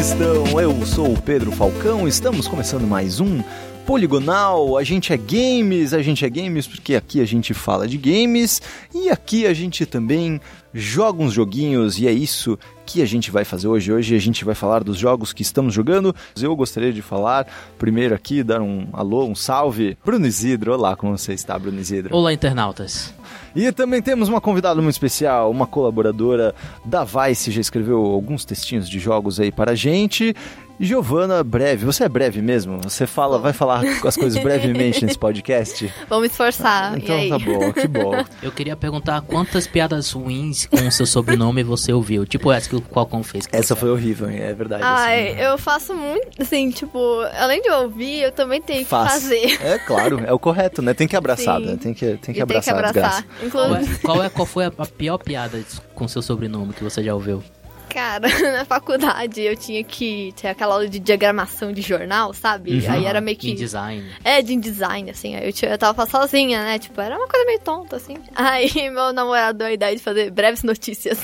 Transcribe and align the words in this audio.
estão? 0.00 0.58
Eu 0.58 0.86
sou 0.86 1.12
o 1.12 1.20
Pedro 1.20 1.52
Falcão, 1.52 2.08
estamos 2.08 2.48
começando 2.48 2.86
mais 2.86 3.20
um 3.20 3.42
Poligonal. 3.86 4.78
A 4.78 4.82
gente 4.82 5.12
é 5.12 5.16
games, 5.18 5.92
a 5.92 6.00
gente 6.00 6.24
é 6.24 6.30
games 6.30 6.66
porque 6.66 6.94
aqui 6.94 7.20
a 7.20 7.26
gente 7.26 7.52
fala 7.52 7.86
de 7.86 7.98
games 7.98 8.62
e 8.94 9.10
aqui 9.10 9.46
a 9.46 9.52
gente 9.52 9.84
também 9.84 10.40
joga 10.72 11.22
uns 11.22 11.34
joguinhos 11.34 11.98
e 11.98 12.08
é 12.08 12.12
isso 12.12 12.58
que 12.86 13.02
a 13.02 13.06
gente 13.06 13.30
vai 13.30 13.44
fazer 13.44 13.68
hoje. 13.68 13.92
Hoje 13.92 14.16
a 14.16 14.18
gente 14.18 14.42
vai 14.42 14.54
falar 14.54 14.82
dos 14.82 14.96
jogos 14.96 15.34
que 15.34 15.42
estamos 15.42 15.74
jogando. 15.74 16.16
Eu 16.40 16.56
gostaria 16.56 16.94
de 16.94 17.02
falar 17.02 17.46
primeiro 17.78 18.14
aqui, 18.14 18.42
dar 18.42 18.62
um 18.62 18.88
alô, 18.94 19.26
um 19.26 19.34
salve. 19.34 19.98
Bruno 20.02 20.26
Isidro, 20.26 20.72
olá, 20.72 20.96
como 20.96 21.18
você 21.18 21.34
está, 21.34 21.58
Bruno 21.58 21.78
Isidro? 21.78 22.16
Olá, 22.16 22.32
internautas. 22.32 23.12
E 23.54 23.70
também 23.72 24.00
temos 24.00 24.28
uma 24.28 24.40
convidada 24.40 24.80
muito 24.80 24.94
especial, 24.94 25.50
uma 25.50 25.66
colaboradora 25.66 26.54
da 26.84 27.04
Vice, 27.04 27.50
já 27.50 27.60
escreveu 27.60 27.98
alguns 28.04 28.44
textinhos 28.44 28.88
de 28.88 28.98
jogos 28.98 29.40
aí 29.40 29.50
para 29.50 29.72
a 29.72 29.74
gente. 29.74 30.34
Giovana, 30.82 31.44
breve. 31.44 31.84
Você 31.84 32.04
é 32.04 32.08
breve 32.08 32.40
mesmo? 32.40 32.80
Você 32.82 33.06
fala, 33.06 33.38
vai 33.38 33.52
falar 33.52 33.82
as 34.02 34.16
coisas 34.16 34.40
brevemente 34.42 35.04
nesse 35.04 35.18
podcast? 35.18 35.92
Vamos 36.08 36.30
esforçar. 36.30 36.96
Então 36.96 37.28
tá 37.28 37.38
bom, 37.38 37.72
que 37.72 37.86
bom. 37.86 38.24
Eu 38.42 38.50
queria 38.50 38.74
perguntar 38.74 39.20
quantas 39.20 39.66
piadas 39.66 40.10
ruins 40.10 40.64
com 40.64 40.76
o 40.88 40.90
seu 40.90 41.04
sobrenome 41.04 41.62
você 41.62 41.92
ouviu? 41.92 42.24
Tipo 42.24 42.50
essa 42.50 42.66
que 42.66 42.76
o 42.76 42.80
Qualcomm 42.80 43.22
fez. 43.22 43.46
Essa 43.52 43.76
foi 43.76 43.90
horrível, 43.90 44.30
é 44.30 44.54
verdade. 44.54 44.82
Ai, 44.82 45.32
assim. 45.32 45.40
eu 45.42 45.58
faço 45.58 45.94
muito, 45.94 46.40
assim, 46.40 46.70
tipo, 46.70 46.98
além 47.38 47.60
de 47.60 47.70
ouvir, 47.70 48.22
eu 48.22 48.32
também 48.32 48.62
tenho 48.62 48.78
que 48.80 48.86
Faz. 48.86 49.12
fazer. 49.12 49.58
É 49.62 49.78
claro, 49.78 50.22
é 50.24 50.32
o 50.32 50.38
correto, 50.40 50.80
né? 50.80 50.94
Tem 50.94 51.06
que 51.06 51.14
abraçar, 51.14 51.60
Sim. 51.60 51.66
né? 51.66 51.76
Tem 51.76 51.92
que, 51.92 52.16
tem 52.16 52.32
que 52.32 52.40
E 52.40 52.42
abraçar, 52.42 52.74
tem 52.74 52.82
que 52.84 52.98
abraçar. 52.98 53.26
Qual, 53.50 53.66
Inclusive, 53.66 53.94
é, 53.94 53.98
qual, 53.98 54.22
é, 54.22 54.28
qual 54.30 54.46
foi 54.46 54.64
a, 54.64 54.72
a 54.78 54.86
pior 54.86 55.18
piada 55.18 55.62
com 55.94 56.08
seu 56.08 56.22
sobrenome 56.22 56.72
que 56.72 56.82
você 56.82 57.04
já 57.04 57.14
ouviu? 57.14 57.42
Cara, 57.90 58.28
na 58.52 58.64
faculdade 58.64 59.42
eu 59.42 59.56
tinha 59.56 59.82
que 59.82 60.32
ter 60.40 60.48
aquela 60.48 60.74
aula 60.74 60.88
de 60.88 61.00
diagramação 61.00 61.72
de 61.72 61.82
jornal, 61.82 62.32
sabe? 62.32 62.78
Uhum. 62.78 62.92
Aí 62.92 63.04
era 63.04 63.20
meio 63.20 63.36
que. 63.36 63.50
Em 63.50 63.54
design. 63.54 64.08
É, 64.24 64.40
de 64.40 64.56
design, 64.56 65.10
assim. 65.10 65.34
Aí 65.34 65.46
eu, 65.46 65.52
tinha, 65.52 65.72
eu 65.72 65.78
tava 65.78 66.06
sozinha, 66.06 66.62
né? 66.62 66.78
Tipo, 66.78 67.00
era 67.00 67.16
uma 67.16 67.26
coisa 67.26 67.44
meio 67.44 67.60
tonta, 67.60 67.96
assim. 67.96 68.16
Aí 68.34 68.70
meu 68.90 69.12
namorado 69.12 69.58
deu 69.58 69.66
a 69.66 69.72
ideia 69.72 69.96
de 69.96 70.02
fazer 70.02 70.30
breves 70.30 70.62
notícias. 70.62 71.18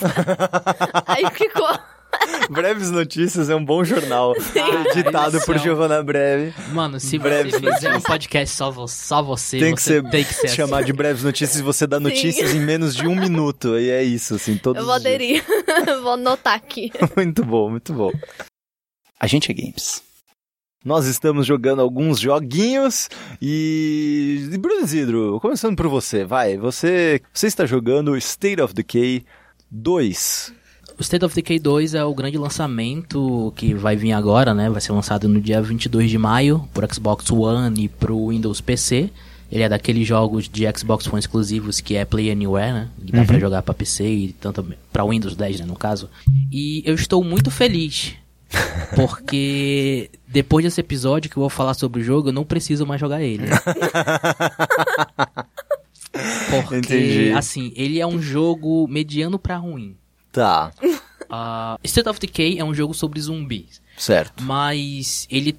Aí 1.06 1.24
ficou. 1.32 1.78
Breves 2.50 2.90
Notícias 2.90 3.48
é 3.50 3.56
um 3.56 3.64
bom 3.64 3.82
jornal. 3.84 4.34
Editado 4.94 5.40
por 5.44 5.58
Giovana 5.58 6.02
Breve. 6.02 6.54
Mano, 6.72 7.00
se 7.00 7.18
Breves 7.18 7.54
você 7.60 7.72
fizer 7.74 7.96
um 7.96 8.00
podcast 8.00 8.54
só, 8.54 8.70
vo- 8.70 8.86
só 8.88 9.22
você, 9.22 9.58
Tem 9.58 9.74
que 9.74 9.82
você 9.82 9.94
ser, 10.00 10.10
tem 10.10 10.24
que 10.24 10.32
ser 10.34 10.48
chamar 10.48 10.84
de 10.84 10.92
breves 10.92 11.22
notícias 11.24 11.58
e 11.58 11.62
você 11.62 11.86
dá 11.86 11.98
notícias 11.98 12.54
em 12.54 12.60
menos 12.60 12.94
de 12.94 13.06
um 13.06 13.14
minuto. 13.18 13.78
E 13.78 13.90
é 13.90 14.02
isso, 14.02 14.34
assim, 14.36 14.56
todos 14.56 14.80
Eu 14.80 14.86
vou 14.86 14.96
os 14.96 15.02
dias. 15.02 15.14
aderir. 15.14 16.02
vou 16.02 16.12
anotar 16.12 16.54
aqui. 16.54 16.92
Muito 17.16 17.44
bom, 17.44 17.70
muito 17.70 17.92
bom. 17.92 18.12
A 19.18 19.26
gente 19.26 19.50
é 19.50 19.54
games. 19.54 20.02
Nós 20.84 21.06
estamos 21.06 21.44
jogando 21.46 21.80
alguns 21.82 22.20
joguinhos 22.20 23.08
e. 23.42 24.48
e 24.52 24.58
Bruno 24.58 24.84
Isidro, 24.84 25.40
começando 25.40 25.74
por 25.76 25.88
você, 25.88 26.24
vai. 26.24 26.56
Você, 26.56 27.20
você 27.32 27.48
está 27.48 27.66
jogando 27.66 28.16
State 28.16 28.60
of 28.62 28.72
Decay 28.72 29.24
2. 29.68 30.52
O 30.98 31.02
State 31.02 31.24
of 31.26 31.34
Decay 31.34 31.58
2 31.58 31.94
é 31.94 32.02
o 32.02 32.14
grande 32.14 32.38
lançamento 32.38 33.52
que 33.54 33.74
vai 33.74 33.94
vir 33.96 34.12
agora, 34.12 34.54
né? 34.54 34.70
Vai 34.70 34.80
ser 34.80 34.92
lançado 34.92 35.28
no 35.28 35.38
dia 35.40 35.60
22 35.60 36.10
de 36.10 36.16
maio 36.16 36.66
por 36.72 36.90
Xbox 36.90 37.30
One 37.30 37.84
e 37.84 37.88
pro 37.88 38.28
Windows 38.28 38.62
PC. 38.62 39.10
Ele 39.52 39.62
é 39.62 39.68
daqueles 39.68 40.08
jogos 40.08 40.48
de 40.48 40.64
Xbox 40.76 41.06
One 41.06 41.18
exclusivos 41.18 41.80
que 41.80 41.96
é 41.96 42.04
Play 42.06 42.30
Anywhere, 42.30 42.72
né? 42.72 42.88
Que 43.04 43.12
dá 43.12 43.24
pra 43.24 43.38
jogar 43.38 43.62
pra 43.62 43.74
PC 43.74 44.08
e 44.08 44.32
tanto 44.40 44.66
pra 44.90 45.04
Windows 45.04 45.36
10, 45.36 45.60
né, 45.60 45.66
no 45.66 45.76
caso. 45.76 46.08
E 46.50 46.82
eu 46.86 46.94
estou 46.94 47.22
muito 47.22 47.50
feliz. 47.50 48.14
Porque 48.96 50.10
depois 50.26 50.64
desse 50.64 50.80
episódio 50.80 51.30
que 51.30 51.36
eu 51.36 51.42
vou 51.42 51.50
falar 51.50 51.74
sobre 51.74 52.00
o 52.00 52.04
jogo, 52.04 52.30
eu 52.30 52.32
não 52.32 52.44
preciso 52.44 52.86
mais 52.86 53.00
jogar 53.00 53.20
ele. 53.22 53.44
Porque, 56.50 56.76
Entendi. 56.76 57.32
assim, 57.32 57.72
ele 57.76 58.00
é 58.00 58.06
um 58.06 58.20
jogo 58.20 58.88
mediano 58.88 59.38
pra 59.38 59.58
ruim. 59.58 59.94
Tá, 60.36 60.70
Uh, 61.28 61.78
State 61.82 62.08
of 62.08 62.20
Decay 62.20 62.58
é 62.58 62.64
um 62.64 62.72
jogo 62.72 62.94
sobre 62.94 63.20
zumbis, 63.20 63.80
certo. 63.96 64.42
mas 64.44 65.26
ele 65.30 65.58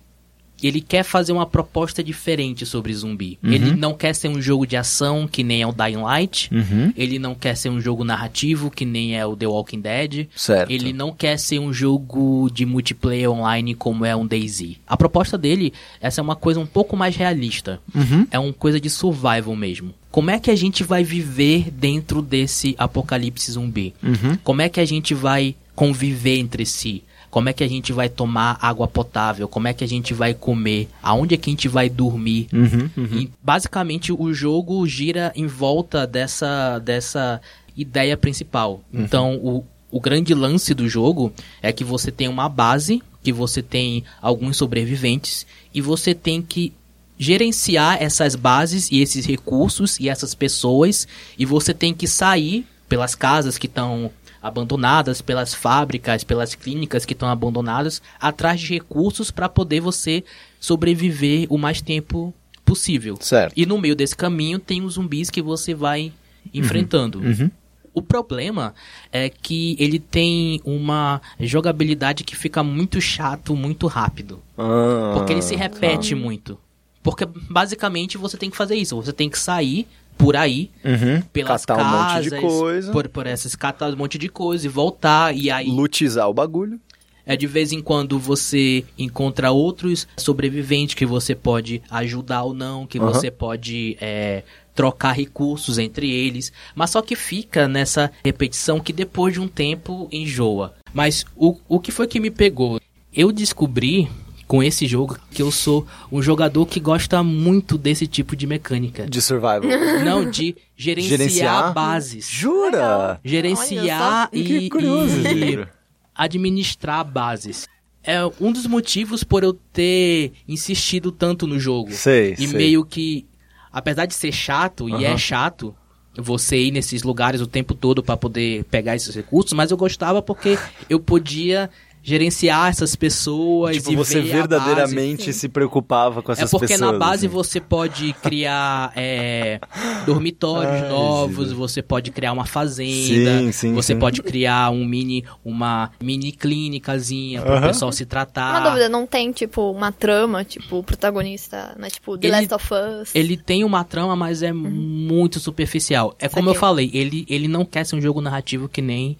ele 0.61 0.81
quer 0.81 1.03
fazer 1.03 1.31
uma 1.31 1.45
proposta 1.45 2.03
diferente 2.03 2.65
sobre 2.65 2.93
zumbi. 2.93 3.37
Ele 3.43 3.75
não 3.75 3.93
quer 3.93 4.13
ser 4.15 4.27
um 4.27 4.41
jogo 4.41 4.65
de 4.65 4.75
ação 4.75 5.27
que 5.27 5.43
nem 5.43 5.61
é 5.61 5.67
o 5.67 5.71
Dying 5.71 5.97
Light. 6.01 6.49
Uhum. 6.51 6.91
Ele 6.95 7.19
não 7.19 7.35
quer 7.35 7.55
ser 7.55 7.69
um 7.69 7.79
jogo 7.79 8.03
narrativo 8.03 8.71
que 8.71 8.85
nem 8.85 9.15
é 9.15 9.25
o 9.25 9.35
The 9.35 9.47
Walking 9.47 9.81
Dead. 9.81 10.27
Certo. 10.35 10.71
Ele 10.71 10.93
não 10.93 11.13
quer 11.13 11.37
ser 11.37 11.59
um 11.59 11.71
jogo 11.71 12.49
de 12.51 12.65
multiplayer 12.65 13.29
online 13.29 13.75
como 13.75 14.03
é 14.03 14.15
um 14.15 14.25
DayZ. 14.25 14.77
A 14.87 14.97
proposta 14.97 15.37
dele 15.37 15.73
é 16.01 16.09
ser 16.09 16.21
uma 16.21 16.35
coisa 16.35 16.59
um 16.59 16.65
pouco 16.65 16.97
mais 16.97 17.15
realista. 17.15 17.79
Uhum. 17.93 18.25
É 18.31 18.39
uma 18.39 18.53
coisa 18.53 18.79
de 18.79 18.89
survival 18.89 19.55
mesmo. 19.55 19.93
Como 20.17 20.31
é 20.31 20.39
que 20.39 20.49
a 20.49 20.55
gente 20.55 20.83
vai 20.83 21.03
viver 21.03 21.69
dentro 21.69 22.23
desse 22.23 22.73
apocalipse 22.79 23.51
zumbi? 23.51 23.93
Uhum. 24.01 24.35
Como 24.43 24.63
é 24.63 24.67
que 24.67 24.79
a 24.79 24.85
gente 24.85 25.13
vai 25.13 25.55
conviver 25.75 26.39
entre 26.39 26.65
si? 26.65 27.03
Como 27.29 27.49
é 27.49 27.53
que 27.53 27.63
a 27.63 27.67
gente 27.67 27.93
vai 27.93 28.09
tomar 28.09 28.57
água 28.59 28.87
potável? 28.87 29.47
Como 29.47 29.67
é 29.67 29.75
que 29.75 29.83
a 29.83 29.87
gente 29.87 30.15
vai 30.15 30.33
comer? 30.33 30.89
Aonde 31.03 31.35
é 31.35 31.37
que 31.37 31.51
a 31.51 31.53
gente 31.53 31.67
vai 31.67 31.87
dormir? 31.87 32.47
Uhum, 32.51 32.89
uhum. 32.97 33.19
E 33.19 33.31
basicamente 33.43 34.11
o 34.11 34.33
jogo 34.33 34.87
gira 34.87 35.31
em 35.35 35.45
volta 35.45 36.07
dessa, 36.07 36.79
dessa 36.79 37.39
ideia 37.75 38.17
principal. 38.17 38.81
Então 38.91 39.35
o, 39.35 39.63
o 39.91 40.01
grande 40.01 40.33
lance 40.33 40.73
do 40.73 40.89
jogo 40.89 41.31
é 41.61 41.71
que 41.71 41.83
você 41.83 42.11
tem 42.11 42.27
uma 42.27 42.49
base, 42.49 43.03
que 43.21 43.31
você 43.31 43.61
tem 43.61 44.03
alguns 44.19 44.57
sobreviventes 44.57 45.45
e 45.71 45.79
você 45.79 46.15
tem 46.15 46.41
que 46.41 46.73
gerenciar 47.17 48.01
essas 48.01 48.35
bases 48.35 48.91
e 48.91 49.01
esses 49.01 49.25
recursos 49.25 49.99
e 49.99 50.07
essas 50.09 50.35
pessoas 50.35 51.07
e 51.37 51.45
você 51.45 51.73
tem 51.73 51.93
que 51.93 52.07
sair 52.07 52.65
pelas 52.87 53.15
casas 53.15 53.57
que 53.57 53.67
estão 53.67 54.11
abandonadas, 54.41 55.21
pelas 55.21 55.53
fábricas, 55.53 56.23
pelas 56.23 56.55
clínicas 56.55 57.05
que 57.05 57.13
estão 57.13 57.27
abandonadas, 57.27 58.01
atrás 58.19 58.61
de 58.61 58.73
recursos 58.73 59.31
para 59.31 59.49
poder 59.49 59.81
você 59.81 60.23
sobreviver 60.59 61.47
o 61.49 61.57
mais 61.57 61.81
tempo 61.81 62.33
possível. 62.63 63.17
Certo. 63.19 63.53
E 63.55 63.65
no 63.65 63.77
meio 63.77 63.95
desse 63.95 64.15
caminho 64.15 64.59
tem 64.59 64.83
os 64.83 64.93
zumbis 64.93 65.29
que 65.29 65.41
você 65.41 65.73
vai 65.73 66.11
enfrentando. 66.53 67.19
Uhum. 67.19 67.49
O 67.93 68.01
problema 68.01 68.75
é 69.11 69.27
que 69.27 69.75
ele 69.79 69.97
tem 69.97 70.61
uma 70.63 71.19
jogabilidade 71.39 72.23
que 72.23 72.35
fica 72.35 72.61
muito 72.61 73.01
chato, 73.01 73.55
muito 73.55 73.87
rápido. 73.87 74.39
Ah, 74.55 75.13
Porque 75.15 75.33
ele 75.33 75.41
se 75.41 75.55
repete 75.55 76.13
muito. 76.13 76.59
Porque 77.03 77.25
basicamente 77.25 78.17
você 78.17 78.37
tem 78.37 78.49
que 78.49 78.57
fazer 78.57 78.75
isso. 78.75 78.95
Você 78.95 79.13
tem 79.13 79.29
que 79.29 79.39
sair 79.39 79.87
por 80.17 80.35
aí, 80.35 80.71
Uhum. 80.83 81.21
pelas 81.31 81.65
Catar 81.65 81.81
um 81.81 81.83
casas, 81.91 82.25
monte 82.25 82.35
de 82.35 82.41
coisa. 82.41 82.91
Por, 82.91 83.07
por 83.09 83.27
essas 83.27 83.55
catar 83.55 83.93
um 83.93 83.95
monte 83.95 84.17
de 84.17 84.27
coisa 84.29 84.65
e 84.65 84.69
voltar. 84.69 85.35
E 85.35 85.49
aí 85.51 85.69
Lutizar 85.69 86.27
o 86.27 86.33
bagulho. 86.33 86.79
é 87.25 87.35
de 87.37 87.45
vez 87.45 87.71
em 87.71 87.81
quando 87.81 88.17
você 88.17 88.83
encontra 88.97 89.51
outros 89.51 90.07
sobreviventes 90.17 90.95
que 90.95 91.05
você 91.05 91.35
pode 91.35 91.81
ajudar 91.91 92.43
ou 92.43 92.53
não, 92.53 92.87
que 92.87 92.97
Aham. 92.97 93.13
você 93.13 93.29
pode 93.29 93.95
é, 94.01 94.43
trocar 94.73 95.11
recursos 95.11 95.77
entre 95.77 96.09
eles. 96.09 96.51
Mas 96.73 96.89
só 96.89 97.01
que 97.01 97.15
fica 97.15 97.67
nessa 97.67 98.11
repetição 98.25 98.79
que 98.79 98.91
depois 98.91 99.33
de 99.33 99.39
um 99.39 99.47
tempo 99.47 100.07
enjoa. 100.11 100.73
Mas 100.93 101.25
o, 101.35 101.57
o 101.69 101.79
que 101.79 101.91
foi 101.91 102.07
que 102.07 102.19
me 102.19 102.31
pegou? 102.31 102.79
Eu 103.13 103.31
descobri 103.31 104.09
com 104.47 104.63
esse 104.63 104.87
jogo 104.87 105.19
que 105.31 105.41
eu 105.41 105.51
sou 105.51 105.85
um 106.11 106.21
jogador 106.21 106.65
que 106.65 106.79
gosta 106.79 107.21
muito 107.21 107.77
desse 107.77 108.07
tipo 108.07 108.35
de 108.35 108.47
mecânica. 108.47 109.05
De 109.05 109.21
survival. 109.21 109.61
Não, 110.05 110.29
de 110.29 110.55
gerenciar, 110.75 111.17
Gerenciar? 111.19 111.73
bases. 111.73 112.29
Jura? 112.29 113.19
Gerenciar 113.25 114.29
Olha 114.31 114.39
e, 114.41 114.43
Que 114.43 114.69
curioso, 114.69 115.19
e 115.27 115.67
administrar 116.15 117.03
bases. 117.05 117.67
É 118.03 118.19
um 118.39 118.51
dos 118.53 118.65
motivos 118.65 119.23
por 119.23 119.43
eu 119.43 119.53
ter 119.73 120.31
insistido 120.47 121.11
tanto 121.11 121.45
no 121.45 121.59
jogo. 121.59 121.91
Sei, 121.91 122.33
E 122.39 122.47
sei. 122.47 122.57
meio 122.57 122.85
que, 122.85 123.25
apesar 123.71 124.05
de 124.05 124.13
ser 124.13 124.31
chato, 124.31 124.87
e 124.87 124.93
Aham. 124.93 125.03
é 125.03 125.17
chato, 125.17 125.75
você 126.17 126.57
ir 126.57 126.71
nesses 126.71 127.03
lugares 127.03 127.41
o 127.41 127.47
tempo 127.47 127.75
todo 127.75 128.01
para 128.01 128.15
poder 128.15 128.63
pegar 128.71 128.95
esses 128.95 129.13
recursos, 129.13 129.51
mas 129.53 129.71
eu 129.71 129.77
gostava 129.77 130.21
porque 130.21 130.57
eu 130.89 130.99
podia 130.99 131.69
gerenciar 132.07 132.69
essas 132.69 132.95
pessoas 132.95 133.75
Tipo, 133.75 133.91
e 133.91 133.95
você 133.97 134.21
ver 134.21 134.29
a 134.31 134.33
verdadeiramente 134.47 135.33
se 135.33 135.49
preocupava 135.49 136.23
com 136.23 136.31
é 136.31 136.35
essas 136.35 136.49
porque 136.49 136.67
pessoas. 136.67 136.93
na 136.93 136.97
base 136.97 137.25
assim. 137.25 137.35
você 137.35 137.59
pode 137.59 138.13
criar 138.23 138.93
é, 138.95 139.59
dormitórios 140.05 140.83
Ai, 140.83 140.87
novos, 140.89 141.51
você 141.51 141.81
pode 141.81 142.09
criar 142.11 142.31
uma 142.31 142.45
fazenda, 142.45 143.39
Sim, 143.39 143.51
sim, 143.51 143.73
você 143.73 143.91
sim. 143.93 143.99
pode 143.99 144.23
criar 144.23 144.69
um 144.71 144.85
mini, 144.85 145.25
uma 145.43 145.91
mini 146.01 146.31
clínicazinha 146.31 147.41
para 147.41 147.51
o 147.55 147.57
Aham. 147.57 147.67
pessoal 147.67 147.91
se 147.91 148.05
tratar. 148.05 148.51
Uma 148.61 148.69
dúvida, 148.69 148.87
não 148.87 149.05
tem, 149.05 149.33
tipo, 149.33 149.69
uma 149.69 149.91
trama, 149.91 150.45
tipo, 150.45 150.77
o 150.77 150.83
protagonista, 150.83 151.75
né? 151.77 151.89
Tipo, 151.89 152.17
The 152.17 152.27
Ele- 152.27 152.37
Last 152.37 152.53
of 152.53 152.67
Us. 153.01 153.09
Ele 153.13 153.35
tem 153.35 153.65
uma 153.65 153.83
trama, 153.83 154.15
mas 154.15 154.41
é 154.41 154.53
muito 154.53 155.41
superficial. 155.41 156.15
É 156.19 156.29
como 156.29 156.49
eu 156.49 156.53
Saquei. 156.53 156.59
falei, 156.61 156.91
ele, 156.93 157.25
ele 157.29 157.49
não 157.49 157.65
quer 157.65 157.85
ser 157.85 157.97
um 157.97 158.01
jogo 158.01 158.21
narrativo 158.21 158.69
que 158.69 158.81
nem 158.81 159.17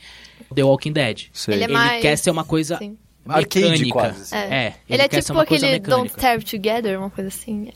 The 0.54 0.64
Walking 0.64 0.94
Dead. 0.94 1.26
Sei. 1.34 1.56
Ele 1.56 1.64
é 1.64 1.66
Ele 1.66 1.74
mais- 1.74 2.02
quer 2.02 2.16
ser 2.18 2.32
uma 2.32 2.44
coisa 2.44 2.78
Sim. 2.78 2.98
Arcade 3.28 3.60
mecânica. 3.66 3.92
quase. 3.92 4.22
assim. 4.22 4.36
É. 4.36 4.40
É, 4.68 4.74
Ele, 4.90 5.02
é 5.02 5.08
quer 5.08 5.22
ser 5.22 5.28
tipo 5.34 5.40
aquele 5.40 5.80
Don't. 5.80 6.10
Starve 6.10 6.46
Together, 6.46 6.98
uma 7.00 7.10
coisa 7.10 7.28
assim. 7.30 7.70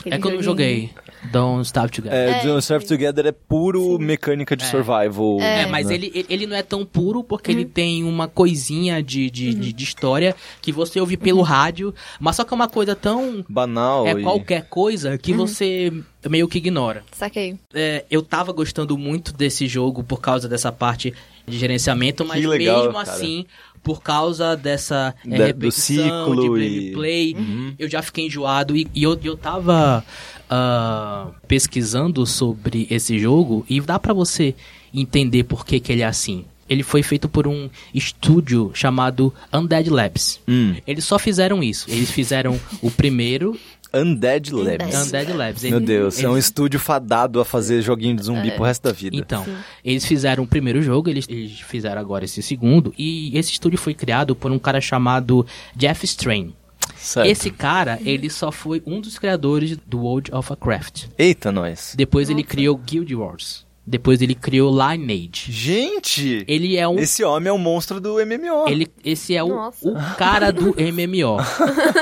Aquele 0.00 0.14
É 0.14 0.18
que 0.18 0.26
eu 0.28 0.32
não 0.34 0.42
joguei 0.42 0.90
Don't 1.30 1.62
Starve 1.66 1.92
Together. 1.92 2.18
É, 2.18 2.40
É, 2.40 2.44
Don't 2.44 2.62
sim. 2.64 2.78
Together 2.86 3.26
é 3.26 3.32
puro 3.32 3.98
mecânica 3.98 4.56
de 4.56 4.64
survival. 4.64 5.38
É, 5.40 5.62
É. 5.62 5.66
mas 5.66 5.86
né? 5.88 5.94
ele, 5.94 6.10
ele- 6.14 6.26
ele 6.30 6.46
não 6.46 6.56
é 6.56 6.62
tão 6.62 6.84
puro 6.86 7.22
porque 7.22 7.50
ele 7.50 7.64
tem 7.66 8.02
uma 8.04 8.26
coisinha 8.28 9.02
de, 9.02 9.30
de, 9.30 9.54
de, 9.54 9.72
de 9.74 9.84
história 9.84 10.34
que 10.62 10.72
você 10.72 10.98
ouve 11.00 11.16
pelo 11.18 11.42
rádio, 11.42 11.94
mas 12.18 12.36
só 12.36 12.44
que 12.44 12.52
é 12.52 12.56
uma 12.56 12.68
coisa 12.68 12.94
tão. 12.96 13.44
Banal. 13.48 14.06
É 14.06 14.12
e- 14.12 14.22
qualquer 14.22 14.66
coisa 14.68 15.16
que 15.18 15.32
você 15.34 15.92
meio 16.28 16.48
que 16.48 16.58
ignora. 16.58 17.02
Saquei. 17.12 17.56
É, 17.74 18.04
eu 18.10 18.22
tava 18.22 18.52
gostando 18.52 18.96
muito 18.98 19.32
desse 19.34 19.66
jogo 19.66 20.02
por 20.02 20.20
causa 20.20 20.48
dessa 20.48 20.70
parte 20.72 21.12
de 21.50 21.58
gerenciamento, 21.58 22.24
mas 22.24 22.44
legal, 22.44 22.84
mesmo 22.84 22.92
cara. 22.94 23.10
assim, 23.12 23.44
por 23.82 24.02
causa 24.02 24.56
dessa 24.56 25.14
é, 25.26 25.28
Da- 25.30 25.36
do 25.36 25.42
repetição 25.44 26.04
ciclo 26.04 26.36
de 26.56 26.62
e- 26.62 26.80
gameplay, 26.80 27.36
eu 27.78 27.88
já 27.88 28.00
fiquei 28.02 28.26
enjoado 28.26 28.76
e, 28.76 28.86
e 28.94 29.02
eu, 29.02 29.18
eu 29.24 29.36
tava 29.36 30.04
ah, 30.48 31.28
pesquisando 31.46 32.24
sobre 32.26 32.86
esse 32.90 33.18
jogo 33.18 33.64
e 33.68 33.80
dá 33.80 33.98
pra 33.98 34.12
você 34.12 34.54
entender 34.92 35.44
por 35.44 35.64
que, 35.64 35.78
que 35.80 35.92
ele 35.92 36.02
é 36.02 36.06
assim. 36.06 36.44
Ele 36.68 36.82
foi 36.84 37.02
feito 37.02 37.28
por 37.28 37.48
um 37.48 37.68
estúdio 37.92 38.70
chamado 38.74 39.34
Undead 39.52 39.90
Labs. 39.90 40.40
Hum. 40.46 40.76
Eles 40.86 41.04
só 41.04 41.18
fizeram 41.18 41.62
isso. 41.64 41.90
Eles 41.90 42.10
fizeram 42.12 42.60
o 42.80 42.90
primeiro 42.92 43.58
Undead 43.92 44.50
Labs. 44.52 44.68
Undead. 44.86 44.96
Undead 45.06 45.32
Labs. 45.32 45.62
Meu 45.64 45.76
Eles- 45.76 45.86
Deus, 45.86 46.22
é 46.22 46.28
um 46.28 46.32
eles- 46.32 46.44
estúdio 46.46 46.78
fadado 46.80 47.40
a 47.40 47.44
fazer 47.44 47.82
joguinho 47.82 48.16
de 48.16 48.22
zumbi 48.24 48.50
pro 48.52 48.64
resto 48.64 48.82
da 48.82 48.92
vida. 48.92 49.16
Então, 49.16 49.44
eles 49.84 50.04
fizeram 50.06 50.44
o 50.44 50.46
primeiro 50.46 50.80
jogo, 50.82 51.08
eles, 51.10 51.26
eles 51.28 51.60
fizeram 51.60 52.00
agora 52.00 52.24
esse 52.24 52.42
segundo, 52.42 52.94
e 52.96 53.36
esse 53.36 53.52
estúdio 53.52 53.78
foi 53.78 53.94
criado 53.94 54.34
por 54.36 54.50
um 54.52 54.58
cara 54.58 54.80
chamado 54.80 55.44
Jeff 55.74 56.04
Strain. 56.04 56.54
certo. 56.96 57.26
Esse 57.28 57.50
cara, 57.50 57.98
ele 58.04 58.28
só 58.30 58.52
foi 58.52 58.82
um 58.86 59.00
dos 59.00 59.18
criadores 59.18 59.76
do 59.86 60.00
World 60.00 60.30
of 60.34 60.50
Warcraft. 60.50 61.06
Eita, 61.18 61.50
nós. 61.50 61.94
Depois 61.96 62.28
ele 62.30 62.42
criou 62.42 62.76
Guild 62.76 63.14
Wars. 63.14 63.66
Depois 63.86 64.20
ele 64.22 64.34
criou 64.36 64.70
Lineage. 64.70 65.50
Gente! 65.50 66.44
Ele 66.46 66.76
é 66.76 66.86
um 66.86 66.98
Esse 66.98 67.24
homem 67.24 67.48
é 67.48 67.52
o 67.52 67.58
monstro 67.58 68.00
do 68.00 68.18
MMO. 68.24 68.68
ele, 68.68 68.86
esse 69.04 69.34
é 69.34 69.42
o, 69.42 69.48
Nossa. 69.48 69.88
o 69.88 69.94
cara 70.16 70.52
do 70.52 70.74
MMO. 70.78 71.38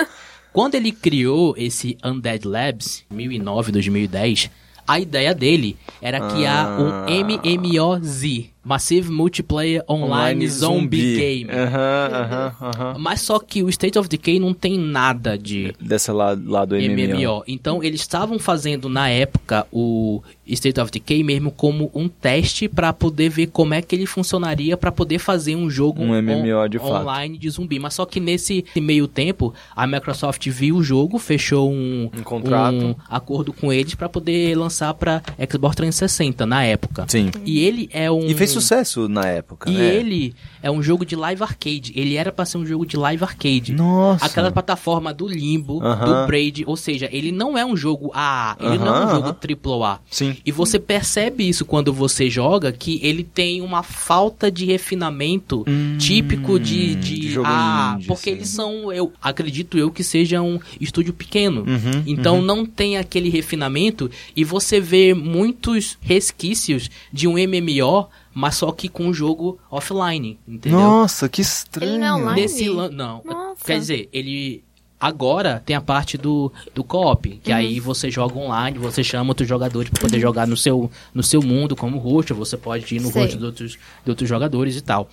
Quando 0.59 0.75
ele 0.75 0.91
criou 0.91 1.55
esse 1.57 1.97
Undead 2.05 2.45
Labs, 2.45 3.05
2009, 3.11 3.71
2010, 3.71 4.51
a 4.89 4.99
ideia 4.99 5.33
dele 5.33 5.77
era 6.03 6.19
criar 6.33 6.67
Ah. 6.67 7.07
um 7.07 7.07
MMOZ, 7.09 8.51
Massive 8.69 9.11
Multiplayer 9.11 9.83
Online, 9.89 10.47
Zombie, 10.49 11.17
Game. 11.17 11.51
Aham, 11.51 12.09
aham, 12.13 12.53
aham. 12.61 12.95
Mas 12.99 13.23
só 13.23 13.39
que 13.39 13.63
o 13.63 13.69
State 13.71 13.99
of 13.99 14.09
Decay 14.09 14.39
não 14.39 14.53
tem 14.53 14.79
nada 14.79 15.39
de 15.39 15.75
Dessa 15.81 16.13
lá, 16.13 16.37
lá 16.45 16.65
do 16.65 16.75
MMO. 16.77 17.17
MMO. 17.19 17.45
Então 17.49 17.83
eles 17.83 18.01
estavam 18.01 18.39
fazendo 18.39 18.89
na 18.89 19.09
época 19.09 19.67
o 19.73 20.23
State 20.47 20.79
of 20.81 20.91
Decay 20.91 21.23
mesmo 21.23 21.51
como 21.51 21.91
um 21.95 22.09
teste 22.09 22.69
para 22.69 22.93
poder 22.93 23.29
ver 23.31 23.47
como 23.49 23.73
é 23.75 23.81
que 23.81 23.95
ele 23.97 24.05
funcionaria 24.07 24.77
para 24.77 24.93
poder 24.93 25.19
fazer 25.19 25.57
um 25.57 25.71
jogo 25.71 26.03
Um 26.03 26.09
MMO 26.21 26.69
de 26.69 26.79
on- 26.79 26.81
fato. 26.83 27.03
online 27.03 27.39
de 27.39 27.49
zumbi. 27.51 27.79
Mas 27.79 27.95
só 27.95 28.05
que 28.05 28.21
nesse 28.21 28.65
meio 28.77 29.09
tempo 29.09 29.55
a 29.75 29.87
Microsoft 29.87 30.47
viu 30.49 30.77
o 30.77 30.83
jogo, 30.83 31.19
fechou 31.19 31.71
um, 31.73 32.11
Um 32.17 32.23
contrato. 32.23 32.75
um 32.77 32.95
acordo 33.09 33.53
com 33.53 33.73
eles 33.73 33.95
para 33.95 34.09
poder 34.09 34.55
lançar 34.57 34.93
para 34.95 35.23
Xbox 35.51 35.77
360 35.77 36.45
na 36.47 36.65
época. 36.65 37.05
Sim. 37.09 37.31
E 37.45 37.61
ele 37.65 37.89
é 37.93 38.11
um 38.11 38.27
E 38.27 38.35
fez 38.35 38.51
sucesso 38.61 39.09
na 39.09 39.27
época, 39.27 39.71
e 39.71 39.75
né? 39.75 39.95
ele 39.95 40.35
é 40.63 40.71
um 40.71 40.83
jogo 40.83 41.05
de 41.07 41.15
live 41.17 41.43
arcade. 41.43 41.93
Ele 41.95 42.15
era 42.17 42.31
pra 42.33 42.45
ser 42.45 42.59
um 42.59 42.67
jogo 42.67 42.85
de 42.87 42.97
live 42.97 43.23
arcade. 43.23 43.73
Nossa. 43.73 44.25
Aquela 44.25 44.51
plataforma 44.51 45.13
do 45.15 45.27
Limbo, 45.27 45.83
Aham. 45.83 46.05
do 46.23 46.27
Braid, 46.27 46.65
ou 46.67 46.77
seja, 46.77 47.09
ele 47.13 47.31
não 47.33 47.57
é 47.57 47.65
um 47.65 47.77
jogo 47.77 48.11
AA, 48.15 48.57
ele 48.61 48.79
não 48.79 48.95
é 48.97 49.07
um 49.07 49.11
jogo 49.11 49.29
aham. 49.29 49.83
AAA. 49.85 50.01
Sim. 50.11 50.37
E 50.45 50.51
você 50.53 50.79
percebe 50.79 51.49
isso 51.49 51.65
quando 51.65 51.93
você 51.93 52.29
joga, 52.29 52.73
que 52.73 53.01
ele 53.03 53.23
tem 53.25 53.61
uma 53.61 53.83
falta 53.83 54.51
de 54.51 54.65
refinamento 54.65 55.65
típico 55.99 56.59
de, 56.59 56.95
de, 56.95 57.15
Hum, 57.15 57.19
de 57.21 57.31
jogo 57.31 57.49
AA, 57.49 57.95
indie, 57.97 58.07
porque 58.07 58.31
assim. 58.31 58.39
eles 58.39 58.49
são, 58.49 58.93
eu 58.93 59.13
acredito 59.23 59.79
eu, 59.79 59.91
que 59.91 60.03
seja 60.03 60.41
um 60.43 60.59
estúdio 60.81 61.13
pequeno. 61.13 61.63
Uhum, 61.63 62.03
então 62.07 62.41
não 62.43 62.65
tem 62.67 62.97
aquele 62.97 63.29
refinamento 63.29 64.11
e 64.35 64.45
você 64.45 64.81
vê 64.81 65.15
muitos 65.15 65.97
resquícios 66.01 66.91
de 67.13 67.27
um 67.29 67.35
MMO, 67.35 68.07
mas 68.41 68.55
só 68.55 68.71
que 68.71 68.89
com 68.89 69.07
um 69.09 69.13
jogo 69.13 69.59
offline, 69.69 70.39
entendeu? 70.47 70.79
Nossa, 70.79 71.29
que 71.29 71.41
estranho. 71.43 71.91
Ele 71.95 71.99
não 71.99 72.07
é 72.07 72.15
online? 72.15 72.41
Nesse 72.43 72.69
lan- 72.69 72.91
não. 72.91 73.21
Nossa. 73.25 73.65
Quer 73.65 73.81
dizer, 73.81 74.09
ele 74.13 74.63
agora 75.01 75.61
tem 75.67 75.75
a 75.75 75.81
parte 75.81 76.17
do, 76.17 76.53
do 76.73 76.85
co-op, 76.85 77.41
que 77.43 77.51
aí 77.51 77.81
você 77.81 78.11
joga 78.13 78.39
online, 78.39 78.79
você 78.79 79.03
chama 79.03 79.31
outros 79.33 79.49
jogadores 79.49 79.91
para 79.91 80.01
poder 80.01 80.21
jogar 80.21 80.47
no 80.47 80.57
seu, 80.57 80.89
no 81.13 81.23
seu 81.23 81.43
mundo 81.43 81.75
como 81.75 81.99
host, 81.99 82.33
ou 82.33 82.39
você 82.39 82.57
pode 82.57 82.95
ir 82.95 83.01
no 83.01 83.11
Sei. 83.11 83.23
host 83.23 83.37
de 83.39 83.45
outros, 83.45 83.73
de 84.05 84.11
outros 84.11 84.29
jogadores 84.29 84.77
e 84.77 84.83
tal. 84.83 85.09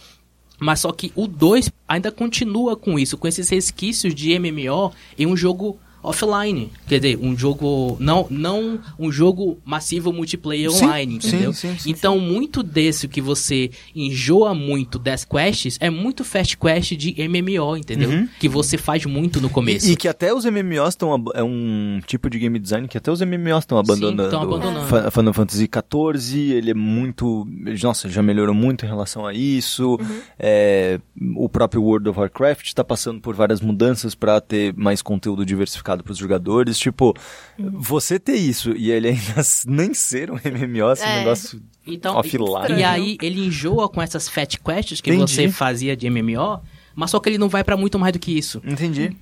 Mas 0.59 0.81
só 0.81 0.91
que 0.91 1.11
o 1.15 1.27
2 1.27 1.71
ainda 1.87 2.11
continua 2.11 2.75
com 2.75 2.97
isso, 2.99 3.17
com 3.17 3.27
esses 3.27 3.49
resquícios 3.49 4.13
de 4.13 4.37
MMO 4.39 4.91
em 5.17 5.25
um 5.25 5.35
jogo 5.35 5.79
offline. 6.05 6.71
Quer 6.87 6.99
dizer, 6.99 7.19
um 7.21 7.37
jogo. 7.37 7.97
Não, 7.99 8.27
não 8.29 8.79
um 8.97 9.11
jogo 9.11 9.57
massivo 9.65 10.13
multiplayer 10.13 10.71
Sim, 10.71 10.85
online, 10.85 11.21
sim, 11.21 11.27
entendeu? 11.27 11.53
sim, 11.53 11.77
sim, 11.77 11.89
então, 11.89 12.19
muito 12.19 12.61
desse 12.63 13.07
que 13.07 13.21
você 13.21 13.71
enjoa 13.95 14.53
muito 14.53 14.97
das 14.99 15.25
quests 15.25 15.77
é 15.79 15.89
muito 15.89 16.23
fast 16.23 16.57
quest 16.57 16.93
de 16.93 17.15
MMO, 17.27 17.77
entendeu? 17.77 18.27
Que 18.39 18.47
você 18.47 18.77
faz 18.77 19.05
muito 19.05 19.41
no 19.41 19.49
começo. 19.49 19.85
Uhum. 19.85 19.91
E, 19.91 19.93
e 19.93 19.97
que 19.97 20.07
até 20.07 20.33
os 20.33 20.45
MMOs 20.45 20.89
estão. 20.89 21.23
É 21.33 21.43
um 21.43 21.99
tipo 22.05 22.29
de 22.29 22.39
game 22.39 22.59
design 22.59 22.87
que 22.87 22.97
até 22.97 23.11
os 23.11 23.21
MMOs 23.21 23.63
estão 23.63 23.77
abandonando. 23.77 24.29
tão 24.29 24.41
abandonando. 24.41 25.11
Final 25.11 25.33
Fantasy 25.33 25.69
XIV, 25.69 26.51
ele 26.51 26.71
é 26.71 26.73
muito. 26.73 27.47
Nossa, 27.81 28.09
já 28.09 28.21
melhorou 28.21 28.55
muito 28.55 28.85
em 28.85 28.87
relação 28.87 29.25
a 29.25 29.33
isso. 29.33 29.99
É, 30.37 30.99
o 31.35 31.47
próprio 31.49 31.81
World 31.81 32.09
of 32.09 32.19
Warcraft 32.19 32.67
está 32.67 32.83
passando 32.83 33.19
por 33.19 33.35
várias 33.35 33.61
mudanças 33.61 34.15
para 34.15 34.39
ter 34.41 34.73
mais 34.75 35.01
conteúdo 35.01 35.45
diversificado 35.45 35.94
para 36.03 36.11
os 36.11 36.17
jogadores. 36.17 36.77
Tipo, 36.77 37.13
você 37.57 38.19
ter 38.19 38.35
isso 38.35 38.71
e 38.75 38.91
ele 38.91 39.09
ainda 39.09 39.41
nem 39.67 39.93
ser 39.93 40.31
um 40.31 40.35
MMO, 40.35 40.91
esse 40.91 41.03
É. 41.03 41.19
negócio 41.19 41.61
Então, 41.85 42.15
offline. 42.15 42.79
E 42.79 42.83
aí 42.83 43.17
ele 43.21 43.45
enjoa 43.45 43.87
com 43.89 44.01
essas 44.01 44.27
fat 44.29 44.57
quests 44.59 45.01
que 45.01 45.11
Entendi. 45.11 45.31
você 45.33 45.49
fazia 45.49 45.95
de 45.95 46.09
MMO, 46.09 46.61
mas 46.95 47.11
só 47.11 47.19
que 47.19 47.29
ele 47.29 47.37
não 47.37 47.49
vai 47.49 47.63
pra 47.63 47.75
muito 47.77 47.99
mais 47.99 48.13
do 48.13 48.19
que 48.19 48.37
isso. 48.37 48.61
Entendi. 48.65 49.15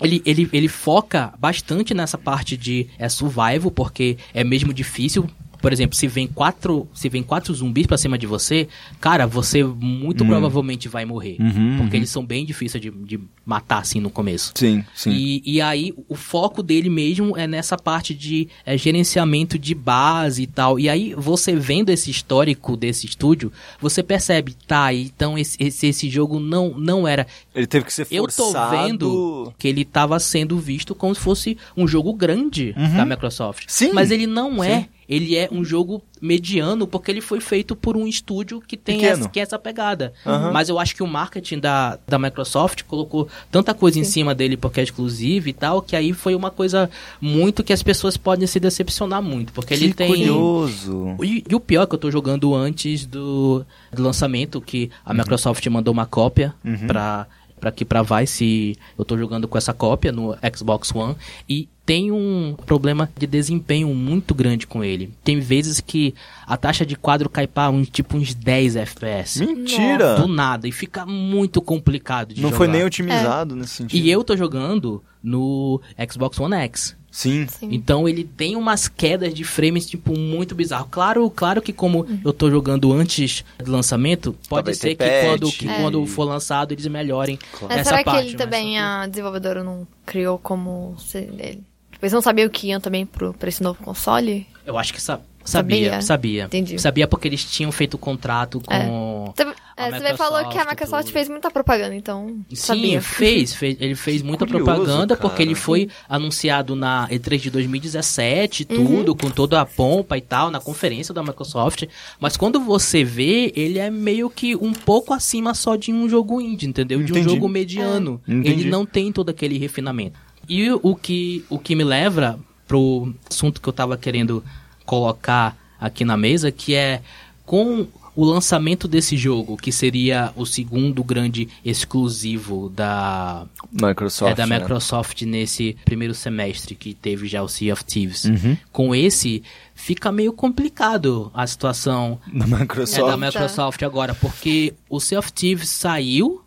Ele, 0.00 0.20
ele, 0.26 0.48
ele 0.52 0.68
foca 0.68 1.32
bastante 1.38 1.94
nessa 1.94 2.18
parte 2.18 2.56
de 2.56 2.88
é, 2.98 3.08
survival, 3.08 3.70
porque 3.70 4.16
é 4.34 4.42
mesmo 4.44 4.72
difícil. 4.74 5.26
Por 5.62 5.72
exemplo, 5.72 5.96
se 5.96 6.08
vem 6.08 6.26
quatro, 6.26 6.88
se 6.92 7.08
vem 7.08 7.22
quatro 7.22 7.54
zumbis 7.54 7.86
pra 7.86 7.96
cima 7.96 8.18
de 8.18 8.26
você, 8.26 8.68
cara, 9.00 9.28
você 9.28 9.62
muito 9.62 10.24
provavelmente 10.26 10.88
vai 10.88 11.04
morrer. 11.04 11.36
Uhum, 11.40 11.76
porque 11.78 11.96
uhum. 11.96 12.00
eles 12.00 12.10
são 12.10 12.26
bem 12.26 12.44
difíceis 12.44 12.82
de, 12.82 12.90
de 12.90 13.20
matar 13.46 13.78
assim 13.78 14.00
no 14.00 14.10
começo. 14.10 14.52
Sim, 14.56 14.84
sim. 14.92 15.12
E, 15.12 15.42
e 15.46 15.60
aí, 15.60 15.94
o 16.08 16.16
foco 16.16 16.64
dele 16.64 16.90
mesmo 16.90 17.36
é 17.36 17.46
nessa 17.46 17.78
parte 17.78 18.12
de 18.12 18.48
é, 18.66 18.76
gerenciamento 18.76 19.56
de 19.56 19.72
base 19.72 20.42
e 20.42 20.46
tal. 20.48 20.80
E 20.80 20.88
aí, 20.88 21.14
você 21.16 21.54
vendo 21.54 21.90
esse 21.90 22.10
histórico 22.10 22.76
desse 22.76 23.06
estúdio, 23.06 23.52
você 23.80 24.02
percebe, 24.02 24.56
tá, 24.66 24.92
então 24.92 25.38
esse, 25.38 25.56
esse, 25.62 25.86
esse 25.86 26.10
jogo 26.10 26.40
não, 26.40 26.76
não 26.76 27.06
era. 27.06 27.24
Ele 27.54 27.68
teve 27.68 27.84
que 27.84 27.92
ser 27.92 28.08
Eu 28.10 28.26
tô 28.26 28.46
forçado. 28.46 28.76
vendo 28.76 29.54
que 29.56 29.68
ele 29.68 29.82
estava 29.82 30.18
sendo 30.18 30.58
visto 30.58 30.92
como 30.92 31.14
se 31.14 31.20
fosse 31.20 31.56
um 31.76 31.86
jogo 31.86 32.12
grande 32.12 32.72
da 32.96 33.04
Microsoft. 33.04 33.64
Uhum. 33.64 33.68
Sim. 33.68 33.92
Mas 33.92 34.10
ele 34.10 34.26
não 34.26 34.62
é. 34.62 34.80
Sim. 34.80 34.88
Ele 35.12 35.36
é 35.36 35.48
um 35.52 35.64
jogo 35.64 36.02
mediano 36.20 36.86
porque 36.86 37.10
ele 37.10 37.20
foi 37.20 37.40
feito 37.40 37.74
por 37.74 37.96
um 37.96 38.06
estúdio 38.06 38.60
que 38.60 38.76
tem 38.76 39.04
essa, 39.04 39.28
que 39.28 39.40
é 39.40 39.42
essa 39.42 39.58
pegada. 39.58 40.12
Aham. 40.24 40.52
Mas 40.52 40.68
eu 40.68 40.78
acho 40.78 40.94
que 40.94 41.02
o 41.02 41.06
marketing 41.06 41.58
da, 41.58 41.98
da 42.06 42.18
Microsoft 42.18 42.82
colocou 42.84 43.28
tanta 43.50 43.74
coisa 43.74 43.98
em 43.98 44.04
cima 44.04 44.34
dele 44.34 44.56
porque 44.56 44.80
é 44.80 44.82
exclusivo 44.84 45.48
e 45.48 45.52
tal, 45.52 45.82
que 45.82 45.94
aí 45.96 46.12
foi 46.12 46.34
uma 46.34 46.50
coisa 46.50 46.88
muito 47.20 47.62
que 47.64 47.72
as 47.72 47.82
pessoas 47.82 48.16
podem 48.16 48.46
se 48.46 48.58
decepcionar 48.60 49.20
muito. 49.22 49.52
Porque 49.52 49.76
que 49.76 49.84
ele 49.84 49.92
tem. 49.94 50.08
curioso. 50.08 51.16
E, 51.22 51.44
e 51.48 51.54
o 51.54 51.60
pior 51.60 51.82
é 51.82 51.86
que 51.86 51.94
eu 51.94 51.98
tô 51.98 52.10
jogando 52.10 52.54
antes 52.54 53.04
do, 53.06 53.64
do 53.92 54.02
lançamento, 54.02 54.60
que 54.60 54.90
a 55.04 55.12
Microsoft 55.12 55.66
mandou 55.66 55.92
uma 55.92 56.06
cópia 56.06 56.54
Uhum. 56.64 56.86
pra, 56.86 57.26
pra 57.60 57.68
aqui 57.70 57.84
pra 57.84 58.02
Vice. 58.02 58.76
Eu 58.98 59.04
tô 59.04 59.16
jogando 59.18 59.46
com 59.48 59.58
essa 59.58 59.72
cópia 59.72 60.12
no 60.12 60.36
Xbox 60.56 60.94
One. 60.94 61.16
E 61.48 61.68
tem 61.84 62.12
um 62.12 62.54
problema 62.64 63.10
de 63.18 63.26
desempenho 63.26 63.88
muito 63.94 64.34
grande 64.34 64.66
com 64.66 64.84
ele. 64.84 65.12
Tem 65.24 65.40
vezes 65.40 65.80
que 65.80 66.14
a 66.46 66.56
taxa 66.56 66.86
de 66.86 66.94
quadro 66.96 67.28
cai 67.28 67.46
pra 67.46 67.70
uns, 67.70 67.88
tipo 67.88 68.16
uns 68.16 68.34
10 68.34 68.76
FPS. 68.76 69.44
Mentira! 69.44 70.16
Do 70.16 70.28
nada. 70.28 70.68
E 70.68 70.72
fica 70.72 71.04
muito 71.04 71.60
complicado 71.60 72.34
de 72.34 72.40
Não 72.40 72.50
jogar. 72.50 72.58
foi 72.58 72.68
nem 72.68 72.84
otimizado 72.84 73.56
nesse 73.56 73.74
sentido. 73.74 74.00
E 74.04 74.10
eu 74.10 74.22
tô 74.22 74.36
jogando 74.36 75.02
no 75.22 75.80
Xbox 76.10 76.38
One 76.38 76.54
X. 76.56 76.96
Sim. 77.10 77.46
Sim. 77.46 77.68
Então 77.72 78.08
ele 78.08 78.24
tem 78.24 78.56
umas 78.56 78.88
quedas 78.88 79.34
de 79.34 79.44
frames, 79.44 79.84
tipo, 79.84 80.18
muito 80.18 80.54
bizarro. 80.54 80.88
Claro, 80.90 81.28
claro 81.28 81.60
que 81.60 81.70
como 81.72 82.06
eu 82.24 82.32
tô 82.32 82.50
jogando 82.50 82.90
antes 82.90 83.44
do 83.62 83.70
lançamento, 83.70 84.34
pode 84.48 84.70
ter 84.70 84.74
ser 84.74 84.88
que, 84.94 85.04
patch 85.04 85.24
quando, 85.26 85.52
que 85.52 85.66
e- 85.66 85.74
quando 85.76 86.06
for 86.06 86.24
lançado 86.24 86.72
eles 86.72 86.86
melhorem 86.86 87.38
Mas 87.60 87.70
essa 87.80 87.90
será 87.90 88.02
parte. 88.04 88.22
que 88.22 88.28
ele 88.30 88.36
também, 88.38 88.78
a 88.78 89.06
desenvolvedora 89.06 89.62
não 89.62 89.86
criou 90.06 90.38
como... 90.38 90.96
Ele... 91.14 91.60
Eles 92.02 92.12
não 92.12 92.20
sabiam 92.20 92.48
que 92.48 92.66
iam 92.68 92.80
também 92.80 93.06
pro, 93.06 93.32
pra 93.32 93.48
esse 93.48 93.62
novo 93.62 93.82
console? 93.82 94.46
que- 94.64 94.68
Eu 94.70 94.76
acho 94.78 94.92
que 94.92 95.00
sa- 95.00 95.20
sabia, 95.44 95.86
Sabia? 95.90 96.02
sabia. 96.02 96.44
Entendi. 96.44 96.78
Sabia 96.80 97.06
porque 97.08 97.26
eles 97.28 97.44
tinham 97.44 97.72
feito 97.72 97.96
contrato 97.98 98.60
com... 98.60 99.32
Você, 99.36 99.42
é, 99.76 99.90
você 99.90 100.16
falou 100.16 100.48
que 100.48 100.56
a 100.58 100.64
Microsoft 100.64 101.04
tudo. 101.06 101.12
fez 101.12 101.28
muita 101.28 101.50
propaganda, 101.50 101.94
então 101.96 102.28
Sim, 102.50 102.54
sabia. 102.54 103.00
fez, 103.02 103.52
fez. 103.54 103.76
Ele 103.80 103.94
fez 103.96 104.22
muita 104.22 104.46
Curioso, 104.46 104.64
propaganda 104.64 105.16
cara. 105.16 105.28
porque 105.28 105.42
ele 105.42 105.54
foi 105.56 105.88
anunciado 106.08 106.76
na 106.76 107.08
E3 107.08 107.38
de 107.40 107.50
2017, 107.50 108.66
Uhum. 108.70 108.84
tudo, 108.86 109.14
com 109.16 109.30
toda 109.30 109.60
a 109.60 109.66
pompa 109.66 110.16
e 110.16 110.20
tal, 110.20 110.50
na 110.50 110.60
conferência 110.60 111.12
da 111.14 111.22
Microsoft. 111.22 111.84
Mas 112.20 112.36
quando 112.36 112.60
você 112.60 113.02
vê, 113.02 113.52
ele 113.56 113.78
é 113.78 113.90
meio 113.90 114.28
que 114.30 114.54
um 114.56 114.72
pouco 114.72 115.12
acima 115.12 115.54
só 115.54 115.74
de 115.76 115.92
um 115.92 116.08
jogo 116.08 116.40
indie, 116.40 116.66
entendeu? 116.68 116.98
De 117.02 117.12
um 117.12 117.16
Entendi. 117.16 117.34
jogo 117.34 117.48
mediano. 117.48 118.20
É. 118.28 118.32
Ele 118.32 118.68
não 118.70 118.86
tem 118.86 119.10
todo 119.12 119.28
aquele 119.30 119.58
refinamento. 119.58 120.18
E 120.48 120.70
o 120.70 120.94
que, 120.94 121.44
o 121.48 121.58
que 121.58 121.74
me 121.74 121.84
leva 121.84 122.38
pro 122.66 123.14
assunto 123.28 123.60
que 123.60 123.68
eu 123.68 123.72
tava 123.72 123.96
querendo 123.96 124.42
colocar 124.84 125.56
aqui 125.80 126.04
na 126.04 126.16
mesa, 126.16 126.50
que 126.50 126.74
é 126.74 127.02
com 127.44 127.86
o 128.14 128.24
lançamento 128.24 128.86
desse 128.86 129.16
jogo, 129.16 129.56
que 129.56 129.72
seria 129.72 130.32
o 130.36 130.44
segundo 130.44 131.02
grande 131.02 131.48
exclusivo 131.64 132.68
da, 132.68 133.46
Microsoft. 133.72 134.32
é, 134.32 134.34
da 134.34 134.46
né? 134.46 134.58
Microsoft 134.58 135.22
nesse 135.22 135.76
primeiro 135.84 136.14
semestre 136.14 136.74
que 136.74 136.92
teve 136.92 137.26
já 137.26 137.42
o 137.42 137.48
Sea 137.48 137.72
of 137.72 137.84
Thieves. 137.84 138.24
Uhum. 138.24 138.56
Com 138.70 138.94
esse, 138.94 139.42
fica 139.74 140.12
meio 140.12 140.32
complicado 140.32 141.30
a 141.34 141.46
situação 141.46 142.20
Da 142.32 142.44
é, 142.44 142.60
Microsoft. 142.60 143.10
da 143.10 143.16
Microsoft 143.16 143.82
agora, 143.82 144.14
porque 144.14 144.74
o 144.90 145.00
Sea 145.00 145.18
of 145.18 145.32
Thieves 145.32 145.70
saiu, 145.70 146.42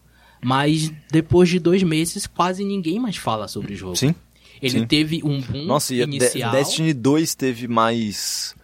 mas 0.45 0.91
depois 1.11 1.49
de 1.49 1.57
dois 1.59 1.81
meses 1.81 2.27
quase 2.27 2.63
ninguém 2.63 2.99
mais 2.99 3.17
fala 3.17 3.47
sobre 3.47 3.73
o 3.73 3.75
jogo. 3.75 3.95
Sim. 3.95 4.13
Ele 4.61 4.79
sim. 4.79 4.85
teve 4.87 5.21
um 5.23 5.41
boom 5.41 5.65
Nossa, 5.65 5.93
e 5.93 6.01
a 6.03 6.05
De-. 6.05 6.19
Destiny 6.19 6.93
2 6.93 7.33
teve 7.35 7.67
mais 7.67 8.55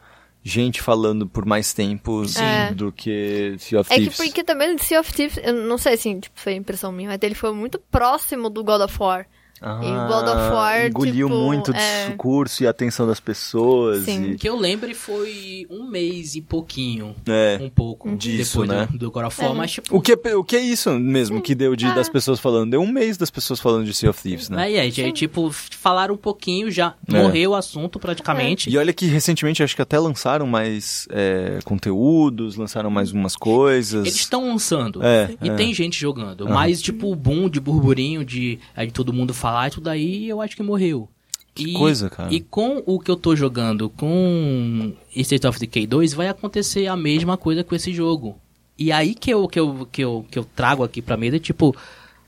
gente 0.44 0.82
falando 0.82 1.28
por 1.28 1.46
mais 1.46 1.74
tempo 1.74 2.24
É. 2.40 2.72
do 2.74 2.92
que 2.92 3.56
Sea 3.60 3.80
of 3.82 3.92
É 3.92 3.96
que 3.96 4.02
Thieves. 4.02 4.18
porque 4.18 4.44
também 4.44 4.78
Sea 4.78 5.00
of 5.00 5.12
Thieves, 5.14 5.40
eu 5.44 5.54
não 5.54 5.78
sei 5.78 5.94
assim, 5.94 6.20
tipo, 6.20 6.40
foi 6.40 6.54
impressão 6.54 6.92
minha, 6.92 7.10
mas 7.10 7.20
ele 7.22 7.36
foi 7.36 7.52
muito 7.54 7.80
próximo 7.92 8.50
do 8.50 8.64
God 8.64 8.82
of 8.82 8.96
War. 9.00 9.26
Ah, 9.62 9.80
E 9.84 10.08
God 10.08 10.28
of 10.28 10.52
War, 10.54 10.88
engoliu 10.88 11.28
tipo, 11.28 11.40
muito 11.40 11.72
o 11.72 11.76
é. 11.76 12.08
discurso 12.08 12.64
e 12.64 12.68
a 12.68 12.72
atenção 12.72 13.06
das 13.06 13.20
pessoas. 13.20 14.06
Sim. 14.06 14.32
e- 14.32 14.36
Que 14.36 14.50
eu 14.50 14.56
lembre 14.58 14.94
foi 14.94 15.68
um 15.70 15.88
mês 15.88 16.36
e 16.36 16.42
pouquinho. 16.42 17.16
É. 17.28 17.60
Um 17.62 17.70
pouco. 17.70 18.16
Disso, 18.16 18.62
depois 18.62 18.70
né? 18.70 18.88
do, 18.92 18.98
do 18.98 19.12
God 19.12 19.26
of 19.26 19.42
War, 19.42 19.52
É. 19.52 19.54
mas 19.56 19.72
tipo. 19.72 19.96
O 19.96 20.02
que, 20.02 20.14
é, 20.14 20.36
o 20.36 20.44
que 20.44 20.56
é 20.56 20.60
isso 20.62 20.90
mesmo 21.00 21.42
que 21.42 21.54
deu 21.54 21.76
de, 21.76 21.86
Ah. 21.86 21.94
das 21.94 22.10
pessoas 22.10 22.40
falando? 22.40 22.72
Deu 22.72 22.82
um 22.82 22.92
mês 22.92 23.18
das 23.18 23.30
pessoas 23.30 23.60
falando 23.60 23.86
de 23.86 23.94
Sea 23.94 24.10
of 24.10 24.22
Thieves, 24.22 24.50
né? 24.50 24.64
Aí, 24.64 24.80
aí, 24.80 24.94
aí, 24.98 25.12
tipo, 25.12 25.52
falaram 25.52 26.16
um 26.16 26.18
pouquinho, 26.18 26.72
já 26.72 26.96
É. 27.08 27.22
morreu 27.22 27.52
o 27.52 27.56
assunto 27.56 28.00
praticamente. 28.00 28.70
E 28.70 28.78
olha 28.78 28.92
que 28.94 29.06
recentemente 29.06 29.62
acho 29.62 29.76
que 29.76 29.82
até 29.82 30.00
lançaram 30.00 30.48
mais 30.48 31.08
é, 31.12 31.60
conteúdos, 31.64 32.56
lançaram 32.56 32.90
mais 32.90 33.12
umas 33.12 33.36
coisas. 33.36 34.06
Eles 34.06 34.16
estão 34.16 34.48
lançando. 34.48 35.04
É, 35.04 35.30
e 35.42 35.50
é. 35.50 35.56
tem 35.56 35.74
gente 35.74 36.00
jogando. 36.00 36.48
Mas, 36.50 36.82
tipo, 36.82 37.12
o 37.12 37.16
boom 37.16 37.50
de 37.50 37.60
burburinho, 37.60 38.24
de, 38.26 38.60
aí 38.76 38.88
de 38.88 38.94
todo 38.94 39.12
mundo 39.14 39.34
falar 39.52 39.68
e 39.68 39.72
tudo 39.72 39.90
aí, 39.90 40.30
eu 40.30 40.42
acho 40.42 40.56
que 40.56 40.64
morreu. 40.64 41.10
Que 41.54 41.72
E- 41.72 41.74
coisa, 41.74 42.10
cara. 42.10 42.34
E 42.34 42.40
com 42.40 42.82
o 42.86 42.98
que 43.00 43.12
eu 43.12 43.18
tô 43.18 43.36
jogando 43.36 43.90
com 43.90 44.94
State 45.16 45.46
of 45.46 45.60
Decay 45.60 45.86
2, 45.86 46.14
vai 46.14 46.30
acontecer 46.30 46.88
a 46.88 46.96
mesma 46.96 47.36
coisa 47.38 47.64
com 47.64 47.76
esse 47.76 47.92
jogo. 47.94 48.38
E 48.80 48.92
aí 48.92 49.14
que 49.14 49.30
eu, 49.32 49.48
que 49.48 49.60
eu, 49.60 49.88
que 49.92 50.02
eu, 50.04 50.26
que 50.32 50.40
eu 50.40 50.46
trago 50.56 50.84
aqui 50.84 51.02
pra 51.02 51.18
mesa, 51.18 51.38
tipo, 51.40 51.76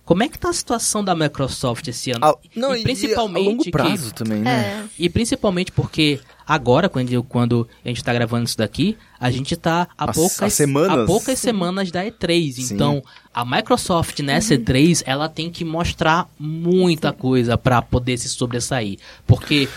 como 0.05 0.22
é 0.24 0.27
que 0.27 0.38
tá 0.38 0.50
a 0.50 0.53
situação 0.53 1.03
da 1.03 1.15
Microsoft 1.15 1.88
esse 1.88 2.12
ano? 2.12 2.25
Ah, 2.25 2.36
não, 2.55 2.75
e 2.75 2.81
e 2.81 2.83
principalmente 2.83 3.48
a 3.48 3.50
longo 3.51 3.63
que- 3.63 3.72
prazo 3.72 4.13
também, 4.13 4.39
né? 4.41 4.83
É. 4.83 4.89
e 5.00 5.10
principalmente 5.10 5.72
porque 5.72 6.19
agora, 6.45 6.89
quando, 6.89 7.24
quando 7.24 7.67
a 7.86 7.88
gente 7.88 8.03
tá 8.03 8.13
gravando 8.13 8.45
isso 8.45 8.57
daqui, 8.57 8.98
a 9.19 9.31
gente 9.31 9.55
tá 9.55 9.88
a, 9.98 10.10
As- 10.10 10.15
poucas, 10.15 10.41
as 10.43 10.53
semanas. 10.53 11.00
a 11.00 11.05
poucas 11.05 11.39
semanas 11.39 11.89
da 11.89 12.03
E3. 12.03 12.51
Sim. 12.53 12.74
Então, 12.75 13.03
a 13.33 13.45
Microsoft 13.45 14.19
nessa 14.19 14.55
E3, 14.57 15.03
ela 15.05 15.29
tem 15.29 15.50
que 15.50 15.63
mostrar 15.63 16.27
muita 16.38 17.13
coisa 17.13 17.57
pra 17.57 17.81
poder 17.81 18.17
se 18.17 18.27
sobressair. 18.27 19.00
Porque 19.25 19.69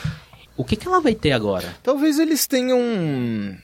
o 0.56 0.64
que, 0.64 0.74
que 0.74 0.88
ela 0.88 1.00
vai 1.00 1.14
ter 1.14 1.30
agora? 1.32 1.76
Talvez 1.84 2.18
eles 2.18 2.46
tenham. 2.48 3.56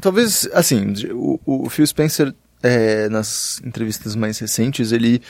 Talvez, 0.00 0.48
assim, 0.52 0.92
o, 1.12 1.40
o 1.46 1.70
Phil 1.70 1.86
Spencer, 1.86 2.34
é, 2.62 3.08
nas 3.08 3.60
entrevistas 3.64 4.14
mais 4.16 4.38
recentes, 4.38 4.92
ele 4.92 5.22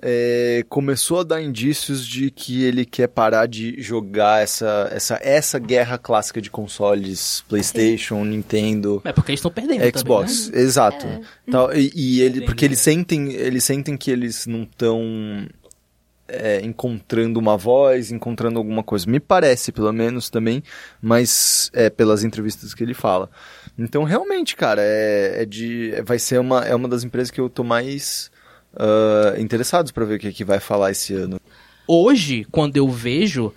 é, 0.00 0.64
começou 0.68 1.20
a 1.20 1.22
dar 1.24 1.42
indícios 1.42 2.06
de 2.06 2.30
que 2.30 2.62
ele 2.64 2.84
quer 2.84 3.08
parar 3.08 3.46
de 3.46 3.80
jogar 3.80 4.42
essa, 4.42 4.88
essa, 4.92 5.18
essa 5.22 5.58
guerra 5.58 5.98
clássica 5.98 6.40
de 6.40 6.50
consoles, 6.50 7.44
PlayStation, 7.48 8.24
Nintendo. 8.24 9.02
É 9.04 9.12
porque 9.12 9.32
eles 9.32 9.40
estão 9.40 9.50
perdendo 9.50 9.82
Xbox, 9.98 10.46
também, 10.46 10.58
né? 10.60 10.64
exato. 10.66 11.06
Tal, 11.50 11.74
e, 11.74 11.92
e 11.94 12.20
ele, 12.20 12.42
porque 12.42 12.64
eles 12.64 12.78
sentem, 12.78 13.32
eles 13.32 13.64
sentem 13.64 13.96
que 13.96 14.10
eles 14.10 14.46
não 14.46 14.62
estão 14.62 15.48
encontrando 16.62 17.40
uma 17.40 17.56
voz, 17.56 18.10
encontrando 18.10 18.58
alguma 18.58 18.82
coisa. 18.82 19.10
Me 19.10 19.18
parece, 19.18 19.72
pelo 19.72 19.92
menos 19.92 20.28
também, 20.28 20.62
mas 21.00 21.70
é 21.72 21.88
pelas 21.88 22.22
entrevistas 22.22 22.74
que 22.74 22.82
ele 22.84 22.94
fala. 22.94 23.30
Então, 23.78 24.04
realmente, 24.04 24.54
cara, 24.54 24.82
é, 24.82 25.42
é 25.42 25.44
de, 25.46 25.92
é- 25.94 26.02
vai 26.02 26.18
ser 26.18 26.38
uma, 26.38 26.64
é 26.64 26.74
uma 26.74 26.88
das 26.88 27.04
empresas 27.04 27.30
que 27.30 27.40
eu 27.40 27.48
tô 27.48 27.64
mais 27.64 28.30
ah, 28.76 29.34
interessados 29.38 29.92
para 29.92 30.04
ver 30.04 30.16
o 30.16 30.18
que, 30.18 30.32
que 30.32 30.44
vai 30.44 30.60
falar 30.60 30.90
esse 30.90 31.14
ano. 31.14 31.40
Hoje, 31.86 32.46
quando 32.50 32.76
eu 32.76 32.88
vejo 32.88 33.52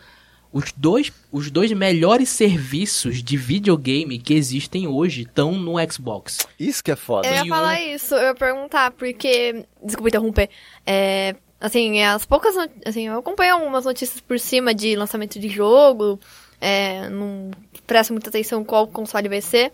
os 0.54 0.72
dois, 0.76 1.12
os 1.32 1.50
dois 1.50 1.72
melhores 1.72 2.30
serviços 2.30 3.24
de 3.24 3.38
videogame 3.38 4.20
que 4.20 4.34
existem 4.34 4.88
hoje 4.88 5.22
estão 5.22 5.54
no 5.54 5.74
Xbox. 5.92 6.40
Isso 6.60 6.84
que 6.84 6.92
é 6.92 6.96
foda. 6.96 7.28
Eu 7.28 7.36
ia 7.36 7.46
falar 7.46 7.74
um- 7.78 7.96
isso, 7.96 8.16
eu 8.16 8.24
ia 8.24 8.36
perguntar, 8.36 8.92
porque. 8.92 9.66
Desculpa 9.84 10.10
interromper. 10.10 10.50
É, 10.86 11.36
assim, 11.60 12.02
as 12.04 12.26
poucas. 12.26 12.56
not- 12.56 12.74
Assim, 12.86 13.08
eu 13.08 13.20
acompanho 13.20 13.54
algumas 13.56 13.86
notícias 13.86 14.20
por 14.22 14.40
cima 14.40 14.74
de 14.74 14.96
lançamento 14.96 15.40
de 15.40 15.48
jogo. 15.50 16.20
É, 16.60 17.10
não 17.10 17.52
presto 17.88 18.12
muita 18.14 18.30
atenção 18.30 18.64
qual 18.64 18.88
console 18.88 19.28
vai 19.30 19.42
ser. 19.42 19.72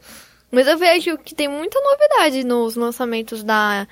Mas 0.52 0.66
eu 0.68 0.78
vejo 0.78 1.18
que 1.18 1.36
tem 1.36 1.48
muita 1.48 1.80
novidade 1.82 2.44
nos 2.44 2.76
lançamentos 2.76 3.44
da. 3.44 3.88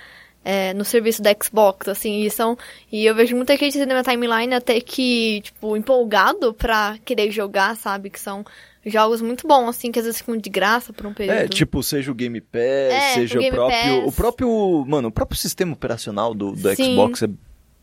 É, 0.45 0.75
no 0.75 0.85
serviço 0.85 1.23
da 1.23 1.35
Xbox, 1.43 1.87
assim, 1.87 2.21
e 2.21 2.29
são. 2.29 2.55
E 2.91 3.03
eu 3.03 3.15
vejo 3.15 3.35
muita 3.35 3.57
gente 3.57 3.79
na 3.79 3.85
minha 3.87 4.03
timeline 4.03 4.53
até 4.53 4.79
que, 4.79 5.41
tipo, 5.41 5.75
empolgado 5.75 6.53
pra 6.53 6.97
querer 7.03 7.31
jogar, 7.31 7.75
sabe? 7.75 8.11
Que 8.11 8.19
são 8.19 8.45
jogos 8.85 9.19
muito 9.21 9.47
bons, 9.47 9.69
assim, 9.69 9.91
que 9.91 9.97
às 9.97 10.05
vezes 10.05 10.19
ficam 10.21 10.37
de 10.37 10.49
graça 10.49 10.93
por 10.93 11.07
um 11.07 11.13
período. 11.13 11.37
É, 11.37 11.47
tipo, 11.47 11.81
seja 11.81 12.11
o 12.11 12.15
Game 12.15 12.39
Pass, 12.39 12.61
É, 12.61 13.13
seja 13.15 13.39
o 13.39 13.43
o 13.43 13.49
próprio. 13.49 14.01
Pass. 14.01 14.07
O 14.07 14.11
próprio. 14.11 14.85
Mano, 14.87 15.07
o 15.07 15.11
próprio 15.11 15.39
sistema 15.39 15.73
operacional 15.73 16.35
do, 16.35 16.51
do 16.51 16.75
Sim. 16.75 16.93
Xbox 16.93 17.23
é 17.23 17.29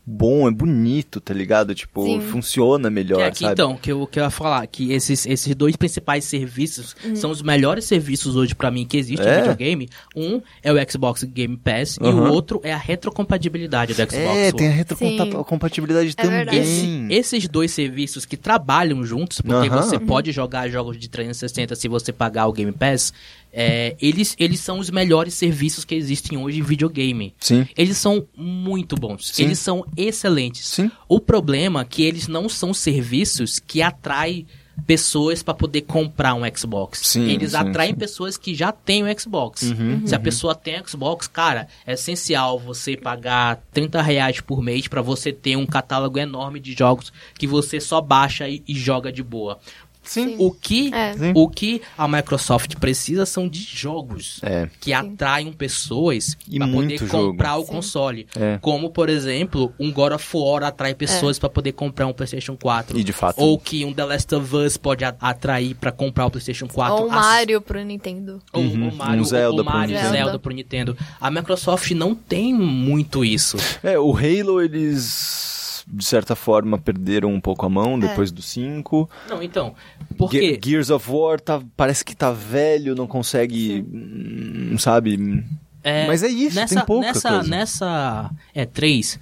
bom, 0.05 0.47
é 0.47 0.51
bonito, 0.51 1.19
tá 1.21 1.33
ligado? 1.33 1.73
Tipo, 1.73 2.03
Sim. 2.05 2.19
funciona 2.21 2.89
melhor, 2.89 3.17
Que 3.19 3.23
aqui, 3.23 3.39
sabe? 3.39 3.53
então, 3.53 3.75
que 3.77 3.91
eu, 3.91 4.05
que 4.05 4.19
eu 4.19 4.23
ia 4.23 4.29
falar, 4.29 4.65
que 4.67 4.91
esses, 4.91 5.25
esses 5.25 5.55
dois 5.55 5.75
principais 5.75 6.25
serviços 6.25 6.95
Uhum. 7.05 7.15
são 7.15 7.31
os 7.31 7.41
melhores 7.41 7.85
serviços 7.85 8.35
hoje 8.35 8.53
pra 8.53 8.69
mim 8.69 8.85
que 8.85 8.97
existem 8.97 9.27
É? 9.27 9.35
no 9.35 9.41
videogame. 9.41 9.89
Um 10.15 10.41
é 10.61 10.71
o 10.73 10.91
Xbox 10.91 11.23
Game 11.23 11.55
Pass 11.57 11.97
e 12.01 12.05
Aham. 12.05 12.29
o 12.29 12.33
outro 12.33 12.59
é 12.63 12.73
a 12.73 12.77
retrocompatibilidade 12.77 13.93
do 13.93 13.97
Xbox 13.97 14.13
É, 14.15 14.47
One. 14.49 14.53
tem 14.53 14.67
a 14.67 14.71
retrocompatibilidade 14.71 16.15
É 16.17 16.21
também. 16.23 16.59
Esse- 16.59 17.07
esses 17.09 17.47
dois 17.47 17.71
serviços 17.71 18.25
que 18.25 18.37
trabalham 18.37 19.03
juntos, 19.05 19.41
porque 19.41 19.69
Aham. 19.69 19.81
você 19.81 19.99
pode 19.99 20.31
jogar 20.31 20.69
jogos 20.69 20.97
de 20.97 21.09
360 21.09 21.75
se 21.75 21.87
você 21.87 22.11
pagar 22.11 22.47
o 22.47 22.53
Game 22.53 22.71
Pass, 22.71 23.13
é, 23.53 23.95
eles, 24.01 24.35
eles 24.39 24.59
são 24.59 24.79
os 24.79 24.89
melhores 24.89 25.35
serviços 25.35 25.85
que 25.85 25.93
existem 25.93 26.37
hoje 26.37 26.59
em 26.59 26.63
videogame. 26.63 27.35
Sim. 27.39 27.67
Eles 27.77 27.97
são 27.97 28.25
muito 28.35 28.95
bons, 28.95 29.29
Sim. 29.31 29.43
eles 29.43 29.59
são 29.59 29.85
excelentes. 29.95 30.67
Sim. 30.67 30.89
O 31.07 31.19
problema 31.19 31.81
é 31.81 31.85
que 31.85 32.01
eles 32.01 32.27
não 32.27 32.49
são 32.49 32.73
serviços 32.73 33.59
que 33.59 33.81
atraem 33.81 34.47
pessoas 34.87 35.41
para 35.41 35.53
poder 35.53 35.81
comprar 35.81 36.33
um 36.33 36.41
Xbox. 36.55 36.99
Sim, 37.03 37.29
eles 37.29 37.51
sim, 37.51 37.57
atraem 37.57 37.91
sim. 37.93 37.97
pessoas 37.97 38.37
que 38.37 38.53
já 38.53 38.71
têm 38.71 39.03
o 39.03 39.19
Xbox. 39.19 39.63
Uhum, 39.63 40.05
Se 40.05 40.15
a 40.15 40.19
pessoa 40.19 40.55
tem 40.55 40.81
Xbox, 40.85 41.27
cara, 41.27 41.67
é 41.85 41.93
essencial 41.93 42.59
você 42.59 42.97
pagar 42.97 43.63
30 43.71 44.01
reais 44.01 44.41
por 44.41 44.61
mês 44.61 44.87
para 44.87 45.01
você 45.01 45.31
ter 45.31 45.55
um 45.55 45.65
catálogo 45.65 46.17
enorme 46.19 46.59
de 46.59 46.73
jogos 46.73 47.13
que 47.37 47.47
você 47.47 47.79
só 47.79 48.01
baixa 48.01 48.49
e, 48.49 48.63
e 48.67 48.75
joga 48.75 49.11
de 49.11 49.23
boa. 49.23 49.59
Sim. 50.03 50.35
O 50.37 50.51
que, 50.51 50.93
É. 50.93 51.13
Sim. 51.13 51.31
o 51.35 51.47
que 51.49 51.81
a 51.97 52.07
Microsoft 52.07 52.75
precisa 52.75 53.25
são 53.25 53.47
de 53.47 53.59
jogos 53.61 54.39
É. 54.43 54.67
que 54.79 54.91
atraiam 54.93 55.51
pessoas 55.53 56.37
E 56.49 56.57
para 56.59 56.67
poder 56.67 56.97
jogo. 56.97 57.09
comprar 57.31 57.57
o 57.57 57.65
console. 57.65 58.27
É. 58.35 58.57
Como, 58.61 58.89
por 58.89 59.09
exemplo, 59.09 59.73
um 59.79 59.91
God 59.91 60.13
of 60.13 60.27
War 60.37 60.63
atrai 60.63 60.93
pessoas 60.93 61.39
pra 61.39 61.49
poder 61.49 61.71
comprar 61.71 62.05
um 62.07 62.13
PlayStation 62.13 62.55
4. 62.57 62.97
E 62.99 63.03
de 63.03 63.13
fato. 63.13 63.39
Ou 63.39 63.57
que 63.57 63.85
um 63.85 63.93
The 63.93 64.05
Last 64.05 64.35
of 64.35 64.55
Us 64.55 64.77
pode 64.77 65.03
atrair 65.05 65.75
pra 65.75 65.91
comprar 65.91 66.25
o 66.25 66.31
PlayStation 66.31 66.67
4. 66.67 66.95
Ou 66.95 67.07
um 67.07 67.11
As- 67.11 67.15
Mario 67.25 67.61
pro 67.61 67.81
Nintendo. 67.83 68.39
Ou 68.51 68.61
Uhum. 68.61 68.89
o 68.89 68.95
Mario, 68.95 69.21
Um 69.21 69.25
Zelda 69.25 69.61
o 69.61 69.65
pro 69.65 69.73
Mario 69.73 69.95
Nintendo. 69.95 70.13
Zelda 70.13 70.39
pro 70.39 70.53
Nintendo. 70.53 70.97
A 71.19 71.31
Microsoft 71.31 71.91
não 71.91 72.13
tem 72.13 72.53
muito 72.53 73.23
isso. 73.23 73.57
É, 73.83 73.97
o 73.97 74.11
Halo 74.15 74.61
eles 74.61 75.62
de 75.95 76.03
certa 76.03 76.35
forma 76.35 76.77
perderam 76.77 77.31
um 77.33 77.39
pouco 77.39 77.65
a 77.65 77.69
mão 77.69 77.99
depois 77.99 78.31
do 78.31 78.41
5. 78.41 79.09
Não, 79.29 79.43
então, 79.43 79.75
porque 80.17 80.39
Ge- 80.55 80.59
Gears 80.63 80.89
of 80.89 81.09
War 81.11 81.39
tá, 81.39 81.61
parece 81.77 82.03
que 82.03 82.15
tá 82.15 82.31
velho, 82.31 82.95
não 82.95 83.05
consegue, 83.05 83.85
hum, 83.93 84.75
sabe? 84.79 85.43
É, 85.83 86.07
Mas 86.07 86.23
é 86.23 86.29
isso, 86.29 86.55
nessa, 86.55 86.75
tem 86.75 86.85
pouca 86.85 87.07
nessa, 87.07 87.29
coisa. 87.29 87.49
Nessa 87.49 88.31
é 88.55 88.65
3, 88.65 89.19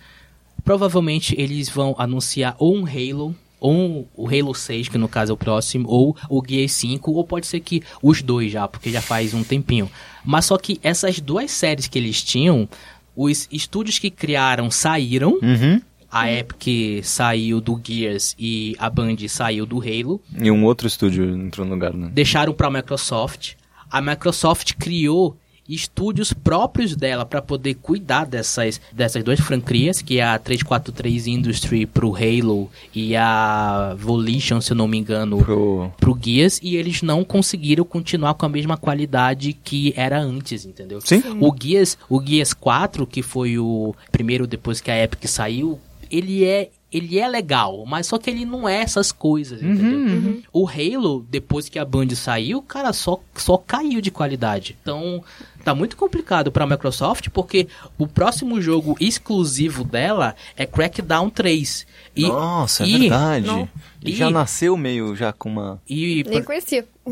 provavelmente 0.64 1.36
eles 1.40 1.70
vão 1.70 1.96
anunciar 1.98 2.56
ou 2.60 2.76
um 2.76 2.86
Halo, 2.86 3.36
ou 3.60 3.74
um, 3.74 4.06
o 4.16 4.28
Halo 4.28 4.54
6, 4.56 4.88
que 4.88 4.98
no 4.98 5.08
caso 5.08 5.32
é 5.32 5.34
o 5.34 5.38
próximo, 5.38 5.88
ou 5.88 6.16
o 6.30 6.44
Gear 6.48 6.68
5, 6.70 7.12
ou 7.12 7.24
pode 7.24 7.46
ser 7.48 7.60
que 7.60 7.84
os 8.02 8.22
dois 8.22 8.52
já, 8.52 8.68
porque 8.68 8.90
já 8.92 9.02
faz 9.02 9.34
um 9.34 9.44
tempinho. 9.44 9.90
Mas 10.26 10.46
só 10.46 10.58
que 10.58 10.80
essas 10.84 11.20
duas 11.20 11.52
séries 11.52 11.88
que 11.88 11.98
eles 12.00 12.24
tinham, 12.24 12.68
os 13.16 13.48
estúdios 13.52 14.00
que 14.00 14.10
criaram 14.10 14.72
saíram, 14.72 15.38
Uhum. 15.42 15.82
A 16.12 16.32
Epic 16.32 17.04
saiu 17.06 17.62
do 17.62 17.80
Gears 17.84 18.36
e 18.38 18.76
a 18.78 18.90
Band 18.90 19.16
saiu 19.30 19.66
do 19.66 19.80
Halo, 19.80 20.22
E 20.40 20.52
um 20.52 20.66
outro 20.66 20.88
estúdio 20.88 21.24
entrou 21.36 21.66
no 21.66 21.74
lugar, 21.74 21.94
né? 21.94 22.10
deixaram 22.14 22.54
para 22.54 22.68
a 22.68 22.72
Microsoft. 22.72 23.54
A 23.90 24.02
Microsoft 24.02 24.74
criou 24.80 25.38
estúdios 25.70 26.34
próprios 26.34 26.96
dela 26.98 27.26
para 27.26 27.42
poder 27.42 27.76
cuidar 27.76 28.26
dessas, 28.26 28.82
dessas 28.92 29.24
duas 29.24 29.40
franquias, 29.40 30.02
que 30.02 30.20
é 30.20 30.24
a 30.24 30.38
343 30.38 31.28
Industry 31.28 31.86
pro 31.86 32.14
Halo 32.16 32.70
e 32.94 33.16
a 33.16 33.96
Volition, 33.98 34.60
se 34.60 34.74
eu 34.74 34.76
não 34.76 34.88
me 34.88 34.98
engano, 34.98 35.38
Pro... 35.38 35.92
pro 35.98 36.20
Gears, 36.22 36.60
e 36.62 36.76
eles 36.76 37.02
não 37.02 37.24
conseguiram 37.24 37.86
continuar 37.86 38.34
com 38.34 38.46
a 38.46 38.50
mesma 38.50 38.76
qualidade 38.76 39.54
que 39.54 39.94
era 39.96 40.20
antes, 40.20 40.66
entendeu? 40.66 41.00
Sim. 41.00 41.24
O 41.40 41.56
Gears, 41.58 41.98
o 42.10 42.22
Gears 42.22 42.54
4, 42.54 43.08
que 43.08 43.22
foi 43.22 43.58
o 43.58 43.96
primeiro 44.12 44.46
depois 44.46 44.82
que 44.82 44.92
a 44.92 45.02
Epic 45.02 45.26
saiu, 45.26 45.80
ele 46.12 46.46
é 46.46 46.70
ele 46.92 47.18
é 47.20 47.28
legal, 47.28 47.86
mas 47.88 48.08
só 48.08 48.18
que 48.18 48.30
ele 48.30 48.46
não 48.46 48.68
é 48.68 48.82
essas 48.82 49.12
coisas, 49.12 49.62
entendeu? 49.62 50.42
O 50.52 50.68
Halo, 50.68 51.26
depois 51.30 51.70
que 51.70 51.80
a 51.80 51.86
Band 51.86 52.10
saiu, 52.16 52.62
cara, 52.62 52.92
só, 52.94 53.20
só 53.36 53.58
caiu 53.58 54.02
de 54.02 54.12
qualidade. 54.12 54.78
Então, 54.82 55.24
tá 55.64 55.74
muito 55.74 55.96
complicado 55.96 56.52
pra 56.52 56.68
Microsoft, 56.68 57.30
porque 57.30 57.68
o 57.98 58.06
próximo 58.08 58.62
jogo 58.62 58.96
exclusivo 59.00 59.84
dela 59.84 60.36
é 60.58 60.66
Crackdown 60.66 61.30
3. 61.30 61.88
E, 62.16 62.28
Nossa, 62.28 62.84
é 62.84 62.88
e- 62.88 62.98
verdade. 63.00 63.48
não. 63.48 63.70
E 64.04 64.14
já 64.14 64.30
nasceu 64.32 64.76
meio 64.76 65.16
já 65.16 65.32
com 65.32 65.48
uma... 65.48 65.80
E, 65.88 66.24
Nem 66.28 66.44
conhecia. 66.44 66.86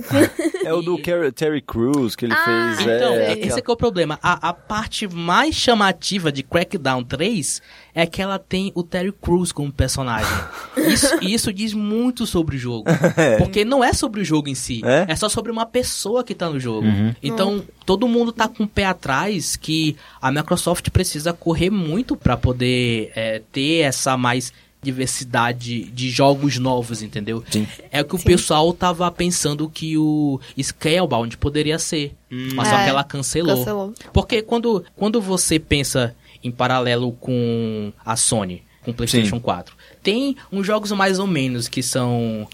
É 0.65 0.73
o 0.73 0.81
do 0.81 0.97
Car- 0.99 1.31
Terry 1.31 1.61
Crews 1.61 2.15
que 2.15 2.25
ele 2.25 2.33
Ah, 2.33 2.75
fez. 2.75 2.79
Então, 2.81 3.13
é, 3.13 3.17
é, 3.25 3.31
aquela- 3.31 3.47
esse 3.47 3.59
é 3.59 3.61
que 3.61 3.69
é 3.69 3.73
o 3.73 3.77
problema. 3.77 4.19
A, 4.21 4.49
a 4.49 4.53
parte 4.53 5.07
mais 5.07 5.55
chamativa 5.55 6.31
de 6.31 6.43
Crackdown 6.43 7.03
3 7.03 7.61
é 7.93 8.05
que 8.05 8.21
ela 8.21 8.37
tem 8.39 8.71
o 8.75 8.83
Terry 8.83 9.11
Crews 9.11 9.51
como 9.51 9.68
personagem. 9.71 10.31
Isso, 10.77 11.17
e 11.21 11.33
isso 11.33 11.51
diz 11.53 11.73
muito 11.73 12.25
sobre 12.25 12.55
o 12.55 12.59
jogo. 12.59 12.85
Porque 13.37 13.65
não 13.65 13.83
é 13.83 13.91
sobre 13.93 14.21
o 14.21 14.25
jogo 14.25 14.47
em 14.47 14.55
si. 14.55 14.81
É? 14.85 15.13
só 15.15 15.27
sobre 15.27 15.51
uma 15.51 15.65
pessoa 15.65 16.23
que 16.23 16.33
tá 16.33 16.49
no 16.49 16.59
jogo. 16.59 16.87
Então, 17.21 17.63
todo 17.85 18.07
mundo 18.07 18.31
tá 18.31 18.47
com 18.47 18.63
o 18.63 18.67
pé 18.67 18.85
atrás 18.85 19.55
que 19.55 19.95
a 20.21 20.31
Microsoft 20.31 20.89
precisa 20.89 21.33
correr 21.33 21.69
muito 21.69 22.15
pra 22.15 22.37
poder 22.37 23.11
é, 23.15 23.41
ter 23.51 23.79
essa 23.79 24.15
mais 24.15 24.53
diversidade 24.81 25.83
de 25.91 26.09
jogos 26.09 26.57
novos, 26.57 27.01
entendeu? 27.01 27.43
Sim. 27.49 27.67
É 27.91 28.01
o 28.01 28.05
que 28.05 28.15
o 28.15 28.19
pessoal 28.19 28.71
tava 28.73 29.09
pensando 29.11 29.69
que 29.69 29.97
o 29.97 30.39
Scalebound 30.61 31.37
poderia 31.37 31.77
ser. 31.77 32.15
Mas 32.29 32.67
só 32.69 32.77
É, 32.77 32.83
que 32.85 32.89
ela 32.89 33.03
cancelou. 33.03 33.57
cancelou. 33.57 33.93
Porque 34.13 34.41
quando, 34.41 34.83
quando 34.95 35.21
você 35.21 35.59
pensa 35.59 36.15
em 36.43 36.51
paralelo 36.51 37.11
com 37.13 37.91
a 38.05 38.15
Sony, 38.15 38.63
com 38.89 38.93
o 38.93 38.97
PlayStation 38.97 39.35
Sim. 39.37 39.41
4, 39.41 39.75
tem 40.03 40.35
uns 40.51 40.65
jogos 40.65 40.91
mais 40.91 41.19
ou 41.19 41.27
menos 41.27 41.67
que 41.67 41.81
são 41.83 42.47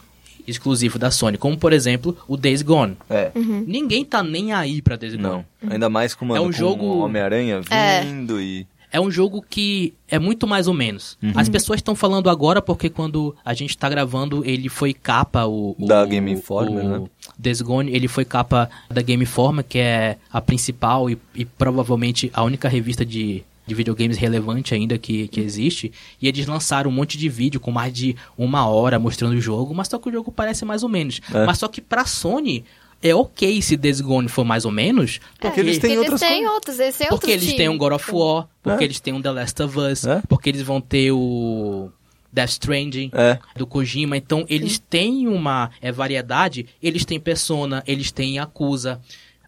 exclusivos 0.47 0.99
da 0.99 1.09
Sony, 1.09 1.37
como 1.37 1.57
por 1.57 1.73
exemplo 1.73 2.15
o 2.27 2.37
Days 2.37 2.61
Gone. 2.61 2.95
É. 3.09 3.31
Ninguém 3.35 4.05
tá 4.05 4.21
nem 4.21 4.53
aí 4.53 4.81
pra 4.81 4.95
Days 4.95 5.15
Gone. 5.15 5.23
Não. 5.27 5.45
Ainda 5.71 5.89
mais 5.89 6.13
com, 6.13 6.25
uma, 6.25 6.37
É 6.37 6.39
um 6.39 6.45
com 6.45 6.51
jogo- 6.51 6.85
o 6.85 6.99
Homem-Aranha 6.99 7.61
É. 7.69 8.01
vindo 8.01 8.39
e. 8.39 8.67
É 8.91 9.01
um 9.01 9.11
jogo 9.11 9.43
que 9.49 9.93
é 10.07 10.17
muito 10.17 10.47
mais 10.47 10.67
ou 10.67 10.73
menos. 10.73 11.17
Uhum. 11.21 11.33
As 11.35 11.49
pessoas 11.49 11.79
estão 11.79 11.95
falando 11.95 12.29
agora 12.29 12.61
porque 12.61 12.89
quando 12.89 13.35
a 13.43 13.53
gente 13.53 13.77
tá 13.77 13.89
gravando, 13.89 14.41
ele 14.45 14.69
foi 14.69 14.93
capa 14.93 15.43
o... 15.45 15.75
o 15.77 15.85
Da 15.85 16.05
Game 16.05 16.31
Informer, 16.31 16.85
o, 16.85 16.87
né? 17.01 17.07
Days 17.37 17.59
Gone, 17.61 17.91
ele 17.91 18.07
foi 18.07 18.23
capa 18.23 18.69
da 18.89 19.01
Game 19.01 19.21
Informer, 19.23 19.65
que 19.67 19.79
é 19.79 20.15
a 20.31 20.39
principal 20.39 21.09
e, 21.09 21.17
e 21.33 21.43
provavelmente 21.43 22.31
a 22.33 22.43
única 22.43 22.69
revista 22.69 23.03
de, 23.05 23.43
de 23.65 23.73
videogames 23.75 24.17
relevante 24.17 24.73
ainda 24.73 24.97
que, 24.97 25.27
que 25.27 25.39
existe. 25.39 25.91
E 26.21 26.27
eles 26.27 26.45
lançaram 26.45 26.89
um 26.89 26.93
monte 26.93 27.17
de 27.17 27.27
vídeo 27.29 27.59
com 27.59 27.71
mais 27.71 27.93
de 27.93 28.15
uma 28.37 28.67
hora 28.67 28.99
mostrando 28.99 29.35
o 29.35 29.41
jogo, 29.41 29.73
mas 29.73 29.87
só 29.87 29.97
que 29.97 30.09
o 30.09 30.11
jogo 30.11 30.31
parece 30.31 30.63
mais 30.65 30.83
ou 30.83 30.89
menos. 30.89 31.19
É. 31.33 31.45
Mas 31.45 31.57
só 31.57 31.67
que 31.67 31.81
pra 31.81 32.05
Sony... 32.05 32.63
É 33.03 33.13
ok 33.13 33.61
se 33.61 33.77
Days 33.77 34.01
Gone 34.01 34.27
for 34.27 34.43
mais 34.43 34.65
ou 34.65 34.71
menos, 34.71 35.19
Porque 35.39 35.59
eles 35.59 35.77
têm 35.77 35.91
eles 35.91 36.19
têm 36.19 36.47
outros, 36.47 36.79
eles 36.79 36.97
têm 36.97 37.07
porque 37.09 37.25
outros 37.27 37.43
eles 37.43 37.53
têm 37.55 37.69
um 37.69 37.77
God 37.77 37.91
of 37.93 38.11
War, 38.11 38.47
porque 38.63 38.83
É. 38.83 38.87
eles 38.87 38.99
têm 38.99 39.13
um 39.13 39.21
The 39.21 39.31
Last 39.31 39.61
of 39.61 39.77
Us, 39.77 40.05
É. 40.07 40.23
porque 40.27 40.49
eles 40.49 40.63
vão 40.63 40.81
ter 40.81 41.11
o 41.11 41.89
Death 42.33 42.49
Stranding 42.51 43.11
É. 43.13 43.37
do 43.55 43.67
Kojima. 43.67 44.17
Então 44.17 44.43
eles 44.49 44.79
têm 44.79 45.27
uma 45.27 45.69
é, 45.81 45.91
variedade, 45.91 46.65
eles 46.81 47.05
têm 47.05 47.19
Persona, 47.19 47.83
eles 47.85 48.11
têm 48.11 48.37
Yakuza. 48.37 48.99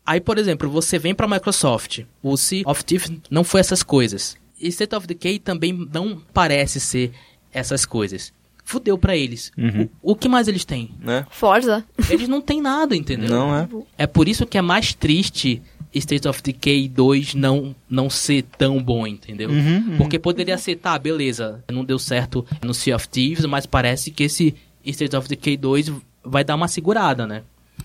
Aí, 0.08 0.22
por 0.22 0.38
exemplo, 0.38 0.70
você 0.70 0.98
vem 0.98 1.14
pra 1.14 1.28
Microsoft, 1.28 2.00
o 2.24 2.38
Sea 2.38 2.64
of 2.66 2.86
Thieves 2.86 3.12
não 3.30 3.44
foi 3.44 3.60
essas 3.60 3.84
coisas. 3.84 4.38
E 4.58 4.70
State 4.70 4.96
of 4.96 5.06
Decay 5.06 5.38
também 5.38 5.74
não 5.94 6.22
parece 6.34 6.80
ser 6.80 7.12
essas 7.52 7.86
coisas. 7.86 8.32
Fudeu 8.64 8.98
pra 8.98 9.18
eles. 9.18 9.52
Uhum. 9.58 9.90
O, 10.02 10.14
o 10.14 10.16
que 10.16 10.30
mais 10.30 10.48
eles 10.48 10.64
têm? 10.64 10.92
Né? 11.02 11.26
Forza. 11.30 11.84
Eles 12.10 12.30
não 12.30 12.40
têm 12.42 12.62
nada, 12.62 12.96
entendeu? 12.96 13.30
Não 13.30 13.54
é? 13.54 13.68
É 13.98 14.08
por 14.08 14.30
isso 14.30 14.46
que 14.46 14.58
é 14.58 14.62
mais 14.62 14.94
triste 14.94 15.62
State 15.94 16.26
of 16.26 16.42
Decay 16.42 16.88
2 16.88 17.36
não, 17.36 17.76
não 17.90 18.10
ser 18.10 18.44
tão 18.58 18.82
bom, 18.82 19.06
entendeu? 19.06 19.50
Uhum, 19.50 19.98
Porque 19.98 20.18
poderia 20.18 20.58
ser, 20.58 20.78
tá, 20.78 20.98
beleza, 20.98 21.64
não 21.70 21.84
deu 21.84 22.00
certo 22.00 22.46
no 22.64 22.74
Sea 22.74 22.96
of 22.96 23.10
Thieves, 23.10 23.46
mas 23.46 23.66
parece 23.66 24.10
que 24.12 24.24
esse 24.24 24.56
State 24.86 25.16
of 25.16 25.28
Decay 25.28 25.58
2 25.58 25.92
vai 26.24 26.44
dar 26.44 26.56
uma 26.56 26.68
segurada, 26.68 27.28
né? 27.28 27.44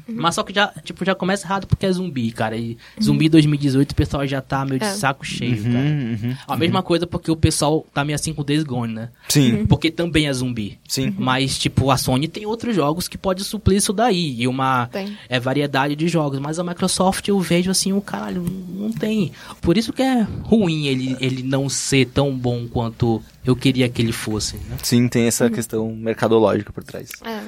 Mas 0.08 0.34
só 0.34 0.42
que 0.42 0.52
já, 0.54 0.68
tipo, 0.84 1.04
já 1.04 1.14
começa 1.14 1.46
errado 1.46 1.66
porque 1.66 1.86
é 1.86 1.92
zumbi, 1.92 2.30
cara. 2.32 2.56
E 2.56 2.76
zumbi 3.02 3.28
2018 3.28 3.92
o 3.92 3.94
pessoal 3.94 4.26
já 4.26 4.40
tá 4.40 4.64
meio 4.64 4.78
de 4.80 4.86
É. 4.86 4.90
saco 4.94 5.24
cheio, 5.24 5.56
Uhum, 5.64 5.72
cara. 5.72 5.84
uhum. 5.84 6.36
A 6.48 6.56
mesma 6.56 6.82
coisa 6.82 7.06
porque 7.06 7.30
o 7.30 7.36
pessoal 7.36 7.86
tá 7.92 8.04
meio 8.04 8.14
assim 8.14 8.32
com 8.34 8.42
Days 8.44 8.62
Gone, 8.64 8.92
né? 8.94 9.08
Sim, 9.28 9.64
Porque 9.66 9.90
também 9.90 10.26
é 10.26 10.32
zumbi. 10.32 10.78
sim. 10.88 11.14
Mas, 11.18 11.58
tipo, 11.58 11.90
a 11.90 11.96
Sony 11.96 12.28
tem 12.28 12.46
outros 12.46 12.74
jogos 12.74 13.08
que 13.08 13.16
pode 13.18 13.44
suplir 13.44 13.78
isso 13.78 13.92
daí. 13.92 14.40
E 14.40 14.46
uma 14.48 14.86
Tem. 14.86 15.16
é, 15.28 15.38
variedade 15.40 15.94
de 15.96 16.08
jogos. 16.08 16.38
Mas 16.38 16.58
a 16.58 16.64
Microsoft 16.64 17.26
eu 17.28 17.38
vejo 17.40 17.70
assim, 17.70 17.92
o 17.92 18.00
caralho, 18.00 18.42
não 18.42 18.92
tem. 18.92 19.32
Por 19.60 19.76
isso 19.76 19.92
que 19.92 20.02
é 20.02 20.26
ruim 20.42 20.86
ele, 20.86 21.16
ele 21.20 21.42
não 21.42 21.68
ser 21.68 22.06
tão 22.06 22.36
bom 22.36 22.66
quanto 22.68 23.22
eu 23.44 23.56
queria 23.56 23.88
que 23.88 24.00
ele 24.00 24.12
fosse. 24.12 24.56
Né? 24.56 24.76
Sim, 24.82 25.08
tem 25.08 25.26
essa 25.26 25.50
questão 25.50 25.94
mercadológica 25.94 26.72
por 26.72 26.84
trás. 26.84 27.10
É. 27.24 27.40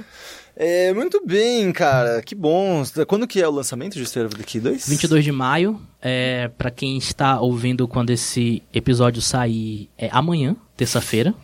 É, 0.57 0.93
muito 0.93 1.25
bem, 1.27 1.73
cara. 1.73 2.23
Que 2.23 2.35
bom. 2.35 2.83
Quando 3.09 3.27
que 3.27 3.40
é 3.40 3.49
o 3.49 3.51
lançamento 3.51 3.95
de 3.95 4.03
of 4.03 4.37
Decay 4.37 4.61
2? 4.61 4.88
22 4.88 5.25
de 5.25 5.33
maio, 5.33 5.81
é, 6.01 6.49
para 6.49 6.71
quem 6.71 6.97
está 6.97 7.40
ouvindo 7.40 7.88
quando 7.88 8.11
esse 8.11 8.62
episódio 8.73 9.21
sair, 9.21 9.90
é 9.99 10.09
amanhã, 10.12 10.55
terça-feira. 10.77 11.35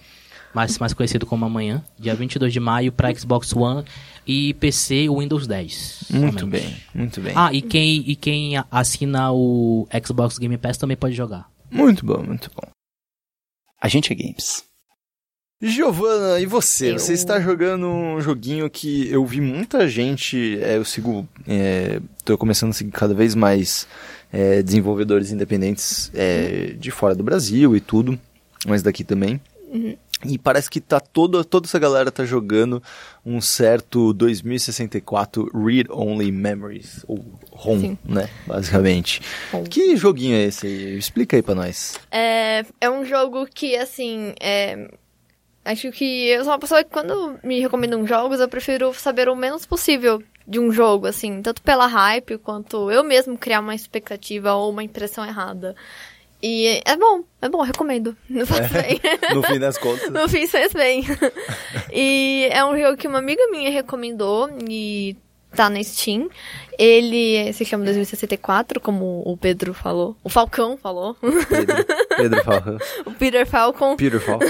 Mais, 0.53 0.79
mais 0.79 0.92
conhecido 0.92 1.27
como 1.27 1.44
amanhã, 1.44 1.85
dia 1.96 2.12
22 2.12 2.53
de 2.53 2.59
maio 2.59 2.90
para 2.90 3.14
Xbox 3.14 3.55
One 3.55 3.85
e 4.27 4.53
PC 4.55 5.09
Windows 5.09 5.46
10. 5.46 6.07
Muito 6.11 6.40
somente. 6.40 6.44
bem, 6.61 6.77
muito 6.92 7.20
bem. 7.20 7.33
Ah, 7.37 7.53
e 7.53 7.62
quem, 7.62 8.03
e 8.05 8.16
quem 8.16 8.55
assina 8.68 9.33
o 9.33 9.87
Xbox 10.05 10.38
Game 10.38 10.59
Pass 10.59 10.77
também 10.77 10.96
pode 10.96 11.14
jogar. 11.14 11.49
Muito 11.70 12.05
bom, 12.05 12.20
muito 12.25 12.51
bom. 12.53 12.68
A 13.81 13.87
gente 13.87 14.12
é 14.12 14.16
games. 14.16 14.64
Giovana, 15.61 16.40
e 16.40 16.46
você? 16.46 16.92
Eu- 16.92 16.99
Você 16.99 17.12
está 17.12 17.38
jogando 17.40 17.87
um 17.87 18.20
joguinho 18.20 18.68
que 18.70 19.11
eu 19.11 19.25
vi 19.27 19.40
muita 19.40 19.87
gente. 19.88 20.59
é, 20.62 20.77
eu 20.77 20.85
sigo. 20.85 21.29
É, 21.46 22.01
tô 22.25 22.38
começando 22.38 22.70
a 22.70 22.73
seguir 22.73 22.92
cada 22.92 23.12
vez 23.14 23.35
mais 23.35 23.87
é, 24.33 24.62
desenvolvedores 24.62 25.31
independentes 25.31 26.11
é, 26.14 26.75
de 26.79 26.90
fora 26.90 27.14
do 27.14 27.23
Brasil 27.23 27.77
e 27.77 27.81
tudo, 27.81 28.18
mas 28.66 28.83
daqui 28.83 29.05
também. 29.05 29.40
E 30.25 30.37
parece 30.38 30.68
que 30.68 30.81
tá 30.81 30.99
toda, 31.01 31.42
toda 31.44 31.66
essa 31.66 31.79
galera 31.79 32.11
tá 32.11 32.25
jogando 32.25 32.83
um 33.25 33.40
certo 33.40 34.12
2064 34.12 35.49
Read 35.55 35.87
Only 35.90 36.31
Memories, 36.33 37.05
ou 37.09 37.25
ROM, 37.53 37.81
Sim. 37.81 37.99
né? 38.05 38.29
Basicamente. 38.46 39.23
Que 39.70 39.96
joguinho 39.96 40.37
é 40.37 40.44
esse 40.44 40.66
aí? 40.66 40.99
Explica 40.99 41.37
aí 41.37 41.42
pra 41.42 41.55
nós. 41.55 41.94
É, 42.11 42.64
é 42.81 42.90
um 42.90 43.05
jogo 43.05 43.46
que, 43.46 43.77
assim, 43.77 44.35
é, 44.40 44.90
acho 45.64 45.90
que 45.92 46.29
eu 46.29 46.44
sou 46.44 46.53
uma 46.53 46.59
pessoa 46.59 46.85
que 46.85 46.90
quando 46.90 47.38
me 47.42 47.61
recomendam 47.61 48.07
jogos, 48.07 48.40
eu 48.40 48.49
prefiro 48.49 48.92
saber 48.94 49.29
o 49.29 49.37
menos 49.37 49.66
possível 49.66 50.23
de 50.46 50.59
um 50.59 50.73
jogo, 50.73 51.07
assim, 51.07 51.42
tanto 51.42 51.62
pela 51.62 51.87
hype 51.87 52.38
quanto 52.38 52.90
eu 52.90 53.05
mesmo 53.05 53.38
criar 53.38 53.61
uma 53.61 53.75
expectativa 53.75 54.53
ou 54.55 54.70
uma 54.70 54.83
impressão 54.83 55.25
errada. 55.25 55.77
E 56.42 56.81
é 56.87 56.96
bom, 56.96 57.23
é 57.42 57.49
bom, 57.49 57.61
recomendo. 57.61 58.16
Não 58.29 58.46
faz 58.46 58.70
bem. 58.70 59.01
No 59.35 59.42
fim 59.42 59.59
das 59.59 59.79
contas. 59.79 60.11
No 60.11 60.29
fim 60.29 60.46
fez 60.46 60.73
bem. 60.73 61.05
e 61.92 62.49
é 62.51 62.64
um 62.64 62.77
jogo 62.79 62.96
que 62.96 63.07
uma 63.07 63.18
amiga 63.18 63.46
minha 63.51 63.70
recomendou 63.70 64.51
e 64.68 65.16
tá 65.55 65.68
na 65.68 65.83
Steam. 65.83 66.29
Ele 66.79 67.53
se 67.53 67.64
chama 67.64 67.85
2064, 67.85 68.81
como 68.81 69.23
o 69.25 69.37
Pedro 69.37 69.75
falou. 69.75 70.16
O 70.25 70.31
Falcão 70.31 70.79
falou. 70.79 71.14
Pedro, 71.49 71.85
Pedro 72.16 72.44
Falcão. 72.44 72.79
o 73.05 73.11
Peter 73.12 73.46
Falcon. 73.46 73.96
Peter 73.96 74.20
Falcão. 74.20 74.49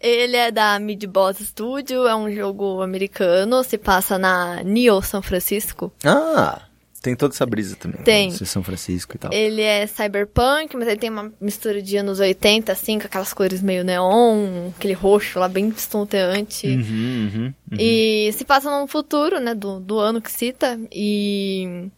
Ele 0.00 0.36
é 0.36 0.50
da 0.50 0.78
Mid-Boss 0.78 1.38
Studio, 1.38 2.06
é 2.06 2.14
um 2.14 2.30
jogo 2.30 2.82
americano, 2.82 3.64
se 3.64 3.76
passa 3.76 4.18
na 4.18 4.62
Neo 4.62 5.02
São 5.02 5.20
Francisco. 5.20 5.92
Ah, 6.04 6.62
tem 7.00 7.14
toda 7.14 7.32
essa 7.32 7.46
brisa 7.46 7.76
também. 7.76 8.02
Tem. 8.02 8.30
né? 8.30 8.36
São 8.44 8.62
Francisco 8.62 9.14
e 9.14 9.18
tal. 9.18 9.32
Ele 9.32 9.62
é 9.62 9.86
cyberpunk, 9.86 10.76
mas 10.76 10.88
ele 10.88 10.96
tem 10.96 11.10
uma 11.10 11.32
mistura 11.40 11.80
de 11.80 11.96
anos 11.96 12.18
80, 12.20 12.72
assim, 12.72 12.98
com 12.98 13.06
aquelas 13.06 13.32
cores 13.32 13.62
meio 13.62 13.84
neon, 13.84 14.70
aquele 14.76 14.94
roxo 14.94 15.38
lá 15.38 15.48
bem 15.48 15.68
estonteante. 15.68 16.66
Uhum, 16.66 16.80
uhum, 16.80 17.54
uhum. 17.72 17.78
E 17.78 18.30
se 18.32 18.44
passa 18.44 18.70
num 18.70 18.86
futuro, 18.86 19.38
né, 19.38 19.54
do, 19.54 19.80
do 19.80 19.98
ano 19.98 20.20
que 20.20 20.30
cita, 20.30 20.78
e... 20.92 21.88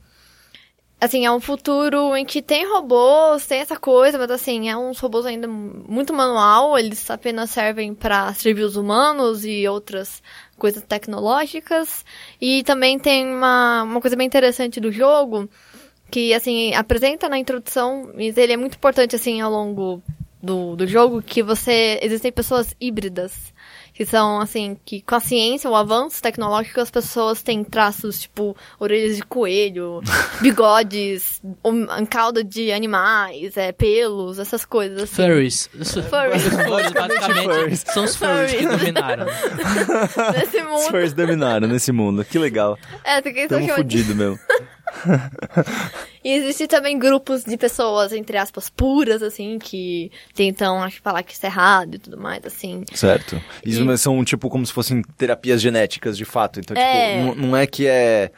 Assim, 1.01 1.25
é 1.25 1.33
um 1.33 1.41
futuro 1.41 2.15
em 2.15 2.27
que 2.27 2.43
tem 2.43 2.71
robôs, 2.71 3.47
tem 3.47 3.61
essa 3.61 3.77
coisa, 3.77 4.19
mas 4.19 4.31
assim, 4.31 4.69
é 4.69 4.77
uns 4.77 4.99
robôs 4.99 5.25
ainda 5.25 5.49
muito 5.49 6.13
manual, 6.13 6.79
eles 6.79 7.11
apenas 7.11 7.49
servem 7.49 7.95
para 7.95 8.35
servir 8.35 8.65
os 8.65 8.77
humanos 8.77 9.43
e 9.45 9.67
outras 9.67 10.23
coisas 10.59 10.83
tecnológicas. 10.83 12.05
E 12.39 12.63
também 12.65 12.99
tem 12.99 13.27
uma, 13.27 13.83
uma 13.85 14.01
coisa 14.01 14.15
bem 14.15 14.27
interessante 14.27 14.79
do 14.79 14.93
jogo, 14.93 15.49
que 16.11 16.35
assim, 16.35 16.75
apresenta 16.75 17.31
na 17.31 17.39
introdução, 17.39 18.11
mas 18.15 18.37
ele 18.37 18.53
é 18.53 18.57
muito 18.59 18.75
importante 18.75 19.17
assim 19.17 19.41
ao 19.41 19.51
longo 19.51 20.03
do, 20.43 20.77
do 20.77 20.87
jogo, 20.87 21.23
que 21.23 21.43
você. 21.43 21.99
Existem 22.03 22.33
pessoas 22.33 22.75
híbridas. 22.81 23.53
Que 23.93 24.07
são, 24.07 24.41
assim, 24.41 24.79
que 24.85 25.03
com 25.03 25.15
a 25.15 25.21
ciência, 25.21 25.69
o 25.69 25.77
avanço 25.77 26.23
tecnológico, 26.23 26.81
as 26.81 26.91
pessoas 26.91 27.43
têm 27.43 27.63
traços, 27.63 28.21
tipo, 28.21 28.57
orelhas 28.79 29.17
de 29.17 29.23
coelho, 29.23 30.01
bigodes, 30.41 31.41
um, 31.65 31.87
cauda 32.07 32.43
de 32.43 32.73
animais, 32.73 33.57
é, 33.57 33.73
pelos, 33.73 34.39
essas 34.39 34.65
coisas, 34.65 35.03
assim. 35.03 35.17
Furries. 35.23 35.69
Furries. 35.69 36.43
Furries, 36.45 36.93
basicamente, 36.93 37.55
furries. 37.55 37.85
são 37.93 38.05
os 38.05 38.17
furries 38.17 38.53
que 38.53 38.63
Furries. 38.63 38.79
dominaram. 38.79 39.27
Nesse 40.35 40.57
Os 40.59 40.65
mundo. 40.65 40.91
fãs 40.91 41.13
dominaram 41.13 41.69
nesse 41.69 41.93
mundo. 41.93 42.25
Que 42.25 42.39
legal. 42.39 42.79
É, 43.05 43.21
tem 43.21 43.35
que 43.35 43.47
Tamo 43.49 43.69
fudido 43.69 44.15
mesmo. 44.15 44.39
E 46.31 46.35
existem 46.35 46.69
também 46.69 46.97
grupos 46.97 47.43
de 47.43 47.57
pessoas, 47.57 48.13
entre 48.13 48.37
aspas, 48.37 48.71
puras, 48.71 49.21
assim, 49.21 49.59
que 49.59 50.13
tentam, 50.33 50.81
acho, 50.83 51.03
falar 51.03 51.25
que 51.25 51.33
isso 51.33 51.45
é 51.45 51.49
errado 51.49 51.97
e 51.97 51.99
tudo 51.99 52.17
mais, 52.17 52.45
assim. 52.47 52.85
Certo. 52.95 53.43
Isso 53.65 53.85
mas 53.85 54.01
são, 54.01 54.25
tipo, 54.25 54.49
como 54.49 54.65
se 54.65 54.73
fossem 54.73 55.03
terapias 55.17 55.61
genéticas, 55.61 56.17
de 56.17 56.25
fato. 56.25 56.61
Então, 56.61 56.77
É. 56.77 57.21
tipo, 57.27 57.35
não 57.35 57.57
é 57.57 57.67
que 57.67 57.87
é 57.87 58.31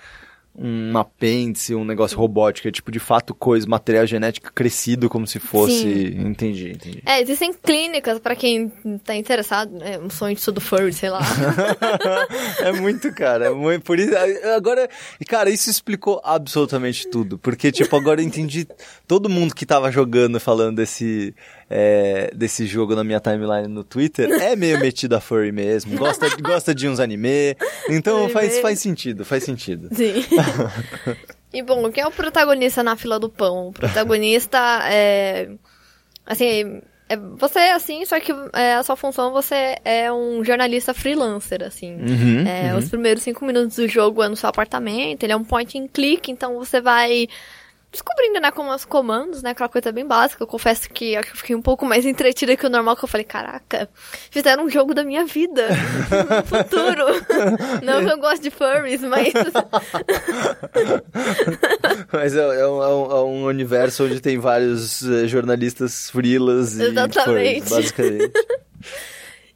um 0.54 0.96
apêndice, 0.98 1.74
um 1.74 1.84
negócio 1.84 2.18
robótico. 2.18 2.68
É, 2.68 2.70
tipo, 2.70 2.90
de 2.90 2.98
fato, 2.98 3.34
coisa, 3.34 3.66
material 3.66 4.06
genético 4.06 4.52
crescido 4.52 5.08
como 5.08 5.26
se 5.26 5.38
fosse... 5.38 5.80
Sim. 5.80 6.28
Entendi, 6.28 6.70
entendi. 6.72 7.02
É, 7.06 7.20
existem 7.20 7.52
clínicas 7.54 8.18
pra 8.18 8.36
quem 8.36 8.70
tá 9.04 9.14
interessado, 9.14 9.82
é 9.82 9.98
um 9.98 10.10
sonho 10.10 10.36
de 10.36 10.42
tudo 10.42 10.60
furry, 10.60 10.92
sei 10.92 11.10
lá. 11.10 11.20
é 12.60 12.72
muito, 12.72 13.12
cara. 13.14 13.46
É 13.46 13.50
muito, 13.50 13.82
por 13.82 13.98
isso, 13.98 14.12
agora, 14.54 14.88
cara, 15.26 15.48
isso 15.48 15.70
explicou 15.70 16.20
absolutamente 16.22 17.08
tudo. 17.08 17.38
Porque, 17.38 17.72
tipo, 17.72 17.96
agora 17.96 18.20
eu 18.20 18.26
entendi 18.26 18.66
todo 19.06 19.28
mundo 19.28 19.54
que 19.54 19.64
tava 19.64 19.90
jogando, 19.90 20.38
falando 20.38 20.76
desse, 20.76 21.34
é, 21.74 22.30
desse 22.35 22.66
jogo 22.66 22.94
na 22.94 23.02
minha 23.02 23.18
timeline 23.18 23.66
no 23.66 23.82
Twitter, 23.82 24.30
é 24.30 24.54
meio 24.54 24.78
metido 24.80 25.14
a 25.14 25.20
furry 25.20 25.50
mesmo. 25.50 25.96
Gosta, 25.96 26.28
gosta 26.40 26.74
de 26.74 26.87
uns 26.87 27.00
anime. 27.00 27.56
Então 27.88 28.28
faz, 28.28 28.61
faz 28.61 28.78
sentido, 28.78 29.24
faz 29.24 29.42
sentido. 29.42 29.88
Sim. 29.94 30.22
e 31.52 31.62
bom, 31.62 31.90
quem 31.90 32.04
é 32.04 32.06
o 32.06 32.11
protagonista 32.11 32.82
na 32.82 32.94
fila 32.94 33.18
do 33.18 33.30
pão? 33.30 33.68
O 33.68 33.72
protagonista 33.72 34.58
é. 34.85 35.48
Assim, 36.26 36.82
é 37.08 37.16
você, 37.16 37.58
assim, 37.58 38.04
só 38.04 38.20
que 38.20 38.32
é, 38.52 38.74
a 38.74 38.82
sua 38.82 38.94
função 38.94 39.32
você 39.32 39.76
é 39.85 40.12
um 40.12 40.44
jornalista 40.44 40.92
freelancer, 40.92 41.62
assim. 41.62 41.94
Uhum, 41.94 42.46
É, 42.46 42.72
uhum. 42.72 42.78
Os 42.78 42.88
primeiros 42.88 43.22
cinco 43.22 43.44
minutos 43.44 43.76
do 43.76 43.88
jogo 43.88 44.22
é 44.22 44.28
no 44.28 44.37
seu 44.37 44.48
apartamento, 44.48 45.22
ele 45.22 45.32
é 45.32 45.37
um 45.37 45.44
point 45.44 45.78
and 45.78 45.88
click, 45.88 46.30
então 46.30 46.58
você 46.58 46.80
vai 46.80 47.28
descobrindo, 47.92 48.40
né, 48.40 48.50
como 48.50 48.74
os 48.74 48.85
comandos, 48.87 49.42
né, 49.42 49.50
aquela 49.50 49.68
coisa 49.68 49.92
bem 49.92 50.07
básica. 50.07 50.42
Eu 50.42 50.46
confesso 50.46 50.88
que 50.88 51.14
acho 51.14 51.28
que 51.28 51.35
eu 51.35 51.38
fiquei 51.38 51.55
um 51.55 51.61
pouco 51.62 51.85
mais 51.85 52.05
entretida 52.07 52.57
que 52.57 52.66
o 52.66 52.70
normal, 52.70 52.96
que 52.96 53.05
eu 53.05 53.09
falei, 53.09 53.24
caraca, 53.24 53.88
fizeram 54.31 54.64
um 54.64 54.70
jogo 54.70 54.94
da 54.94 55.05
minha 55.05 55.24
vida 55.26 55.68
no 56.09 56.44
futuro. 56.46 57.05
Não 57.85 58.05
que 58.05 58.11
eu 58.12 58.18
gosto 58.18 58.42
de 58.42 58.50
furries, 58.50 59.02
mas... 59.02 59.33
Mas 62.12 62.35
é, 62.37 62.40
é 62.40 62.66
um, 62.66 62.83
é 62.83 62.88
um- 62.88 63.11
é 63.12 63.24
um 63.24 63.44
universo 63.44 64.05
onde 64.05 64.20
tem 64.20 64.38
vários 64.38 65.02
eh, 65.02 65.26
jornalistas 65.26 66.11
freelas 66.11 66.78
e 66.78 66.85
Exatamente. 66.85 67.24
furries, 67.24 67.68
basicamente. 67.68 68.33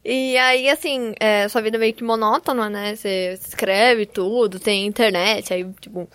E 0.05 0.37
aí, 0.37 0.69
assim, 0.69 1.13
é, 1.19 1.47
sua 1.49 1.61
vida 1.61 1.77
é 1.77 1.79
meio 1.79 1.93
que 1.93 2.03
monótona, 2.03 2.69
né? 2.69 2.95
Você 2.95 3.33
escreve 3.41 4.05
tudo, 4.05 4.59
tem 4.59 4.85
internet, 4.85 5.53
aí, 5.53 5.65
tipo. 5.81 6.07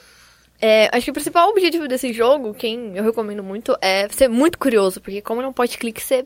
É, 0.64 0.88
acho 0.92 1.06
que 1.06 1.10
o 1.10 1.14
principal 1.14 1.48
objetivo 1.48 1.88
desse 1.88 2.12
jogo, 2.12 2.54
quem 2.54 2.96
eu 2.96 3.02
recomendo 3.02 3.42
muito, 3.42 3.76
é 3.80 4.08
ser 4.08 4.28
muito 4.28 4.56
curioso, 4.56 5.00
porque 5.00 5.20
como 5.20 5.42
não 5.42 5.52
pode 5.52 5.76
clique, 5.76 6.00
você. 6.00 6.24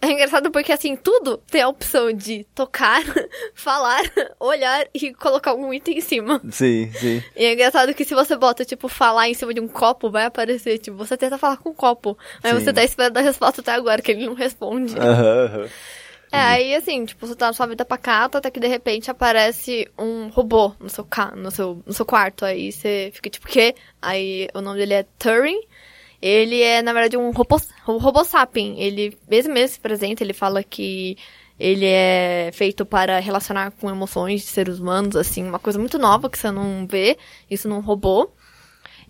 É 0.00 0.10
engraçado 0.10 0.50
porque, 0.50 0.72
assim, 0.72 0.96
tudo 0.96 1.36
tem 1.50 1.60
a 1.60 1.68
opção 1.68 2.10
de 2.10 2.44
tocar, 2.54 3.02
falar, 3.52 4.00
olhar 4.40 4.86
e 4.94 5.12
colocar 5.12 5.50
algum 5.50 5.74
item 5.74 5.98
em 5.98 6.00
cima. 6.00 6.40
Sim, 6.50 6.90
sim. 6.94 7.22
E 7.36 7.44
é 7.44 7.52
engraçado 7.52 7.92
que 7.92 8.04
se 8.04 8.14
você 8.14 8.34
bota, 8.34 8.64
tipo, 8.64 8.88
falar 8.88 9.28
em 9.28 9.34
cima 9.34 9.52
de 9.52 9.60
um 9.60 9.68
copo, 9.68 10.08
vai 10.08 10.24
aparecer, 10.24 10.78
tipo, 10.78 10.96
você 10.96 11.14
tenta 11.14 11.36
falar 11.36 11.58
com 11.58 11.70
o 11.70 11.74
copo. 11.74 12.16
Aí 12.42 12.54
Sim. 12.54 12.60
você 12.60 12.72
tá 12.72 12.82
esperando 12.82 13.18
a 13.18 13.20
resposta 13.20 13.60
até 13.60 13.72
agora, 13.72 14.00
que 14.00 14.12
ele 14.12 14.24
não 14.24 14.34
responde. 14.34 14.96
Aham, 14.96 15.44
aham. 15.44 15.68
É, 16.30 16.38
aí 16.38 16.74
assim, 16.74 17.04
tipo, 17.04 17.26
você 17.26 17.34
tá 17.34 17.46
na 17.46 17.52
sua 17.52 17.66
vida 17.66 17.84
pacata, 17.84 18.38
até 18.38 18.50
que 18.50 18.60
de 18.60 18.66
repente 18.66 19.10
aparece 19.10 19.88
um 19.98 20.28
robô 20.28 20.74
no 20.78 20.88
seu, 20.88 21.04
ca... 21.04 21.32
no 21.34 21.50
seu, 21.50 21.82
no 21.86 21.92
seu 21.92 22.04
quarto. 22.04 22.44
Aí 22.44 22.70
você 22.70 23.10
fica 23.14 23.30
tipo, 23.30 23.46
o 23.46 23.50
quê? 23.50 23.74
Aí 24.00 24.48
o 24.54 24.60
nome 24.60 24.78
dele 24.78 24.94
é 24.94 25.06
Turing. 25.18 25.60
Ele 26.20 26.60
é, 26.62 26.82
na 26.82 26.92
verdade, 26.92 27.16
um 27.16 27.30
robô, 27.30 27.60
um 27.88 27.98
robô 27.98 28.24
sapien. 28.24 28.78
Ele, 28.80 29.16
mesmo 29.28 29.54
mesmo 29.54 29.74
se 29.74 29.80
presente, 29.80 30.22
ele 30.22 30.32
fala 30.32 30.62
que 30.62 31.16
ele 31.58 31.86
é 31.86 32.50
feito 32.52 32.84
para 32.86 33.18
relacionar 33.18 33.70
com 33.72 33.90
emoções 33.90 34.42
de 34.42 34.46
seres 34.48 34.78
humanos, 34.78 35.16
assim, 35.16 35.42
uma 35.44 35.58
coisa 35.58 35.78
muito 35.78 35.98
nova 35.98 36.30
que 36.30 36.38
você 36.38 36.50
não 36.50 36.86
vê 36.86 37.16
isso 37.50 37.68
num 37.68 37.80
robô. 37.80 38.30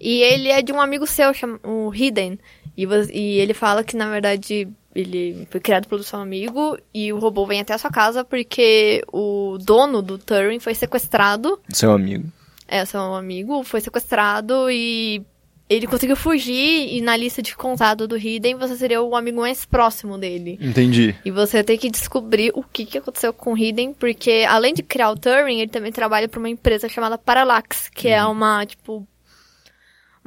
E 0.00 0.22
ele 0.22 0.48
é 0.48 0.62
de 0.62 0.72
um 0.72 0.80
amigo 0.80 1.06
seu, 1.06 1.32
o 1.64 1.92
Hidden. 1.92 2.38
E, 2.76 2.86
e 3.12 3.38
ele 3.40 3.52
fala 3.52 3.82
que, 3.82 3.96
na 3.96 4.08
verdade, 4.08 4.68
ele 4.94 5.46
foi 5.50 5.60
criado 5.60 5.88
pelo 5.88 6.02
seu 6.02 6.18
amigo 6.18 6.78
e 6.92 7.12
o 7.12 7.18
robô 7.18 7.46
vem 7.46 7.60
até 7.60 7.74
a 7.74 7.78
sua 7.78 7.90
casa 7.90 8.24
porque 8.24 9.02
o 9.12 9.58
dono 9.60 10.02
do 10.02 10.18
Turing 10.18 10.60
foi 10.60 10.74
sequestrado. 10.74 11.60
Seu 11.68 11.92
amigo. 11.92 12.24
É, 12.66 12.84
seu 12.84 13.14
amigo 13.14 13.62
foi 13.64 13.80
sequestrado 13.80 14.70
e 14.70 15.22
ele 15.68 15.86
conseguiu 15.86 16.16
fugir 16.16 16.94
e 16.94 17.00
na 17.00 17.16
lista 17.16 17.42
de 17.42 17.54
contato 17.54 18.06
do 18.06 18.16
Hidden 18.16 18.56
você 18.56 18.76
seria 18.76 19.02
o 19.02 19.14
amigo 19.14 19.40
mais 19.40 19.64
próximo 19.66 20.16
dele. 20.16 20.58
Entendi. 20.60 21.14
E 21.24 21.30
você 21.30 21.62
tem 21.62 21.76
que 21.76 21.90
descobrir 21.90 22.50
o 22.54 22.62
que, 22.62 22.86
que 22.86 22.98
aconteceu 22.98 23.32
com 23.32 23.52
o 23.52 23.58
Hidden, 23.58 23.92
porque 23.92 24.46
além 24.48 24.72
de 24.72 24.82
criar 24.82 25.10
o 25.10 25.16
Turing, 25.16 25.60
ele 25.60 25.70
também 25.70 25.92
trabalha 25.92 26.28
para 26.28 26.38
uma 26.38 26.48
empresa 26.48 26.88
chamada 26.88 27.18
Parallax, 27.18 27.90
que 27.94 28.08
é 28.08 28.24
uma, 28.24 28.64
tipo, 28.64 29.06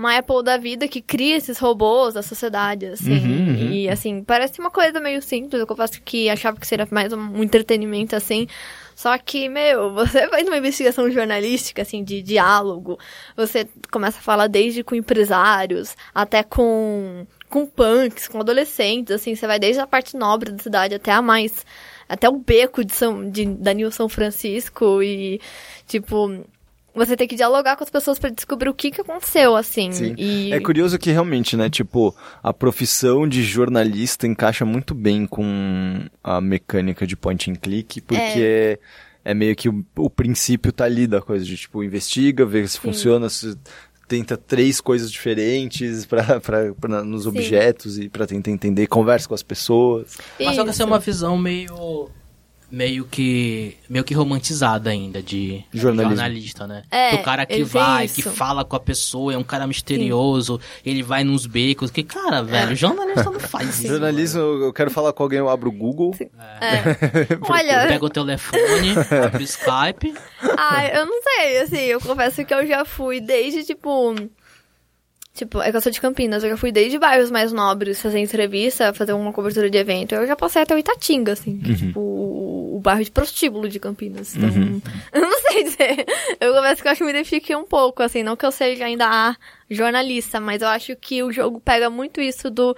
uma 0.01 0.17
Apple 0.17 0.43
da 0.43 0.57
vida 0.57 0.87
que 0.87 0.99
cria 0.99 1.37
esses 1.37 1.59
robôs 1.59 2.15
da 2.15 2.23
sociedade, 2.23 2.87
assim. 2.87 3.13
Uhum, 3.13 3.47
uhum. 3.49 3.71
E, 3.71 3.87
assim, 3.87 4.23
parece 4.23 4.59
uma 4.59 4.71
coisa 4.71 4.99
meio 4.99 5.21
simples, 5.21 5.59
eu 5.59 5.67
confesso 5.67 6.01
que 6.01 6.27
achava 6.27 6.59
que 6.59 6.65
seria 6.65 6.87
mais 6.89 7.13
um, 7.13 7.43
entretenimento, 7.43 8.15
assim. 8.15 8.47
Só 8.95 9.15
que, 9.19 9.47
meu, 9.47 9.93
você 9.95 10.27
faz 10.27 10.47
uma 10.47 10.57
investigação 10.57 11.09
jornalística, 11.09 11.83
assim, 11.83 12.03
de 12.03 12.21
diálogo. 12.23 12.97
Você 13.37 13.67
começa 13.91 14.17
a 14.17 14.21
falar 14.21 14.47
desde 14.47 14.83
com 14.83 14.95
empresários, 14.95 15.95
até 16.15 16.41
com, 16.41 17.27
com 17.47 17.67
punks, 17.67 18.27
com 18.27 18.39
adolescentes, 18.39 19.13
assim, 19.13 19.35
você 19.35 19.45
vai 19.45 19.59
desde 19.59 19.81
a 19.81 19.87
parte 19.87 20.17
nobre 20.17 20.51
da 20.51 20.63
cidade 20.63 20.95
até 20.95 21.11
a 21.11 21.21
mais 21.21 21.63
até 22.09 22.27
o 22.27 22.37
beco 22.37 22.83
de 22.83 22.93
São 22.93 23.29
de 23.29 23.45
Danilo 23.45 23.89
São 23.89 24.09
Francisco 24.09 25.01
e 25.01 25.39
tipo 25.87 26.43
você 26.93 27.15
tem 27.15 27.27
que 27.27 27.35
dialogar 27.35 27.75
com 27.75 27.83
as 27.83 27.89
pessoas 27.89 28.19
para 28.19 28.29
descobrir 28.29 28.69
o 28.69 28.73
que 28.73 28.91
que 28.91 29.01
aconteceu, 29.01 29.55
assim. 29.55 29.91
Sim. 29.91 30.15
E... 30.17 30.51
É 30.51 30.59
curioso 30.59 30.97
que 30.97 31.11
realmente, 31.11 31.55
né, 31.55 31.69
tipo, 31.69 32.15
a 32.43 32.53
profissão 32.53 33.27
de 33.27 33.43
jornalista 33.43 34.27
encaixa 34.27 34.65
muito 34.65 34.93
bem 34.93 35.25
com 35.25 36.05
a 36.23 36.41
mecânica 36.41 37.07
de 37.07 37.15
point 37.15 37.49
and 37.49 37.55
click, 37.55 38.01
porque 38.01 38.79
é, 39.23 39.33
meio 39.33 39.55
que 39.55 39.69
o, 39.69 39.85
o 39.95 40.09
princípio 40.09 40.71
tá 40.71 40.85
ali 40.85 41.07
da 41.07 41.21
coisa 41.21 41.45
de, 41.45 41.55
tipo, 41.55 41.83
investiga, 41.83 42.45
vê 42.45 42.67
se 42.67 42.79
funciona, 42.79 43.29
se 43.29 43.55
tenta 44.07 44.35
três 44.35 44.81
coisas 44.81 45.09
diferentes 45.09 46.03
pra, 46.07 46.41
pra, 46.41 46.73
pra 46.73 47.03
nos 47.03 47.25
objetos 47.25 47.97
e 47.97 48.09
para 48.09 48.27
tentar 48.27 48.51
entender, 48.51 48.87
conversa 48.87 49.27
com 49.27 49.33
as 49.33 49.43
pessoas. 49.43 50.17
Mas 50.39 50.55
só 50.55 50.63
que 50.65 50.69
essa 50.71 50.83
é 50.83 50.85
uma 50.85 50.99
visão 50.99 51.37
meio 51.37 52.09
meio 52.71 53.05
que 53.05 53.77
meio 53.89 54.03
que 54.03 54.13
romantizada 54.13 54.89
ainda 54.89 55.21
de 55.21 55.63
Jornalismo. 55.73 56.15
jornalista, 56.15 56.65
né? 56.67 56.83
É, 56.89 57.17
Do 57.17 57.23
cara 57.23 57.45
que 57.45 57.63
vai, 57.63 58.07
que 58.07 58.21
fala 58.23 58.63
com 58.65 58.75
a 58.75 58.79
pessoa, 58.79 59.33
é 59.33 59.37
um 59.37 59.43
cara 59.43 59.67
misterioso, 59.67 60.59
ele 60.85 61.03
vai 61.03 61.23
nos 61.23 61.45
becos, 61.45 61.91
que 61.91 62.01
cara, 62.03 62.41
velho, 62.41 62.75
jornalista 62.75 63.25
não 63.25 63.39
faz 63.39 63.79
isso. 63.79 63.87
Jornalismo, 63.87 64.39
eu 64.41 64.71
eu 64.71 64.73
quero 64.73 64.89
falar 64.89 65.11
com 65.11 65.23
alguém, 65.23 65.39
eu 65.39 65.49
abro 65.49 65.69
o 65.69 65.71
Google. 65.73 66.15
É. 66.61 67.27
Olha, 67.49 67.87
Pega 67.89 68.05
o 68.05 68.09
telefone, 68.09 68.95
abre 69.25 69.43
o 69.43 69.45
Skype. 69.45 70.13
Ah, 70.57 70.85
eu 70.87 71.05
não 71.05 71.21
sei, 71.23 71.57
assim, 71.59 71.77
eu 71.77 71.99
confesso 71.99 72.43
que 72.45 72.53
eu 72.53 72.65
já 72.67 72.83
fui 72.85 73.19
desde, 73.21 73.63
tipo... 73.63 74.15
Tipo, 75.33 75.61
é 75.61 75.71
que 75.71 75.77
eu 75.77 75.81
sou 75.81 75.91
de 75.91 76.01
Campinas, 76.01 76.43
eu 76.43 76.49
já 76.49 76.57
fui 76.57 76.73
desde 76.73 76.99
bairros 76.99 77.31
mais 77.31 77.53
nobres 77.53 78.01
fazer 78.01 78.19
entrevista, 78.19 78.93
fazer 78.93 79.13
uma 79.13 79.31
cobertura 79.31 79.69
de 79.69 79.77
evento. 79.77 80.13
Eu 80.13 80.27
já 80.27 80.35
passei 80.35 80.61
até 80.61 80.75
o 80.75 80.77
Itatinga, 80.77 81.31
assim, 81.31 81.57
que 81.57 81.71
é, 81.71 81.75
tipo, 81.75 81.99
o, 82.01 82.75
o 82.75 82.79
bairro 82.81 83.03
de 83.03 83.11
prostíbulo 83.11 83.69
de 83.69 83.79
Campinas. 83.79 84.35
Então, 84.35 84.49
eu 85.13 85.21
não 85.21 85.39
sei 85.39 85.63
dizer. 85.63 86.05
Eu 86.39 86.53
confesso 86.53 86.81
que 86.81 86.87
eu 86.87 86.91
acho 86.91 86.99
que 86.99 87.05
me 87.05 87.11
identifiquei 87.11 87.55
um 87.55 87.65
pouco, 87.65 88.03
assim, 88.03 88.23
não 88.23 88.35
que 88.35 88.45
eu 88.45 88.51
seja 88.51 88.83
ainda 88.83 89.07
a 89.07 89.37
jornalista, 89.69 90.39
mas 90.41 90.61
eu 90.61 90.67
acho 90.67 90.97
que 90.97 91.23
o 91.23 91.31
jogo 91.31 91.61
pega 91.61 91.89
muito 91.89 92.19
isso 92.19 92.51
do 92.51 92.75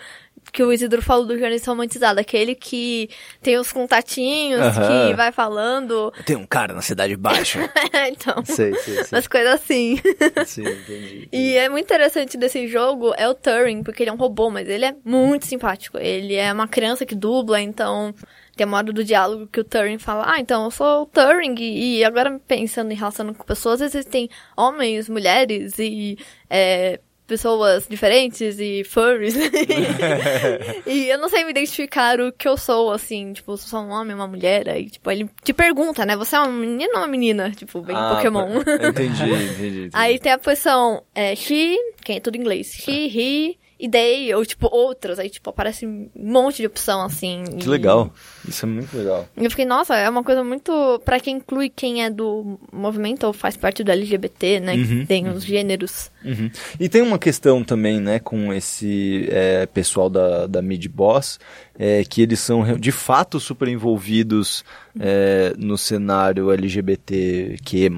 que 0.54 0.64
o 0.64 0.72
Isidro 0.72 1.02
falou 1.02 1.26
do 1.26 1.34
jornalista 1.34 1.72
romantizado, 1.72 2.20
aquele 2.20 2.54
que 2.54 3.10
tem 3.42 3.58
os 3.58 3.74
contatinhos, 3.74 4.62
Aham. 4.62 5.10
que 5.10 5.16
vai 5.16 5.32
falando. 5.32 6.14
Tem 6.26 6.36
um 6.36 6.46
cara 6.46 6.76
na 6.76 6.82
cidade 6.82 7.18
baixa. 7.18 7.68
então, 8.08 8.46
sei, 8.46 8.76
sei, 8.76 9.04
sei. 9.04 9.18
umas 9.18 9.28
coisas 9.28 9.54
assim. 9.54 10.00
Sim, 10.46 10.62
entendi. 10.62 11.28
E 11.32 11.56
é 11.56 11.68
muito 11.68 11.86
interessante 11.86 12.38
desse 12.38 12.68
jogo 12.68 13.14
é 13.18 13.28
o 13.28 13.34
Turing, 13.34 13.82
porque 13.82 14.04
ele 14.04 14.12
é 14.12 14.14
um 14.14 14.18
robô, 14.18 14.52
mas 14.52 14.70
ele 14.70 14.86
é 14.86 14.96
muito 15.04 15.48
simpático. 15.48 15.98
Ele 15.98 16.36
é 16.36 16.54
uma 16.54 16.68
criança 16.68 17.04
que 17.04 17.16
dubla, 17.16 17.60
então 17.60 18.14
tem 18.56 18.68
uma 18.68 18.78
hora 18.78 18.94
do 18.94 19.04
diálogo 19.04 19.48
que 19.48 19.60
o 19.60 19.64
Turing 19.64 19.98
fala, 19.98 20.32
ah, 20.34 20.40
então 20.40 20.66
eu 20.66 20.72
sou 20.72 21.02
o 21.02 21.06
Turing, 21.08 21.56
e 21.58 21.98
e 21.98 22.04
agora 22.04 22.40
pensando 22.48 22.92
em 22.92 22.96
relação 22.96 23.34
com 23.34 23.44
pessoas, 23.44 23.82
existem 23.82 24.30
homens, 24.56 25.10
mulheres 25.10 25.80
e 25.80 26.18
é, 26.48 27.00
pessoas 27.34 27.86
diferentes 27.90 28.60
e 28.60 28.84
furries. 28.84 29.36
e 30.86 31.10
eu 31.10 31.18
não 31.18 31.30
sei 31.30 31.44
me 31.44 31.52
identificar 31.52 32.20
o 32.20 32.32
que 32.32 32.48
eu 32.48 32.56
sou, 32.58 32.92
assim, 32.92 33.34
tipo, 33.34 33.58
se 33.58 33.66
eu 33.66 33.70
sou 33.70 33.80
um 33.82 33.90
homem, 33.92 34.16
uma 34.16 34.28
mulher, 34.28 34.70
aí, 34.70 34.90
tipo, 34.90 35.10
ele 35.10 35.30
te 35.44 35.54
pergunta, 35.54 36.06
né, 36.06 36.16
você 36.16 36.36
é 36.36 36.42
um 36.42 36.52
menino 36.54 36.92
ou 36.94 37.00
uma 37.00 37.08
menina? 37.08 37.52
Tipo, 37.52 37.82
bem 37.82 37.96
Ah, 37.96 38.16
Pokémon. 38.16 38.64
pra- 38.64 38.88
Entendi, 38.90 39.24
entendi. 39.24 39.68
entendi. 39.68 39.90
Aí 39.94 40.20
tem 40.20 40.32
a 40.32 40.38
posição 40.38 41.04
é, 41.16 41.36
she, 41.36 41.76
que 42.04 42.14
é 42.14 42.20
tudo 42.20 42.36
em 42.36 42.42
inglês. 42.42 42.68
She, 42.72 43.08
he 43.08 43.58
e 43.84 43.90
they, 43.90 44.34
ou 44.34 44.46
tipo 44.46 44.74
outros. 44.74 45.20
Aí 45.20 45.30
tipo 45.30 45.50
aparece 45.50 45.86
um 45.86 46.10
monte 46.16 46.58
de 46.58 46.68
opção 46.68 47.04
assim. 47.04 47.44
Que 47.60 47.66
e- 47.66 47.70
legal. 47.70 48.14
Isso 48.48 48.66
é 48.66 48.70
muito 48.70 48.96
legal. 48.98 49.28
E 49.36 49.44
eu 49.44 49.50
fiquei, 49.50 49.66
nossa, 49.66 49.98
é 49.98 50.10
uma 50.10 50.24
coisa 50.24 50.42
muito. 50.42 51.02
Pra 51.04 51.20
quem 51.20 51.36
inclui 51.36 51.70
quem 51.70 52.02
é 52.02 52.10
do 52.10 52.58
movimento 52.72 53.28
ou 53.28 53.34
faz 53.34 53.58
parte 53.58 53.84
do 53.84 53.92
LGBT, 53.92 54.62
né? 54.62 54.76
Uhum, 54.76 54.86
que 55.02 55.06
tem 55.06 55.28
os 55.28 55.44
gêneros. 55.44 56.10
Uhum. 56.24 56.50
E 56.80 56.88
tem 56.88 57.02
uma 57.02 57.20
questão 57.20 57.62
também, 57.62 58.00
né, 58.00 58.20
com 58.20 58.54
esse 58.54 59.28
é, 59.30 59.66
pessoal 59.66 60.10
da, 60.10 60.48
da 60.48 60.62
Mid 60.62 60.88
Boss, 60.88 61.38
é, 61.78 62.06
que 62.06 62.22
eles 62.22 62.40
são 62.40 62.78
de 62.78 62.92
fato 62.94 63.38
super 63.38 63.68
envolvidos 63.68 64.64
é, 64.98 65.54
no 65.58 65.78
cenário 65.78 66.50
LGBTQ+, 66.50 67.92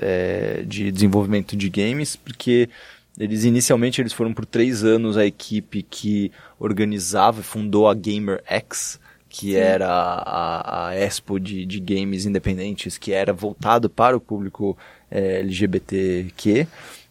é, 0.00 0.64
de 0.66 0.90
desenvolvimento 0.90 1.56
de 1.56 1.68
games, 1.68 2.16
porque 2.16 2.68
eles 3.18 3.44
inicialmente 3.44 4.00
eles 4.00 4.12
foram 4.12 4.32
por 4.32 4.46
três 4.46 4.84
anos 4.84 5.16
a 5.16 5.26
equipe 5.26 5.82
que 5.82 6.32
organizava 6.58 7.40
e 7.40 7.44
fundou 7.44 7.88
a 7.88 7.94
GamerX, 7.94 8.98
que 9.28 9.56
era 9.56 9.88
a, 9.88 10.88
a 10.88 10.94
expo 10.94 11.38
de, 11.38 11.64
de 11.64 11.80
games 11.80 12.26
independentes, 12.26 12.98
que 12.98 13.12
era 13.12 13.32
voltado 13.32 13.88
para 13.88 14.16
o 14.16 14.20
público 14.20 14.76
é, 15.10 15.40
LGBTQ. 15.40 16.66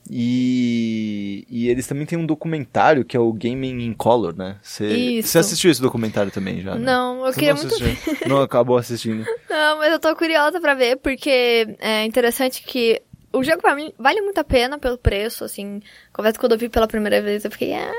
E, 0.09 1.45
e 1.49 1.69
eles 1.69 1.87
também 1.87 2.05
têm 2.05 2.17
um 2.17 2.25
documentário 2.25 3.05
que 3.05 3.15
é 3.15 3.19
o 3.19 3.31
Gaming 3.31 3.85
in 3.85 3.93
Color, 3.93 4.35
né? 4.35 4.57
Você 4.61 5.37
assistiu 5.37 5.71
esse 5.71 5.81
documentário 5.81 6.31
também 6.31 6.61
já? 6.61 6.75
né? 6.75 6.81
Não, 6.81 7.25
eu 7.25 7.31
Você 7.31 7.39
queria 7.39 7.53
não 7.53 7.61
muito? 7.61 8.27
Não 8.27 8.41
acabou 8.41 8.77
assistindo. 8.77 9.23
Não, 9.49 9.77
mas 9.77 9.91
eu 9.91 9.99
tô 9.99 10.15
curiosa 10.15 10.59
pra 10.59 10.73
ver, 10.73 10.97
porque 10.97 11.75
é 11.79 12.03
interessante 12.05 12.63
que 12.63 13.01
o 13.33 13.43
jogo 13.43 13.61
pra 13.61 13.75
mim 13.75 13.93
vale 13.97 14.21
muito 14.21 14.37
a 14.37 14.43
pena 14.43 14.77
pelo 14.77 14.97
preço, 14.97 15.43
assim. 15.43 15.81
Confesso 16.11 16.33
que 16.33 16.39
quando 16.39 16.53
eu 16.53 16.57
vi 16.57 16.69
pela 16.69 16.87
primeira 16.87 17.21
vez, 17.21 17.45
eu 17.45 17.51
fiquei, 17.51 17.73
é. 17.73 17.91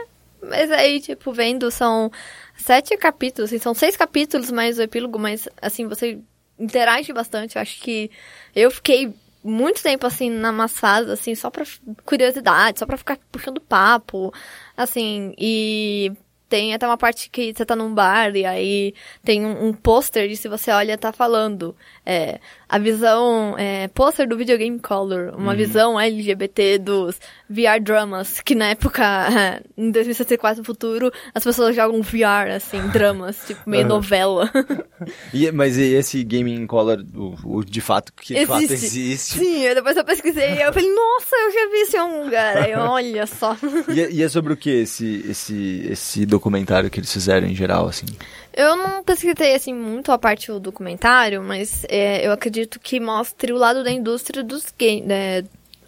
Mas 0.42 0.70
aí, 0.72 1.00
tipo, 1.00 1.32
vendo, 1.32 1.70
são 1.70 2.10
sete 2.56 2.96
capítulos, 2.96 3.50
assim, 3.50 3.58
são 3.58 3.74
seis 3.74 3.96
capítulos 3.96 4.50
mais 4.50 4.78
o 4.78 4.82
epílogo, 4.82 5.18
mas, 5.18 5.48
assim, 5.60 5.86
você 5.86 6.18
interage 6.58 7.12
bastante. 7.12 7.56
Eu 7.56 7.62
acho 7.62 7.80
que 7.80 8.10
eu 8.54 8.70
fiquei 8.70 9.14
muito 9.42 9.82
tempo, 9.82 10.06
assim, 10.06 10.30
na 10.30 10.68
fase, 10.68 11.10
assim, 11.10 11.34
só 11.34 11.50
pra 11.50 11.64
curiosidade, 12.04 12.78
só 12.78 12.86
pra 12.86 12.96
ficar 12.96 13.18
puxando 13.30 13.60
papo, 13.60 14.32
assim, 14.76 15.34
e 15.38 16.12
tem 16.52 16.74
até 16.74 16.86
uma 16.86 16.98
parte 16.98 17.30
que 17.30 17.54
você 17.54 17.64
tá 17.64 17.74
num 17.74 17.94
bar 17.94 18.36
e 18.36 18.44
aí 18.44 18.94
tem 19.24 19.46
um, 19.46 19.68
um 19.68 19.72
pôster 19.72 20.30
e 20.30 20.36
se 20.36 20.48
você 20.48 20.70
olha 20.70 20.98
tá 20.98 21.10
falando 21.10 21.74
é, 22.04 22.40
a 22.72 22.78
visão 22.78 23.54
é, 23.58 23.86
pôster 23.88 24.26
do 24.26 24.36
videogame 24.36 24.78
color, 24.80 25.34
uma 25.36 25.54
visão 25.54 26.00
LGBT 26.00 26.78
dos 26.78 27.20
VR 27.48 27.78
dramas, 27.82 28.40
que 28.40 28.54
na 28.54 28.70
época, 28.70 29.02
em 29.76 29.90
2064 29.90 30.60
no 30.60 30.64
futuro, 30.64 31.12
as 31.34 31.44
pessoas 31.44 31.76
jogam 31.76 32.00
VR, 32.00 32.50
assim, 32.56 32.80
dramas, 32.88 33.36
tipo 33.46 33.68
meio 33.68 33.82
Aham. 33.84 33.94
novela. 33.96 34.50
E, 35.34 35.50
mas 35.50 35.76
e 35.76 35.94
esse 35.94 36.22
Gaming 36.22 36.54
in 36.62 36.66
Color, 36.66 37.04
o, 37.16 37.56
o 37.56 37.64
de 37.64 37.80
fato, 37.80 38.12
que 38.12 38.34
de 38.34 38.46
fato 38.46 38.62
existe. 38.72 39.36
Sim, 39.36 39.62
eu 39.62 39.74
depois 39.74 39.96
eu 39.96 40.04
pesquisei 40.04 40.54
e 40.54 40.62
eu 40.62 40.72
falei, 40.72 40.88
nossa, 40.94 41.34
eu 41.34 41.50
já 41.52 41.70
vi 41.70 41.76
isso 41.82 41.96
em 41.96 41.98
algum 41.98 42.24
lugar. 42.24 42.56
Aí, 42.58 42.72
olha 42.76 43.26
só. 43.26 43.56
E, 43.88 44.00
é- 44.00 44.10
e 44.12 44.22
é 44.22 44.28
sobre 44.28 44.52
o 44.52 44.56
que 44.56 44.70
esse, 44.70 45.24
esse, 45.28 45.86
esse 45.90 46.24
documentário 46.24 46.88
que 46.88 47.00
eles 47.00 47.12
fizeram 47.12 47.48
em 47.48 47.54
geral, 47.54 47.88
assim? 47.88 48.06
Eu 48.54 48.76
não 48.76 49.02
pesquisei, 49.02 49.54
assim, 49.54 49.72
muito 49.72 50.12
a 50.12 50.18
parte 50.18 50.48
do 50.48 50.60
documentário, 50.60 51.42
mas 51.42 51.84
é, 51.88 52.26
eu 52.26 52.32
acredito 52.32 52.78
que 52.78 53.00
mostre 53.00 53.52
o 53.52 53.56
lado 53.56 53.82
da 53.82 53.90
indústria 53.90 54.42
dos 54.42 54.72
games, 54.78 55.06
né? 55.06 55.44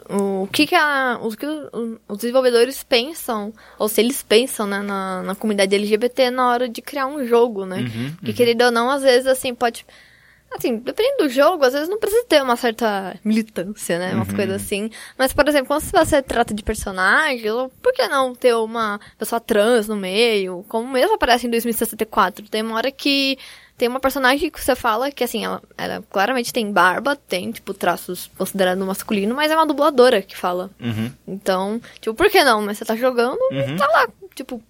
O 0.08 0.46
que, 0.52 0.66
que, 0.66 0.74
a, 0.74 1.18
o 1.22 1.34
que 1.34 1.46
os 2.08 2.18
desenvolvedores 2.18 2.82
pensam, 2.82 3.52
ou 3.78 3.88
se 3.88 4.02
eles 4.02 4.22
pensam, 4.22 4.66
né, 4.66 4.80
na, 4.82 5.22
na 5.22 5.34
comunidade 5.34 5.74
LGBT 5.74 6.30
na 6.30 6.50
hora 6.50 6.68
de 6.68 6.82
criar 6.82 7.06
um 7.06 7.26
jogo, 7.26 7.64
né? 7.64 7.78
Porque, 8.16 8.32
querendo 8.34 8.62
ou 8.62 8.70
não, 8.70 8.90
às 8.90 9.02
vezes, 9.02 9.26
assim, 9.26 9.54
pode... 9.54 9.86
Assim, 10.56 10.76
dependendo 10.76 11.24
do 11.24 11.28
jogo, 11.28 11.64
às 11.64 11.72
vezes 11.72 11.88
não 11.88 11.98
precisa 11.98 12.24
ter 12.26 12.40
uma 12.42 12.56
certa 12.56 13.18
militância, 13.24 13.98
né? 13.98 14.14
Umas 14.14 14.32
coisas 14.32 14.62
assim. 14.62 14.88
Mas, 15.18 15.32
por 15.32 15.48
exemplo, 15.48 15.66
quando 15.66 15.82
você 15.82 16.22
trata 16.22 16.54
de 16.54 16.62
personagem, 16.62 17.50
por 17.82 17.92
que 17.92 18.06
não 18.06 18.34
ter 18.34 18.54
uma 18.54 19.00
pessoa 19.18 19.40
trans 19.40 19.88
no 19.88 19.96
meio? 19.96 20.64
Como 20.68 20.92
mesmo 20.92 21.14
aparece 21.14 21.46
em 21.46 21.50
2064. 21.50 22.48
Tem 22.48 22.62
uma 22.62 22.76
hora 22.76 22.92
que 22.92 23.36
tem 23.76 23.88
uma 23.88 23.98
personagem 23.98 24.48
que 24.50 24.62
você 24.62 24.76
fala 24.76 25.10
que, 25.10 25.24
assim, 25.24 25.44
ela, 25.44 25.60
ela 25.76 26.04
claramente 26.08 26.52
tem 26.52 26.70
barba, 26.70 27.16
tem, 27.16 27.50
tipo, 27.50 27.74
traços 27.74 28.30
considerados 28.38 28.86
masculino, 28.86 29.34
mas 29.34 29.50
é 29.50 29.56
uma 29.56 29.66
dubladora 29.66 30.22
que 30.22 30.36
fala. 30.36 30.70
Uhum. 30.80 31.10
Então, 31.26 31.80
tipo, 32.00 32.14
por 32.14 32.30
que 32.30 32.44
não? 32.44 32.62
Mas 32.62 32.78
você 32.78 32.84
tá 32.84 32.94
jogando 32.94 33.40
e 33.50 33.76
tá 33.76 33.88
lá, 33.88 34.08
tipo, 34.36 34.62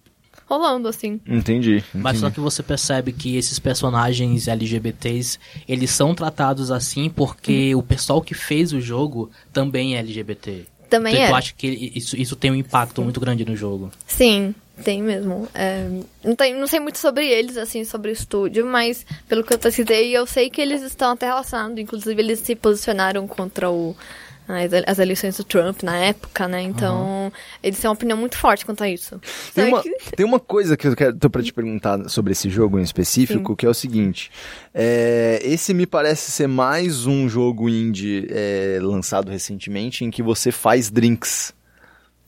rolando, 0.47 0.87
assim. 0.87 1.19
Entendi. 1.27 1.83
Mas 1.93 2.17
só 2.17 2.27
entendi. 2.27 2.35
que 2.35 2.39
você 2.39 2.63
percebe 2.63 3.11
que 3.11 3.35
esses 3.35 3.59
personagens 3.59 4.47
LGBTs, 4.47 5.39
eles 5.67 5.89
são 5.89 6.13
tratados 6.13 6.71
assim 6.71 7.09
porque 7.09 7.73
o 7.75 7.83
pessoal 7.83 8.21
que 8.21 8.33
fez 8.33 8.71
o 8.73 8.79
jogo 8.79 9.29
também 9.51 9.95
é 9.95 9.99
LGBT. 9.99 10.65
Também 10.89 11.13
então, 11.13 11.25
é. 11.25 11.29
tu 11.29 11.35
acha 11.35 11.53
que 11.57 11.67
isso, 11.95 12.15
isso 12.15 12.35
tem 12.35 12.51
um 12.51 12.55
impacto 12.55 13.01
muito 13.01 13.19
grande 13.19 13.43
no 13.43 13.55
jogo? 13.55 13.91
Sim, 14.05 14.53
tem 14.83 15.01
mesmo. 15.01 15.47
É, 15.53 15.89
não, 16.23 16.35
tem, 16.35 16.53
não 16.53 16.67
sei 16.67 16.79
muito 16.79 16.99
sobre 16.99 17.27
eles, 17.27 17.57
assim, 17.57 17.83
sobre 17.83 18.11
o 18.11 18.13
estúdio, 18.13 18.65
mas 18.65 19.05
pelo 19.27 19.43
que 19.43 19.53
eu 19.53 19.59
pesquisei, 19.59 20.15
eu 20.15 20.25
sei 20.25 20.49
que 20.49 20.61
eles 20.61 20.81
estão 20.81 21.11
até 21.11 21.25
relacionados. 21.25 21.77
Inclusive, 21.79 22.21
eles 22.21 22.39
se 22.39 22.55
posicionaram 22.55 23.27
contra 23.27 23.69
o 23.69 23.95
as, 24.47 24.83
as 24.85 24.99
eleições 24.99 25.37
do 25.37 25.43
Trump 25.43 25.81
na 25.83 25.97
época, 25.97 26.47
né? 26.47 26.61
Então, 26.61 27.31
eles 27.63 27.79
têm 27.79 27.89
uma 27.89 27.95
opinião 27.95 28.17
muito 28.17 28.37
forte 28.37 28.65
quanto 28.65 28.83
a 28.83 28.89
isso. 28.89 29.19
Tem 29.53 29.65
uma, 29.65 29.83
tem 30.15 30.25
uma 30.25 30.39
coisa 30.39 30.77
que 30.77 30.87
eu 30.87 30.95
quero 30.95 31.15
tô 31.17 31.29
pra 31.29 31.41
te 31.41 31.51
perguntar 31.51 32.07
sobre 32.09 32.33
esse 32.33 32.49
jogo 32.49 32.79
em 32.79 32.83
específico, 32.83 33.55
que 33.55 33.65
é 33.65 33.69
o 33.69 33.73
seguinte. 33.73 34.31
é, 34.73 35.39
esse 35.43 35.73
me 35.73 35.85
parece 35.85 36.31
ser 36.31 36.47
mais 36.47 37.05
um 37.05 37.27
jogo 37.27 37.67
indie 37.67 38.27
é, 38.29 38.79
lançado 38.81 39.31
recentemente 39.31 40.05
em 40.05 40.11
que 40.11 40.21
você 40.21 40.51
faz 40.51 40.91
drinks. 40.91 41.53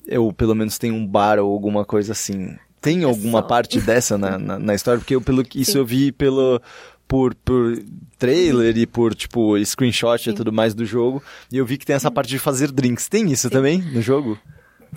Eu, 0.08 0.32
pelo 0.32 0.56
menos, 0.56 0.78
tenho 0.78 0.96
um 0.96 1.06
bar 1.06 1.38
ou 1.38 1.52
alguma 1.52 1.84
coisa 1.84 2.14
assim. 2.14 2.58
Tem 2.82 3.04
alguma 3.04 3.42
só. 3.42 3.48
parte 3.48 3.82
dessa 3.82 4.18
na, 4.18 4.38
na, 4.38 4.58
na 4.58 4.74
história? 4.74 5.00
Porque 5.00 5.16
eu, 5.16 5.22
pelo 5.22 5.44
que 5.44 5.60
isso 5.62 5.74
Sim. 5.74 5.78
eu 5.80 5.86
vi 5.86 6.12
pelo... 6.12 6.62
Por, 7.08 7.34
por 7.36 7.82
trailer 8.20 8.78
e 8.78 8.86
por, 8.86 9.16
tipo, 9.16 9.58
screenshot 9.64 10.30
e 10.30 10.34
tudo 10.34 10.52
mais 10.52 10.74
do 10.74 10.86
jogo. 10.86 11.24
E 11.52 11.58
eu 11.58 11.66
vi 11.66 11.78
que 11.78 11.86
tem 11.86 11.96
essa 11.96 12.12
parte 12.12 12.30
de 12.30 12.40
fazer 12.40 12.72
drinks. 12.72 13.08
Tem 13.08 13.32
isso 13.32 13.50
também 13.50 13.82
no 13.82 14.02
jogo? 14.02 14.38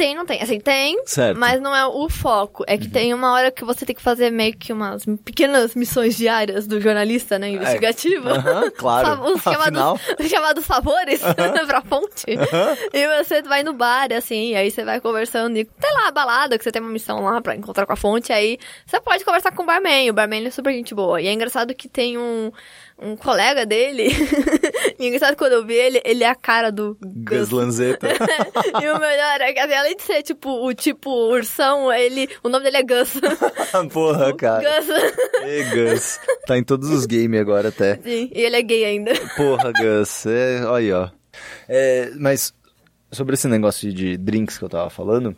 Tem, 0.00 0.14
não 0.14 0.24
tem. 0.24 0.40
Assim, 0.42 0.58
tem, 0.58 0.98
Certo. 1.04 1.38
mas 1.38 1.60
não 1.60 1.76
é 1.76 1.86
o 1.86 2.08
foco. 2.08 2.64
É 2.66 2.78
que 2.78 2.88
tem 2.88 3.12
uma 3.12 3.34
hora 3.34 3.50
que 3.50 3.62
você 3.66 3.84
tem 3.84 3.94
que 3.94 4.00
fazer 4.00 4.30
meio 4.30 4.56
que 4.56 4.72
umas 4.72 5.04
pequenas 5.22 5.74
missões 5.74 6.16
diárias 6.16 6.66
do 6.66 6.80
jornalista, 6.80 7.38
né? 7.38 7.50
Investigativo. 7.50 8.30
É. 8.30 8.32
Aham, 8.32 8.70
claro. 8.78 9.22
Os 9.24 9.42
chamados, 9.42 10.00
os 10.18 10.26
chamados 10.26 10.66
favores 10.66 11.20
pra 11.68 11.82
fonte. 11.82 12.24
E 12.94 13.22
você 13.22 13.42
vai 13.42 13.62
no 13.62 13.74
bar, 13.74 14.10
assim, 14.14 14.54
aí 14.54 14.70
você 14.70 14.86
vai 14.86 15.02
conversando 15.02 15.58
e 15.58 15.66
tem 15.66 15.92
lá 15.92 16.08
a 16.08 16.12
balada, 16.12 16.56
que 16.56 16.64
você 16.64 16.72
tem 16.72 16.80
uma 16.80 16.90
missão 16.90 17.22
lá 17.22 17.38
pra 17.42 17.54
encontrar 17.54 17.84
com 17.84 17.92
a 17.92 17.96
fonte, 17.96 18.32
aí 18.32 18.58
você 18.86 18.98
pode 19.02 19.22
conversar 19.22 19.52
com 19.52 19.64
o 19.64 19.66
barman, 19.66 20.08
o 20.08 20.14
barman 20.14 20.46
é 20.46 20.50
super 20.50 20.72
gente 20.72 20.94
boa. 20.94 21.20
E 21.20 21.26
é 21.26 21.32
engraçado 21.34 21.74
que 21.74 21.90
tem 21.90 22.16
um, 22.16 22.50
um 23.00 23.16
colega 23.16 23.64
dele, 23.64 24.08
e 24.98 25.06
engraçado 25.06 25.36
quando 25.36 25.52
eu 25.52 25.64
vi 25.66 25.74
ele, 25.74 26.00
ele 26.04 26.22
é 26.22 26.28
a 26.28 26.34
cara 26.34 26.70
do 26.70 26.96
Gus 27.00 27.48
Gus. 27.48 27.50
Lanzetta. 27.50 28.08
e 28.82 28.88
o 28.88 28.98
melhor 28.98 29.40
é 29.40 29.52
que 29.52 29.58
assim, 29.58 29.74
além 29.74 29.96
de 29.96 30.02
ser 30.02 30.22
tipo 30.22 30.66
o 30.66 30.74
tipo 30.74 31.10
ursão, 31.10 31.92
ele. 31.92 32.28
O 32.42 32.48
nome 32.48 32.64
dele 32.64 32.76
é 32.78 32.82
Gus. 32.82 33.14
Porra, 33.92 34.34
cara. 34.36 34.62
Gus. 34.62 34.88
Ei, 35.42 35.64
Gus. 35.64 36.20
Tá 36.46 36.58
em 36.58 36.62
todos 36.62 36.90
os 36.90 37.06
games 37.06 37.40
agora 37.40 37.68
até. 37.68 37.96
Sim, 37.96 38.30
e 38.32 38.42
ele 38.42 38.56
é 38.56 38.62
gay 38.62 38.84
ainda. 38.84 39.12
Porra, 39.36 39.72
Gus. 39.72 40.26
É, 40.26 40.64
olha 40.64 40.76
aí, 40.76 40.92
ó. 40.92 41.08
É, 41.68 42.10
mas 42.16 42.52
sobre 43.10 43.34
esse 43.34 43.48
negócio 43.48 43.92
de 43.92 44.16
drinks 44.16 44.58
que 44.58 44.64
eu 44.64 44.68
tava 44.68 44.90
falando, 44.90 45.34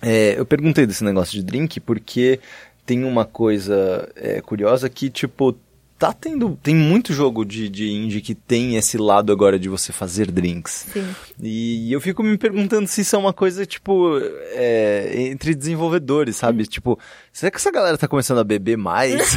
é, 0.00 0.38
eu 0.38 0.46
perguntei 0.46 0.86
desse 0.86 1.02
negócio 1.02 1.32
de 1.32 1.42
drink 1.42 1.80
porque 1.80 2.40
tem 2.84 3.04
uma 3.04 3.24
coisa 3.24 4.08
é, 4.14 4.40
curiosa 4.40 4.88
que, 4.88 5.10
tipo, 5.10 5.56
tá 5.98 6.12
tendo. 6.12 6.58
Tem 6.62 6.74
muito 6.74 7.12
jogo 7.12 7.44
de, 7.44 7.68
de 7.68 7.90
indie 7.90 8.20
que 8.20 8.34
tem 8.34 8.76
esse 8.76 8.98
lado 8.98 9.32
agora 9.32 9.58
de 9.58 9.68
você 9.68 9.92
fazer 9.92 10.30
drinks. 10.30 10.86
Sim. 10.92 11.06
E 11.42 11.92
eu 11.92 12.00
fico 12.00 12.22
me 12.22 12.36
perguntando 12.36 12.86
se 12.86 13.00
isso 13.00 13.16
é 13.16 13.18
uma 13.18 13.32
coisa, 13.32 13.64
tipo, 13.64 14.18
é, 14.52 15.26
entre 15.30 15.54
desenvolvedores, 15.54 16.36
sabe? 16.36 16.62
Hum. 16.62 16.66
Tipo, 16.66 16.98
será 17.36 17.50
que 17.50 17.58
essa 17.58 17.70
galera 17.70 17.98
tá 17.98 18.08
começando 18.08 18.38
a 18.38 18.44
beber 18.44 18.76
mais? 18.78 19.36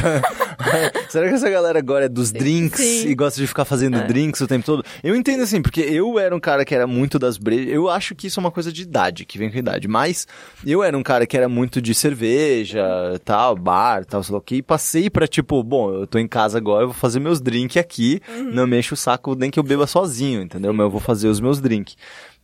será 1.08 1.28
que 1.28 1.34
essa 1.34 1.50
galera 1.50 1.78
agora 1.78 2.06
é 2.06 2.08
dos 2.08 2.32
drinks 2.32 2.80
Sim. 2.80 3.08
e 3.08 3.14
gosta 3.14 3.40
de 3.40 3.46
ficar 3.46 3.64
fazendo 3.64 3.98
É. 3.98 4.06
drinks 4.06 4.40
o 4.40 4.46
tempo 4.46 4.64
todo? 4.64 4.84
Eu 5.02 5.14
entendo 5.14 5.42
assim, 5.42 5.60
porque 5.60 5.80
eu 5.80 6.18
era 6.18 6.34
um 6.34 6.40
cara 6.40 6.64
que 6.64 6.74
era 6.74 6.86
muito 6.86 7.18
das 7.18 7.36
brejas. 7.36 7.68
Eu 7.72 7.88
acho 7.88 8.14
que 8.14 8.26
isso 8.26 8.40
é 8.40 8.42
uma 8.42 8.50
coisa 8.50 8.72
de 8.72 8.82
idade, 8.82 9.24
que 9.24 9.38
vem 9.38 9.50
com 9.50 9.56
a 9.56 9.58
idade. 9.58 9.86
Mas 9.88 10.26
eu 10.66 10.82
era 10.82 10.96
um 10.96 11.02
cara 11.02 11.26
que 11.26 11.36
era 11.36 11.48
muito 11.48 11.80
de 11.80 11.94
cerveja, 11.94 12.82
tal, 13.24 13.56
bar, 13.56 14.04
tal, 14.04 14.22
sei 14.22 14.32
lá 14.32 14.38
o 14.38 14.42
que. 14.42 14.56
E 14.56 14.62
passei 14.62 15.10
pra, 15.10 15.26
tipo, 15.26 15.62
bom, 15.62 15.92
eu 15.92 16.06
tô 16.06 16.18
em 16.18 16.28
casa 16.28 16.58
agora, 16.58 16.84
eu 16.84 16.88
vou 16.88 16.96
fazer 16.96 17.20
meus 17.20 17.40
drinks 17.40 17.76
aqui. 17.76 18.20
Uhum. 18.28 18.50
Não 18.52 18.66
me 18.66 18.78
enche 18.78 18.94
o 18.94 18.96
saco 18.96 19.34
nem 19.34 19.50
que 19.50 19.58
eu 19.58 19.62
beba 19.62 19.86
sozinho, 19.86 20.42
entendeu? 20.42 20.72
Mas 20.72 20.84
eu 20.84 20.90
vou 20.90 21.00
fazer 21.00 21.28
os 21.28 21.40
meus 21.40 21.60
drinks. 21.60 21.96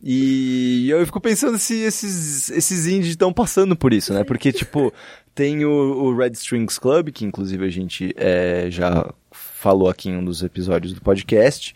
E 0.03 0.89
eu 0.91 1.03
fico 1.05 1.19
pensando 1.19 1.57
se 1.57 1.73
esses, 1.79 2.51
esses 2.51 2.85
indies 2.85 3.09
estão 3.09 3.33
passando 3.33 3.75
por 3.75 3.91
isso, 3.91 4.13
né? 4.13 4.23
Porque, 4.23 4.51
tipo, 4.51 4.93
tem 5.37 5.63
o, 5.63 5.69
o 5.69 6.17
Red 6.17 6.31
Strings 6.31 6.79
Club, 6.79 7.09
que 7.11 7.23
inclusive 7.23 7.63
a 7.63 7.69
gente 7.69 8.11
é, 8.17 8.65
já 8.71 9.13
falou 9.31 9.87
aqui 9.87 10.09
em 10.09 10.17
um 10.17 10.25
dos 10.25 10.41
episódios 10.41 10.93
do 10.93 10.99
podcast, 11.01 11.75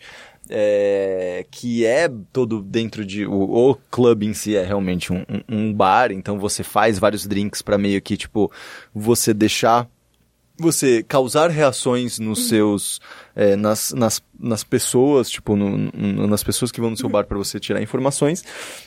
é, 0.50 1.46
que 1.48 1.86
é 1.86 2.10
todo 2.32 2.60
dentro 2.60 3.04
de. 3.04 3.24
O, 3.24 3.70
o 3.70 3.74
clube 3.88 4.26
em 4.26 4.34
si 4.34 4.56
é 4.56 4.64
realmente 4.64 5.12
um, 5.12 5.24
um- 5.28 5.42
um 5.68 5.72
bar, 5.72 6.10
então 6.10 6.40
você 6.40 6.64
faz 6.64 6.98
vários 6.98 7.24
drinks 7.24 7.62
pra 7.62 7.78
meio 7.78 8.02
que, 8.02 8.16
tipo, 8.16 8.50
você 8.92 9.32
deixar 9.32 9.88
você 10.58 11.02
causar 11.02 11.48
reações 11.50 12.18
nos 12.18 12.48
seus 12.48 13.00
é, 13.34 13.56
nas, 13.56 13.92
nas, 13.92 14.22
nas 14.38 14.62
pessoas 14.62 15.30
tipo 15.30 15.56
no- 15.56 15.76
no- 15.78 16.26
nas 16.26 16.42
pessoas 16.44 16.70
que 16.70 16.80
vão 16.80 16.90
no 16.90 16.96
seu 16.96 17.08
bar 17.08 17.24
para 17.24 17.38
você 17.38 17.58
tirar 17.58 17.80
informações 17.80 18.44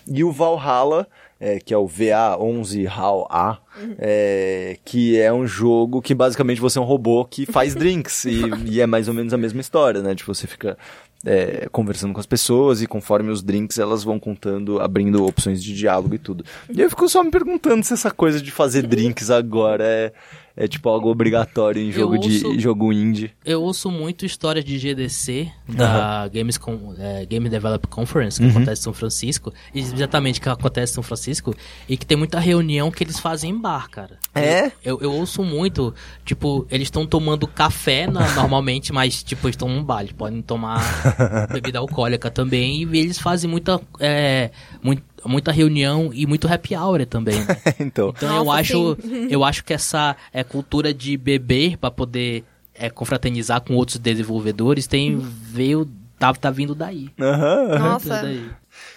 e 0.07 0.23
o 0.23 0.31
Valhalla 0.31 1.07
é, 1.39 1.59
que 1.59 1.73
é 1.73 1.77
o 1.77 1.85
VA11 1.85 2.87
HAL 2.87 3.27
A 3.29 3.57
é, 3.97 4.77
que 4.85 5.19
é 5.19 5.31
um 5.33 5.45
jogo 5.45 6.01
que 6.01 6.13
basicamente 6.13 6.61
você 6.61 6.79
é 6.79 6.81
um 6.81 6.85
robô 6.85 7.25
que 7.25 7.45
faz 7.45 7.73
drinks 7.75 8.25
e, 8.25 8.41
e 8.65 8.81
é 8.81 8.87
mais 8.87 9.07
ou 9.07 9.13
menos 9.13 9.33
a 9.33 9.37
mesma 9.37 9.61
história 9.61 10.01
né 10.01 10.15
tipo 10.15 10.33
você 10.33 10.47
fica 10.47 10.77
é, 11.25 11.67
conversando 11.71 12.13
com 12.13 12.19
as 12.19 12.25
pessoas 12.25 12.81
e 12.81 12.87
conforme 12.87 13.31
os 13.31 13.41
drinks 13.41 13.79
elas 13.79 14.03
vão 14.03 14.19
contando, 14.19 14.79
abrindo 14.79 15.25
opções 15.25 15.61
de 15.61 15.73
diálogo 15.73 16.13
e 16.13 16.19
tudo. 16.19 16.45
E 16.69 16.79
eu 16.79 16.89
fico 16.89 17.09
só 17.09 17.23
me 17.23 17.31
perguntando 17.31 17.83
se 17.83 17.93
essa 17.93 18.11
coisa 18.11 18.39
de 18.39 18.51
fazer 18.51 18.85
drinks 18.85 19.31
agora 19.31 19.83
é, 19.83 20.13
é 20.57 20.67
tipo 20.67 20.87
algo 20.89 21.09
obrigatório 21.09 21.81
em 21.81 21.91
jogo 21.91 22.17
de 22.17 22.45
ouço- 22.45 22.59
jogo 22.59 22.93
indie. 22.93 23.31
Eu 23.43 23.61
ouço 23.61 23.91
muito 23.91 24.25
histórias 24.25 24.63
de 24.63 24.77
GDC, 24.77 25.51
da 25.67 26.27
Games 26.29 26.57
Con- 26.57 26.93
é, 26.97 27.25
Game 27.25 27.49
Developer 27.49 27.89
Conference, 27.89 28.41
Uhum. 28.41 28.49
que 28.49 28.55
acontece 28.57 28.81
em 28.81 28.83
São 28.83 28.93
Francisco, 28.93 29.53
exatamente 29.73 30.39
que 30.39 30.47
acontece 30.49 30.93
em 30.93 30.95
São 30.95 31.03
Francisco, 31.03 31.53
e 31.89 31.97
que 31.97 32.05
tem 32.05 32.17
muita 32.17 32.39
reunião 32.39 32.89
que 32.91 33.03
eles 33.03 33.19
fazem 33.19 33.51
em 33.51 33.59
bar, 33.59 33.89
cara. 33.89 34.17
É? 34.33 34.71
Eu, 34.83 34.99
eu 35.01 35.11
ouço 35.11 35.43
muito, 35.43 35.93
tipo, 36.23 36.65
eles 36.71 36.87
estão 36.87 37.05
tomando 37.05 37.47
café 37.47 38.07
na- 38.07 38.25
normalmente, 38.35 38.93
mas, 38.93 39.23
tipo, 39.23 39.47
eles 39.47 39.55
estão 39.55 39.67
num 39.67 39.83
bar, 39.83 40.01
eles 40.01 40.11
podem 40.13 40.41
tomar 40.41 40.79
bebida 41.51 41.79
alcoólica 41.79 42.31
também, 42.31 42.83
e 42.83 42.99
eles 42.99 43.19
fazem 43.19 43.49
muita, 43.49 43.79
é, 43.99 44.51
mui- 44.81 45.01
muita 45.27 45.51
reunião 45.51 46.11
e 46.13 46.25
muito 46.25 46.47
happy 46.47 46.75
hour 46.75 47.05
também, 47.05 47.39
né? 47.39 47.57
então, 47.79 48.13
Então 48.15 48.29
eu 48.37 48.45
Nossa, 48.45 48.59
acho, 48.59 48.97
eu 49.29 49.43
acho 49.43 49.63
que 49.63 49.73
essa 49.73 50.15
é, 50.33 50.43
cultura 50.43 50.93
de 50.93 51.17
beber 51.17 51.77
para 51.77 51.91
poder 51.91 52.43
é, 52.73 52.89
confraternizar 52.89 53.61
com 53.61 53.75
outros 53.75 53.97
desenvolvedores 53.97 54.87
tem 54.87 55.17
veio 55.17 55.87
tá, 56.19 56.33
tá 56.33 56.51
vindo 56.51 56.75
daí. 56.75 57.09
aham, 57.19 57.71
aham. 57.71 57.79
Nossa. 57.79 58.09
Tá 58.09 58.21
daí. 58.23 58.45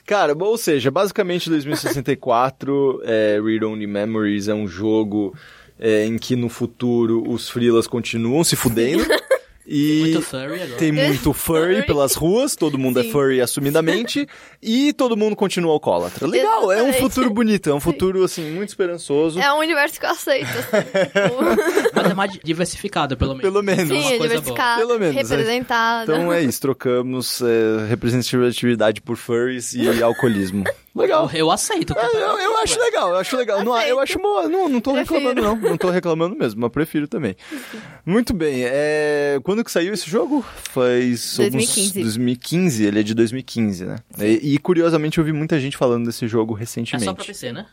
Cara, 0.07 0.35
ou 0.35 0.59
seja, 0.59 0.91
basicamente 0.91 1.49
2064, 1.49 3.01
é, 3.05 3.41
Read 3.43 3.65
Only 3.65 3.87
Memories 3.87 4.49
é 4.49 4.55
um 4.55 4.67
jogo 4.67 5.35
é, 5.79 6.05
em 6.05 6.19
que 6.19 6.35
no 6.35 6.49
futuro 6.49 7.23
os 7.29 7.49
freelas 7.49 7.87
continuam 7.87 8.43
se 8.43 8.57
fudendo. 8.57 9.05
E 9.71 10.01
Muito 10.01 10.23
furry 10.23 10.63
agora. 10.63 10.79
tem 10.79 10.91
muito 10.91 11.35
furry 11.35 11.85
pelas 11.85 12.15
ruas, 12.15 12.57
todo 12.57 12.79
mundo 12.79 13.01
é 13.01 13.03
Sim. 13.03 13.13
furry 13.13 13.41
assumidamente, 13.43 14.27
e 14.63 14.95
todo 14.95 15.15
mundo 15.15 15.37
continua 15.37 15.73
alcoólatra. 15.73 16.27
Legal, 16.27 16.73
é 16.73 16.77
um 16.77 16.89
Exatamente. 16.89 17.01
futuro 17.03 17.31
bonito, 17.35 17.69
é 17.69 17.75
um 17.75 17.81
futuro, 17.81 18.25
assim, 18.25 18.51
muito 18.51 18.71
esperançoso. 18.71 19.39
É 19.39 19.53
um 19.53 19.59
universo 19.59 20.01
que 20.01 20.07
eu 20.07 20.11
aceito. 20.11 20.49
assim, 20.49 21.91
Mas 21.95 22.11
é 22.11 22.15
mais 22.15 22.33
diversificado, 22.43 23.15
pelo 23.15 23.35
menos. 23.35 23.43
Pelo 23.43 23.63
menos. 23.63 23.89
tipo, 23.91 24.01
Sim, 24.01 24.15
é 24.15 24.19
diversificado, 24.19 24.81
Pelo 24.81 24.99
menos, 24.99 25.17
é. 25.17 25.21
representado. 25.21 26.13
Então 26.13 26.33
é 26.33 26.43
isso, 26.43 26.63
trocamos 26.63 27.43
é, 27.43 27.87
representatividade 27.91 29.03
por 29.03 29.19
furries 29.19 29.75
e 29.75 30.03
alcoolismo. 30.03 30.65
Legal. 30.99 31.31
Eu, 31.33 31.39
eu 31.39 31.51
aceito. 31.51 31.95
É, 31.97 32.07
eu, 32.07 32.39
eu 32.39 32.57
acho 32.59 32.81
legal, 32.81 33.11
eu 33.11 33.17
acho 33.17 33.37
legal. 33.37 33.65
Não, 33.65 33.81
eu 33.83 34.01
acho 34.01 34.19
boa. 34.19 34.49
Não, 34.49 34.69
não 34.69 34.81
tô 34.81 34.93
Prefiro. 34.93 35.21
reclamando, 35.21 35.43
não. 35.43 35.71
Não 35.71 35.77
tô 35.77 35.91
reclamando 35.91 36.37
mesmo, 36.37 36.61
mas 36.61 36.73
prefiro 36.73 37.07
também. 37.07 37.37
Muito 38.05 38.35
bem. 38.35 38.63
É... 38.65 39.39
Quando 39.45 39.58
que 39.65 39.71
saiu 39.71 39.93
esse 39.95 40.09
jogo? 40.11 40.45
Faz 40.73 41.39
alguns- 41.39 41.53
2015. 41.75 42.03
2015, 42.03 42.85
ele 42.85 43.01
é 43.01 43.03
de 43.03 43.15
2015, 43.15 43.85
né? 43.85 43.97
E, 44.19 44.55
e, 44.55 44.59
curiosamente 44.59 45.19
eu 45.19 45.25
vi 45.25 45.33
muita 45.33 45.59
gente 45.61 45.77
falando 45.77 46.07
desse 46.07 46.27
jogo 46.29 46.57
É 46.57 46.61
recentemente. 46.61 47.05
só 47.05 47.15
pra 47.15 47.25
PC, 47.25 47.53
né? 47.53 47.67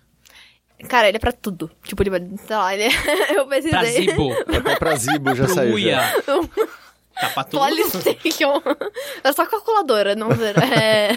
Cara, 0.89 1.07
ele 1.07 1.17
é 1.17 1.19
pra 1.19 1.31
tudo. 1.31 1.71
Tipo, 1.83 2.03
ele, 2.03 2.11
sei 2.45 2.55
lá, 2.55 2.73
ele 2.75 2.83
é... 2.83 2.89
eu 3.37 3.47
pesquisei. 3.47 3.71
Pra 3.71 3.85
Zibo. 3.85 4.33
Até 4.57 4.75
pra 4.75 4.95
Zibo 4.95 5.35
já 5.35 5.47
saiu. 5.47 5.73
Uia. 5.75 5.95
Já. 5.95 6.13
Tá 7.17 7.29
pra 7.29 7.43
tudo. 7.45 7.59
Polystation. 7.61 8.61
É 9.23 9.31
só 9.31 9.45
calculadora, 9.45 10.15
não 10.17 10.35
zero. 10.35 10.59
É... 10.61 11.15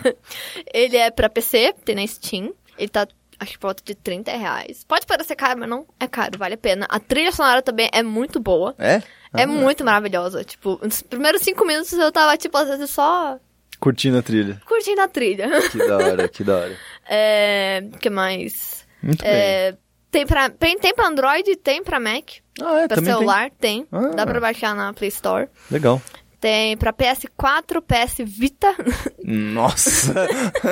Ele 0.73 0.97
é 0.97 1.11
pra 1.11 1.29
PC, 1.29 1.75
tem 1.85 1.97
na 1.97 2.07
Steam. 2.07 2.55
Ele 2.79 2.89
tá, 2.89 3.05
acho 3.41 3.51
que 3.51 3.59
por 3.59 3.67
volta 3.67 3.83
de 3.85 3.97
30 3.97 4.31
reais. 4.37 4.85
Pode 4.85 5.05
parecer 5.07 5.35
caro, 5.35 5.59
mas 5.59 5.69
não 5.69 5.85
é 5.99 6.07
caro, 6.07 6.39
vale 6.39 6.55
a 6.55 6.57
pena. 6.57 6.87
A 6.89 7.01
trilha 7.01 7.33
sonora 7.33 7.63
também 7.63 7.91
é 7.93 8.01
muito 8.05 8.39
boa. 8.39 8.77
É? 8.79 9.03
É 9.35 9.43
Ah, 9.43 9.47
muito 9.47 9.85
maravilhosa. 9.85 10.43
Tipo, 10.45 10.79
nos 10.83 11.03
primeiros 11.03 11.43
cinco 11.43 11.65
minutos 11.67 11.93
eu 11.93 12.11
tava, 12.13 12.37
tipo, 12.37 12.57
às 12.57 12.69
vezes 12.69 12.91
só 12.91 13.39
Curtindo 13.81 14.19
a 14.19 14.23
trilha. 14.23 14.61
curtindo 14.67 15.01
a 15.01 15.09
trilha. 15.09 15.49
Que 15.71 15.79
da 15.79 15.97
hora, 15.97 16.29
que 16.29 16.45
da 16.45 16.57
hora. 16.57 16.77
É. 17.11 17.83
que 18.01 18.11
mais? 18.11 18.87
Muito 19.03 19.23
bem. 19.23 19.31
É, 19.33 19.77
tem, 20.11 20.27
pra, 20.27 20.51
tem, 20.51 20.79
tem 20.79 20.95
pra 20.95 21.07
Android, 21.07 21.57
tem 21.57 21.83
pra 21.83 21.99
Mac. 22.01 22.31
Ah, 22.61 22.81
é, 22.81 22.89
pra 22.89 22.97
também 22.97 23.13
celular, 23.15 23.51
tem. 23.59 23.87
Ah. 23.93 24.09
Dá 24.15 24.27
pra 24.27 24.41
baixar 24.41 24.75
na 24.75 24.93
Play 24.93 25.09
Store. 25.09 25.47
tem. 25.47 25.55
Legal. 25.71 26.03
Tem 26.41 26.77
pra 26.77 26.93
PS4, 26.93 27.81
PS 27.83 28.19
Vita. 28.25 28.73
Nossa! 29.25 30.15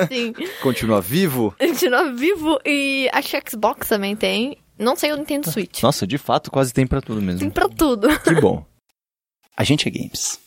Sim. 0.09 0.33
Continua 0.61 1.01
vivo? 1.01 1.53
Continua 1.59 2.11
vivo. 2.13 2.57
E 2.65 3.09
que 3.23 3.49
Xbox 3.49 3.89
também 3.89 4.15
tem. 4.15 4.57
Não 4.77 4.95
sei 4.95 5.11
o 5.11 5.17
Nintendo 5.17 5.49
Switch. 5.51 5.81
Nossa, 5.81 6.05
de 6.05 6.17
fato, 6.17 6.51
quase 6.51 6.73
tem 6.73 6.85
pra 6.85 7.01
tudo 7.01 7.17
Tem 7.19 7.27
mesmo. 7.27 7.51
pra 7.51 7.67
tudo. 7.67 8.07
Que 8.19 8.35
bom. 8.39 8.65
A 9.55 9.63
gente 9.63 9.87
é 9.87 9.91
games. 9.91 10.39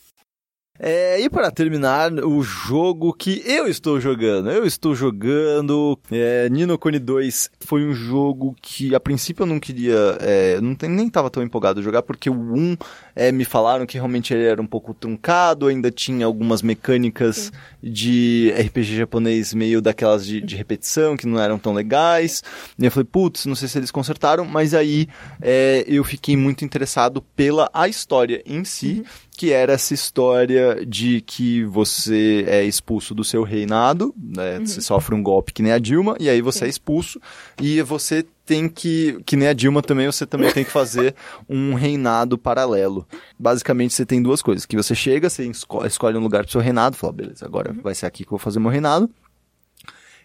É, 0.83 1.20
e 1.20 1.28
para 1.28 1.51
terminar, 1.51 2.11
o 2.24 2.43
jogo 2.43 3.12
que 3.12 3.43
eu 3.45 3.66
estou 3.66 4.01
jogando. 4.01 4.51
Eu 4.51 4.64
estou 4.64 4.95
jogando 4.95 5.99
é, 6.11 6.49
Nino 6.49 6.78
Kuni 6.78 6.99
2. 6.99 7.51
Foi 7.61 7.85
um 7.85 7.93
jogo 7.93 8.57
que 8.62 8.95
a 8.95 9.01
princípio 9.01 9.43
eu 9.43 9.47
não 9.47 9.61
queria. 9.61 10.16
É, 10.20 10.59
não 10.59 10.74
tem, 10.74 10.89
nem 10.89 11.07
estava 11.09 11.28
tão 11.28 11.43
empolgado 11.43 11.81
a 11.81 11.83
jogar, 11.83 12.01
porque 12.03 12.31
o 12.31 12.35
1 12.35 12.78
é, 13.20 13.30
me 13.30 13.44
falaram 13.44 13.84
que 13.84 13.98
realmente 13.98 14.32
ele 14.32 14.44
era 14.44 14.62
um 14.62 14.66
pouco 14.66 14.94
truncado, 14.94 15.66
ainda 15.66 15.90
tinha 15.90 16.24
algumas 16.24 16.62
mecânicas 16.62 17.52
de 17.82 18.50
RPG 18.58 18.96
japonês 18.96 19.52
meio 19.52 19.82
daquelas 19.82 20.24
de, 20.24 20.40
de 20.40 20.56
repetição 20.56 21.18
que 21.18 21.26
não 21.26 21.38
eram 21.38 21.58
tão 21.58 21.74
legais. 21.74 22.42
E 22.78 22.84
eu 22.86 22.90
falei, 22.90 23.04
putz, 23.04 23.44
não 23.44 23.54
sei 23.54 23.68
se 23.68 23.76
eles 23.76 23.90
consertaram, 23.90 24.46
mas 24.46 24.72
aí 24.72 25.06
é, 25.42 25.84
eu 25.86 26.02
fiquei 26.02 26.34
muito 26.34 26.64
interessado 26.64 27.20
pela 27.36 27.68
a 27.74 27.86
história 27.88 28.42
em 28.46 28.64
si, 28.64 29.04
que 29.36 29.52
era 29.52 29.74
essa 29.74 29.92
história 29.92 30.86
de 30.86 31.20
que 31.20 31.62
você 31.64 32.46
é 32.48 32.64
expulso 32.64 33.14
do 33.14 33.22
seu 33.22 33.42
reinado, 33.42 34.14
né, 34.16 34.60
você 34.60 34.80
sofre 34.80 35.14
um 35.14 35.22
golpe 35.22 35.52
que 35.52 35.62
nem 35.62 35.72
a 35.72 35.78
Dilma, 35.78 36.16
e 36.18 36.30
aí 36.30 36.40
você 36.40 36.64
é 36.64 36.68
expulso, 36.68 37.20
e 37.60 37.82
você 37.82 38.24
tem 38.51 38.68
que, 38.68 39.22
que 39.24 39.36
nem 39.36 39.46
a 39.46 39.53
Dilma 39.53 39.80
também, 39.80 40.07
você 40.07 40.26
também 40.26 40.51
tem 40.51 40.64
que 40.64 40.72
fazer 40.72 41.14
um 41.48 41.74
reinado 41.74 42.36
paralelo. 42.36 43.07
Basicamente, 43.38 43.94
você 43.94 44.05
tem 44.05 44.20
duas 44.20 44.42
coisas, 44.42 44.66
que 44.66 44.76
você 44.76 44.92
chega, 44.92 45.30
você 45.30 45.44
esco- 45.46 45.86
escolhe 45.86 46.16
um 46.18 46.20
lugar 46.20 46.42
pro 46.42 46.51
seu 46.51 46.61
reinado, 46.61 46.96
fala, 46.96 47.12
beleza, 47.12 47.46
agora 47.46 47.72
vai 47.80 47.94
ser 47.94 48.07
aqui 48.07 48.24
que 48.24 48.28
eu 48.28 48.30
vou 48.30 48.38
fazer 48.40 48.59
meu 48.59 48.68
reinado, 48.72 49.09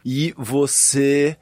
e 0.04 0.34
você 0.40 1.38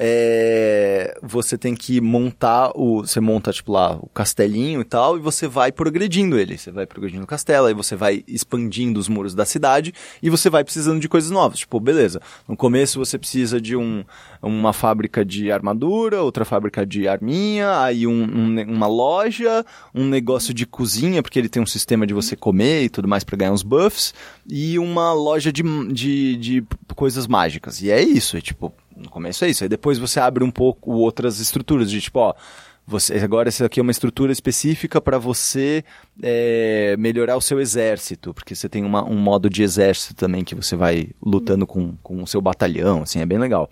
é, 0.00 1.18
você 1.20 1.58
tem 1.58 1.74
que 1.74 2.00
montar 2.00 2.70
o 2.76 3.00
você 3.00 3.18
monta 3.18 3.50
tipo 3.50 3.72
lá 3.72 3.96
o 3.96 4.08
castelinho 4.14 4.80
e 4.80 4.84
tal 4.84 5.16
e 5.16 5.20
você 5.20 5.48
vai 5.48 5.72
progredindo 5.72 6.38
ele. 6.38 6.56
Você 6.56 6.70
vai 6.70 6.86
progredindo 6.86 7.24
o 7.24 7.26
castelo 7.26 7.66
aí 7.66 7.74
você 7.74 7.96
vai 7.96 8.22
expandindo 8.28 9.00
os 9.00 9.08
muros 9.08 9.34
da 9.34 9.44
cidade 9.44 9.92
e 10.22 10.30
você 10.30 10.48
vai 10.48 10.62
precisando 10.62 11.00
de 11.00 11.08
coisas 11.08 11.32
novas. 11.32 11.58
Tipo 11.58 11.80
beleza 11.80 12.22
no 12.46 12.56
começo 12.56 13.00
você 13.00 13.18
precisa 13.18 13.60
de 13.60 13.74
um 13.74 14.04
uma 14.40 14.72
fábrica 14.72 15.24
de 15.24 15.50
armadura 15.50 16.22
outra 16.22 16.44
fábrica 16.44 16.86
de 16.86 17.08
arminha 17.08 17.80
aí 17.82 18.06
um, 18.06 18.22
um 18.22 18.62
uma 18.68 18.86
loja 18.86 19.66
um 19.92 20.06
negócio 20.06 20.54
de 20.54 20.64
cozinha 20.64 21.24
porque 21.24 21.40
ele 21.40 21.48
tem 21.48 21.60
um 21.60 21.66
sistema 21.66 22.06
de 22.06 22.14
você 22.14 22.36
comer 22.36 22.84
e 22.84 22.88
tudo 22.88 23.08
mais 23.08 23.24
para 23.24 23.36
ganhar 23.36 23.52
uns 23.52 23.64
buffs 23.64 24.14
e 24.48 24.78
uma 24.78 25.12
loja 25.12 25.52
de, 25.52 25.62
de, 25.92 26.36
de 26.36 26.64
coisas 26.94 27.26
mágicas. 27.26 27.82
E 27.82 27.90
é 27.90 28.00
isso 28.00 28.36
é 28.36 28.40
tipo 28.40 28.72
no 28.98 29.08
começo 29.08 29.44
é 29.44 29.50
isso. 29.50 29.62
Aí 29.64 29.68
depois 29.68 29.98
você 29.98 30.20
abre 30.20 30.44
um 30.44 30.50
pouco 30.50 30.92
outras 30.92 31.40
estruturas 31.40 31.90
de 31.90 32.00
tipo, 32.00 32.18
ó, 32.18 32.34
você, 32.86 33.14
agora 33.18 33.48
essa 33.48 33.66
aqui 33.66 33.80
é 33.80 33.82
uma 33.82 33.92
estrutura 33.92 34.32
específica 34.32 35.00
para 35.00 35.18
você 35.18 35.84
é, 36.22 36.96
melhorar 36.98 37.36
o 37.36 37.40
seu 37.40 37.60
exército, 37.60 38.32
porque 38.32 38.54
você 38.54 38.68
tem 38.68 38.82
uma- 38.84 39.04
um 39.04 39.16
modo 39.18 39.50
de 39.50 39.62
exército 39.62 40.14
também 40.14 40.42
que 40.42 40.54
você 40.54 40.74
vai 40.74 41.10
lutando 41.22 41.66
com, 41.66 41.94
com 42.02 42.22
o 42.22 42.26
seu 42.26 42.40
batalhão, 42.40 43.02
assim, 43.02 43.20
é 43.20 43.26
bem 43.26 43.38
legal. 43.38 43.68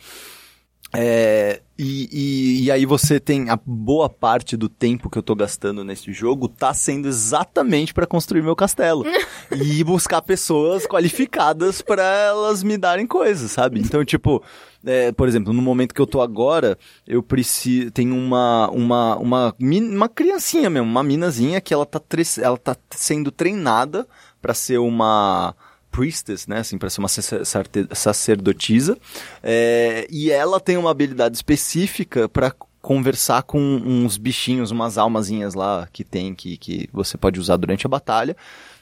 É, 0.99 1.61
e, 1.79 2.09
e, 2.11 2.65
e 2.65 2.71
aí 2.71 2.87
você 2.87 3.21
tem 3.21 3.51
a 3.51 3.59
boa 3.67 4.09
parte 4.09 4.57
do 4.57 4.67
tempo 4.67 5.11
que 5.11 5.19
eu 5.19 5.23
tô 5.23 5.35
gastando 5.35 5.85
nesse 5.85 6.11
jogo 6.11 6.49
tá 6.49 6.73
sendo 6.73 7.07
exatamente 7.07 7.93
para 7.93 8.07
construir 8.07 8.41
meu 8.41 8.57
castelo 8.57 9.05
e 9.53 9.85
buscar 9.85 10.23
pessoas 10.23 10.87
qualificadas 10.87 11.83
para 11.83 12.03
elas 12.03 12.63
me 12.63 12.79
darem 12.79 13.07
coisas, 13.07 13.51
sabe? 13.51 13.79
Então, 13.79 14.03
tipo, 14.07 14.43
é, 14.87 15.13
por 15.13 15.29
exemplo, 15.29 15.53
no 15.53 15.61
momento 15.61 15.95
que 15.95 16.01
eu 16.01 16.07
tô 16.07 16.23
agora, 16.23 16.79
eu 17.07 17.23
preciso 17.23 17.91
tem 17.91 18.11
uma 18.11 18.71
uma 18.71 19.17
uma 19.19 19.55
uma 19.59 20.09
criancinha 20.09 20.71
mesmo, 20.71 20.89
uma 20.89 21.03
minazinha 21.03 21.61
que 21.61 21.75
ela 21.75 21.85
tá 21.85 21.99
tre- 22.01 22.23
ela 22.41 22.57
tá 22.57 22.75
sendo 22.93 23.31
treinada 23.31 24.09
para 24.41 24.55
ser 24.55 24.79
uma 24.79 25.55
priestess, 25.97 26.47
né, 26.47 26.59
assim, 26.59 26.77
para 26.77 26.91
ser 26.91 27.01
uma 27.01 27.09
sacerdotisa, 27.09 28.99
é, 29.43 30.07
e 30.11 30.31
ela 30.31 30.61
tem 30.61 30.77
uma 30.77 30.91
habilidade 30.91 31.37
específica 31.37 32.29
para 32.29 32.55
conversar 32.83 33.43
com 33.45 33.59
uns 33.59 34.19
bichinhos, 34.19 34.71
umas 34.71 34.99
almazinhas 34.99 35.55
lá 35.55 35.89
que 35.91 36.05
tem 36.05 36.35
que, 36.35 36.59
que 36.59 36.87
você 36.93 37.17
pode 37.17 37.41
usar 37.41 37.57
durante 37.57 37.87
a 37.87 37.89
batalha. 37.89 38.37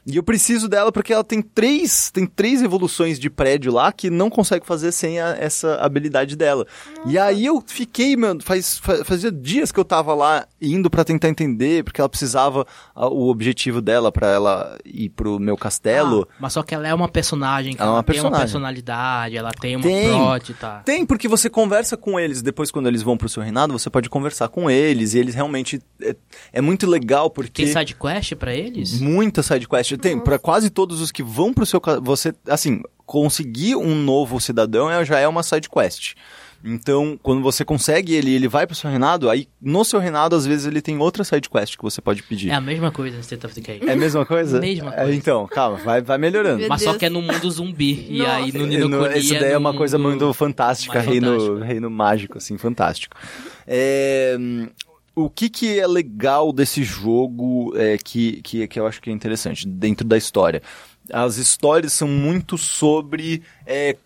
E 0.06 0.16
eu 0.16 0.22
preciso 0.22 0.68
dela 0.68 0.92
porque 0.92 1.12
ela 1.14 1.24
tem 1.24 1.40
três, 1.40 2.10
tem 2.10 2.26
três 2.26 2.60
evoluções 2.62 3.18
de 3.18 3.30
prédio 3.30 3.72
lá 3.72 3.90
que 3.90 4.10
não 4.10 4.28
consegue 4.28 4.66
fazer 4.66 4.92
sem 4.92 5.18
a- 5.18 5.34
essa 5.38 5.76
habilidade 5.76 6.36
dela. 6.36 6.66
E 7.06 7.18
aí 7.18 7.46
eu 7.46 7.62
fiquei, 7.66 8.14
mano, 8.14 8.42
faz, 8.42 8.76
fa- 8.78 9.02
fazia 9.04 9.32
dias 9.32 9.72
que 9.72 9.80
eu 9.80 9.84
tava 9.84 10.12
lá 10.14 10.46
indo 10.60 10.90
pra 10.90 11.04
tentar 11.04 11.28
entender, 11.30 11.82
porque 11.84 12.00
ela 12.02 12.08
precisava 12.08 12.66
a- 12.94 13.08
o 13.08 13.28
objetivo 13.28 13.80
dela 13.80 14.12
pra 14.12 14.28
ela 14.28 14.78
ir 14.84 15.08
pro 15.08 15.38
meu 15.40 15.56
castelo. 15.56 16.28
Ah, 16.30 16.34
mas 16.38 16.52
só 16.52 16.62
que 16.62 16.74
ela 16.74 16.86
é 16.86 16.92
uma 16.92 17.08
personagem 17.08 17.72
que 17.74 17.80
Ela 17.80 17.88
é 17.88 17.92
ela, 17.92 17.96
uma 17.98 18.02
tem 18.02 18.14
uma 18.16 18.22
personagem. 18.30 18.40
personalidade, 18.44 19.36
ela 19.38 19.52
tem 19.52 19.76
uma 19.76 19.82
Tem. 19.82 20.08
plot, 20.10 20.54
tá? 20.54 20.82
Tem, 20.84 21.06
porque 21.06 21.26
você 21.26 21.48
conversa 21.48 21.96
com 21.96 22.20
eles, 22.20 22.42
depois 22.42 22.70
quando 22.70 22.88
eles 22.88 23.02
vão 23.02 23.16
pro 23.16 23.28
seu 23.28 23.42
reinado, 23.42 23.72
você 23.72 23.88
pode 23.88 24.10
conversar 24.10 24.48
com 24.48 24.70
eles, 24.70 25.14
e 25.14 25.18
eles 25.18 25.34
realmente... 25.34 25.80
É, 26.02 26.14
é 26.52 26.60
muito 26.60 26.86
legal, 26.86 27.30
porque... 27.30 27.64
Tem 27.64 27.72
side 27.72 27.94
quest 27.94 28.34
pra 28.34 28.54
eles? 28.54 29.00
Muita 29.00 29.42
side 29.42 29.66
quest. 29.66 29.93
Tem, 29.98 30.18
pra 30.18 30.38
quase 30.38 30.70
todos 30.70 31.00
os 31.00 31.10
que 31.12 31.22
vão 31.22 31.52
pro 31.52 31.64
seu... 31.66 31.80
Você, 32.02 32.34
assim, 32.48 32.82
conseguir 33.06 33.76
um 33.76 33.94
novo 33.94 34.40
cidadão 34.40 34.90
é- 34.90 35.04
já 35.04 35.18
é 35.18 35.28
uma 35.28 35.42
side 35.42 35.68
quest. 35.68 36.14
Então, 36.66 37.18
quando 37.22 37.42
você 37.42 37.62
consegue 37.62 38.14
ele 38.14 38.32
ele 38.34 38.48
vai 38.48 38.66
pro 38.66 38.74
seu 38.74 38.88
reinado, 38.88 39.28
aí 39.28 39.46
no 39.60 39.84
seu 39.84 40.00
reinado, 40.00 40.34
às 40.34 40.46
vezes, 40.46 40.64
ele 40.64 40.80
tem 40.80 40.96
outra 40.96 41.22
side 41.22 41.50
quest 41.50 41.76
que 41.76 41.82
você 41.82 42.00
pode 42.00 42.22
pedir. 42.22 42.48
É 42.48 42.54
a 42.54 42.60
mesma 42.60 42.90
coisa 42.90 43.16
no 43.16 43.20
State 43.20 43.44
of 43.44 43.54
Decay. 43.54 43.80
É 43.86 43.92
a 43.92 43.96
mesma 43.96 44.24
coisa? 44.24 44.58
Mesma 44.60 44.90
É, 44.94 44.96
coisa. 45.02 45.14
então, 45.14 45.46
calma, 45.46 45.76
vai, 45.76 46.00
vai 46.00 46.16
melhorando. 46.16 46.60
Meu 46.60 46.68
Mas 46.70 46.80
só 46.80 46.94
que 46.94 47.04
é 47.04 47.10
no 47.10 47.20
mundo 47.20 47.50
zumbi. 47.50 48.06
E 48.08 48.24
aí 48.24 48.50
no 48.50 48.64
Nino 48.66 48.88
no- 48.88 48.98
Kuni 49.06 49.18
Isso 49.18 49.34
daí 49.34 49.50
é 49.50 49.52
no 49.52 49.58
uma 49.60 49.74
coisa 49.74 49.98
mundo 49.98 50.08
muito 50.08 50.32
fantástica, 50.32 51.00
reino, 51.00 51.32
fantástico. 51.32 51.58
reino 51.58 51.90
mágico, 51.90 52.38
assim, 52.38 52.56
fantástico. 52.56 53.14
É, 53.66 54.34
hum, 54.40 54.68
o 55.14 55.30
que, 55.30 55.48
que 55.48 55.78
é 55.78 55.86
legal 55.86 56.52
desse 56.52 56.82
jogo 56.82 57.72
é, 57.76 57.96
que, 57.98 58.42
que, 58.42 58.66
que 58.66 58.80
eu 58.80 58.86
acho 58.86 59.00
que 59.00 59.10
é 59.10 59.12
interessante, 59.12 59.66
dentro 59.66 60.06
da 60.06 60.16
história? 60.16 60.62
As 61.12 61.36
histórias 61.36 61.92
são 61.92 62.08
muito 62.08 62.56
sobre. 62.56 63.42
é, 63.66 63.96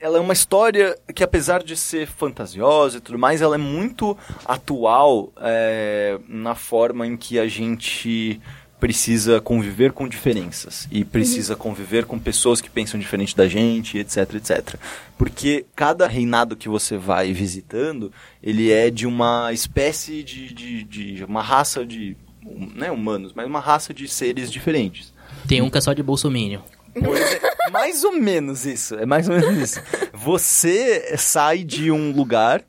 ela 0.00 0.18
é 0.18 0.20
uma 0.20 0.32
história 0.32 0.96
que, 1.14 1.24
apesar 1.24 1.62
de 1.62 1.76
ser 1.76 2.06
fantasiosa 2.06 2.98
e 2.98 3.00
tudo 3.00 3.18
mais, 3.18 3.42
ela 3.42 3.56
é 3.56 3.58
muito 3.58 4.16
atual 4.44 5.32
é, 5.38 6.18
na 6.28 6.54
forma 6.54 7.06
em 7.06 7.16
que 7.16 7.38
a 7.38 7.48
gente 7.48 8.40
precisa 8.78 9.40
conviver 9.40 9.92
com 9.92 10.08
diferenças 10.08 10.86
e 10.90 11.04
precisa 11.04 11.56
conviver 11.56 12.04
com 12.04 12.18
pessoas 12.18 12.60
que 12.60 12.70
pensam 12.70 12.98
diferente 12.98 13.36
da 13.36 13.48
gente, 13.48 13.98
etc, 13.98 14.34
etc. 14.34 14.74
Porque 15.16 15.66
cada 15.74 16.06
reinado 16.06 16.56
que 16.56 16.68
você 16.68 16.96
vai 16.96 17.32
visitando, 17.32 18.12
ele 18.42 18.70
é 18.70 18.90
de 18.90 19.06
uma 19.06 19.52
espécie 19.52 20.22
de, 20.22 20.54
de, 20.54 20.84
de 20.84 21.24
uma 21.24 21.42
raça 21.42 21.84
de, 21.84 22.16
não 22.42 22.86
é 22.86 22.90
humanos, 22.90 23.32
mas 23.34 23.46
uma 23.46 23.60
raça 23.60 23.92
de 23.92 24.06
seres 24.06 24.50
diferentes. 24.50 25.12
Tem 25.46 25.60
um 25.60 25.68
que 25.68 25.78
é 25.78 25.80
só 25.80 25.92
de 25.92 26.02
bolsominion. 26.02 26.60
Pois 26.94 27.34
é, 27.34 27.40
mais 27.70 28.04
ou 28.04 28.12
menos 28.12 28.64
isso. 28.64 28.94
É 28.94 29.06
mais 29.06 29.28
ou 29.28 29.36
menos 29.36 29.58
isso. 29.58 29.80
Você 30.12 31.16
sai 31.16 31.64
de 31.64 31.90
um 31.90 32.12
lugar 32.12 32.64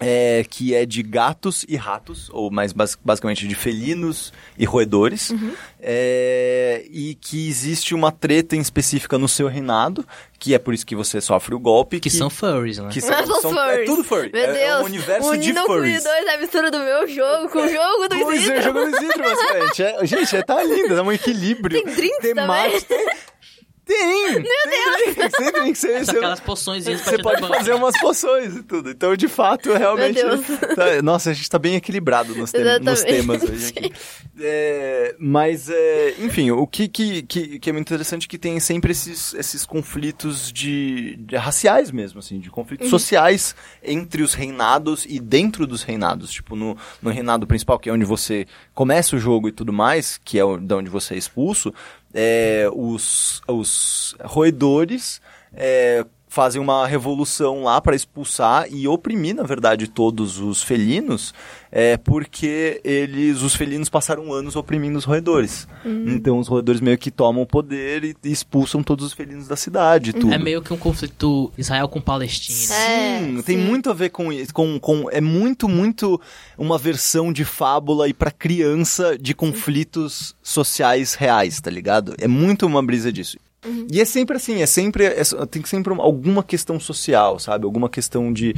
é, 0.00 0.44
que 0.48 0.74
é 0.74 0.86
de 0.86 1.02
gatos 1.02 1.64
e 1.68 1.76
ratos, 1.76 2.28
ou 2.32 2.50
mais 2.50 2.72
bas- 2.72 2.96
basicamente 3.04 3.46
de 3.46 3.54
felinos 3.54 4.32
e 4.58 4.64
roedores, 4.64 5.30
é, 5.78 6.84
e 6.90 7.14
que 7.14 7.48
existe 7.48 7.94
uma 7.94 8.10
treta 8.10 8.56
em 8.56 8.60
específica 8.60 9.18
no 9.18 9.28
seu 9.28 9.46
reinado, 9.46 10.04
que 10.38 10.54
é 10.54 10.58
por 10.58 10.72
isso 10.72 10.86
que 10.86 10.96
você 10.96 11.20
sofre 11.20 11.54
o 11.54 11.58
golpe. 11.58 12.00
Que, 12.00 12.08
são 12.08 12.30
furries, 12.30 12.78
né? 12.78 12.88
que 12.90 13.00
são 13.00 13.12
são- 13.40 13.50
é 13.62 13.72
furries. 13.72 13.86
tudo 13.90 14.04
furry. 14.04 14.30
Meu 14.32 14.42
é, 14.42 14.46
Deus. 14.52 14.58
é 14.58 14.78
um 14.78 14.84
universo 14.84 15.28
o 15.30 15.36
de 15.36 15.52
furries. 15.52 16.02
2 16.02 16.06
é 16.26 16.34
a 16.34 16.38
mistura 16.38 16.70
do 16.70 16.78
meu 16.78 17.06
jogo 17.06 17.48
com 17.50 17.58
o 17.58 17.68
jogo 17.68 18.08
do 18.08 18.18
Pois 18.20 18.38
é, 18.38 18.42
Isidro. 18.42 18.62
jogando 18.62 18.96
Isidro, 18.96 19.22
basicamente. 19.22 19.82
É, 19.82 20.06
gente, 20.06 20.36
é, 20.36 20.42
tá 20.42 20.62
lindo, 20.62 20.96
é 20.96 21.02
um 21.02 21.12
equilíbrio. 21.12 21.82
Tem 21.82 21.94
drinks 21.94 22.18
temático. 22.22 22.86
Tem, 22.88 23.06
tem, 23.98 24.32
Meu 24.34 24.42
tem 24.42 25.14
drinks, 25.14 25.32
tem 25.36 25.52
drinks. 25.52 25.80
Você, 25.80 26.04
você- 26.04 26.10
aquelas 26.16 26.40
poções 26.40 26.84
pra 26.84 26.96
você 26.96 27.18
pode 27.22 27.46
fazer 27.48 27.72
umas 27.74 27.98
poções 28.00 28.56
e 28.56 28.62
tudo. 28.62 28.90
Então, 28.90 29.16
de 29.16 29.28
fato, 29.28 29.72
realmente. 29.72 30.22
Meu 30.22 30.36
Deus. 30.38 30.46
tá- 30.76 31.02
nossa, 31.02 31.30
a 31.30 31.32
gente 31.32 31.48
tá 31.48 31.58
bem 31.58 31.74
equilibrado 31.74 32.34
nos, 32.34 32.52
tem- 32.52 32.78
nos 32.80 33.02
temas 33.02 33.42
hoje 33.42 33.68
aqui. 33.68 33.92
É, 34.42 35.14
mas, 35.18 35.68
é, 35.68 36.14
enfim, 36.20 36.50
o 36.50 36.66
que, 36.66 36.88
que, 36.88 37.22
que, 37.22 37.58
que 37.58 37.70
é 37.70 37.72
muito 37.72 37.86
interessante 37.88 38.24
é 38.26 38.28
que 38.28 38.38
tem 38.38 38.58
sempre 38.60 38.92
esses, 38.92 39.34
esses 39.34 39.66
conflitos 39.66 40.50
de, 40.52 41.16
de 41.16 41.36
raciais 41.36 41.90
mesmo, 41.90 42.20
assim, 42.20 42.38
de 42.40 42.48
conflitos 42.50 42.88
sociais 42.88 43.54
entre 43.82 44.22
os 44.22 44.32
reinados 44.34 45.04
e 45.08 45.20
dentro 45.20 45.66
dos 45.66 45.82
reinados. 45.82 46.30
Tipo, 46.30 46.56
no, 46.56 46.76
no 47.02 47.10
reinado 47.10 47.46
principal, 47.46 47.78
que 47.78 47.88
é 47.90 47.92
onde 47.92 48.04
você 48.04 48.46
começa 48.74 49.16
o 49.16 49.18
jogo 49.18 49.48
e 49.48 49.52
tudo 49.52 49.72
mais, 49.72 50.18
que 50.24 50.38
é 50.38 50.42
de 50.58 50.74
onde 50.74 50.88
você 50.88 51.14
é 51.14 51.18
expulso, 51.18 51.72
é, 52.14 52.68
os, 52.72 53.42
os 53.46 54.16
roedores 54.22 55.20
é, 55.52 56.04
fazem 56.30 56.62
uma 56.62 56.86
revolução 56.86 57.64
lá 57.64 57.80
para 57.80 57.96
expulsar 57.96 58.68
e 58.70 58.86
oprimir, 58.86 59.34
na 59.34 59.42
verdade, 59.42 59.88
todos 59.88 60.38
os 60.38 60.62
felinos, 60.62 61.34
é 61.72 61.96
porque 61.96 62.80
eles, 62.84 63.42
os 63.42 63.56
felinos 63.56 63.88
passaram 63.88 64.32
anos 64.32 64.54
oprimindo 64.54 64.96
os 64.96 65.04
roedores. 65.04 65.66
Então 65.84 66.38
os 66.38 66.46
roedores 66.46 66.80
meio 66.80 66.96
que 66.96 67.10
tomam 67.10 67.42
o 67.42 67.46
poder 67.46 68.04
e, 68.04 68.16
expulsam 68.22 68.80
todos 68.80 69.04
os 69.04 69.12
felinos 69.12 69.48
da 69.48 69.56
cidade, 69.56 70.12
tudo. 70.12 70.32
É 70.32 70.38
meio 70.38 70.62
que 70.62 70.72
um 70.72 70.76
conflito 70.76 71.52
Israel 71.58 71.88
com 71.88 72.00
Palestina. 72.00 72.74
É, 72.76 73.18
Sim, 73.18 73.42
tem 73.42 73.58
sim. 73.58 73.64
muito 73.64 73.90
a 73.90 73.92
ver 73.92 74.10
com 74.10 74.32
isso. 74.32 74.54
Com, 74.54 74.78
com, 74.78 75.10
é 75.10 75.20
muito, 75.20 75.68
muito 75.68 76.20
uma 76.56 76.78
versão 76.78 77.32
de 77.32 77.44
fábula 77.44 78.08
e 78.08 78.14
pra 78.14 78.30
criança 78.30 79.18
de 79.18 79.34
conflitos 79.34 80.36
sociais 80.40 81.14
reais, 81.14 81.60
tá 81.60 81.70
ligado? 81.70 82.14
É 82.18 82.28
muito 82.28 82.66
uma 82.66 82.82
brisa 82.82 83.12
disso. 83.12 83.36
E 83.90 84.00
é 84.00 84.04
sempre 84.06 84.36
assim, 84.36 84.62
é 84.62 84.66
sempre. 84.66 85.04
é- 85.04 85.22
tem 85.50 85.62
sempre 85.64 85.92
uma- 85.92 86.02
alguma 86.02 86.42
questão 86.42 86.80
social, 86.80 87.38
sabe? 87.38 87.66
Alguma 87.66 87.90
questão 87.90 88.32
de, 88.32 88.54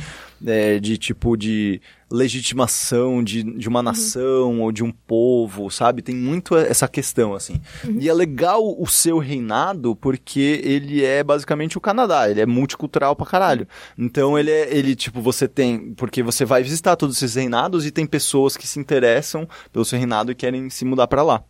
é, 0.46 0.78
de 0.78 0.96
tipo 0.96 1.36
de 1.36 1.80
legitimação 2.10 3.22
de, 3.22 3.42
de 3.42 3.68
uma 3.68 3.82
nação 3.82 4.60
ou 4.60 4.70
de 4.72 4.82
um 4.84 4.90
povo, 4.92 5.70
sabe? 5.70 6.02
Tem 6.02 6.14
muito 6.14 6.56
essa 6.56 6.86
questão, 6.86 7.34
assim. 7.34 7.60
E 7.98 8.08
é 8.08 8.12
legal 8.12 8.62
o 8.80 8.86
seu 8.86 9.18
reinado 9.18 9.96
porque 9.96 10.60
ele 10.64 11.04
é 11.04 11.22
basicamente 11.24 11.76
o 11.76 11.80
Canadá, 11.80 12.30
ele 12.30 12.40
é 12.40 12.46
multicultural 12.46 13.14
pra 13.16 13.26
caralho. 13.26 13.66
Então 13.98 14.38
ele 14.38 14.50
é, 14.50 14.74
ele, 14.76 14.94
tipo, 14.94 15.20
você 15.20 15.46
tem. 15.48 15.94
Porque 15.94 16.22
você 16.22 16.44
vai 16.44 16.62
visitar 16.62 16.96
todos 16.96 17.16
esses 17.16 17.34
reinados 17.34 17.84
e 17.86 17.90
tem 17.90 18.06
pessoas 18.06 18.56
que 18.56 18.66
se 18.66 18.78
interessam 18.78 19.48
pelo 19.72 19.84
seu 19.84 19.98
reinado 19.98 20.30
e 20.32 20.34
querem 20.34 20.70
se 20.70 20.84
mudar 20.84 21.06
pra 21.06 21.22
lá. 21.22 21.42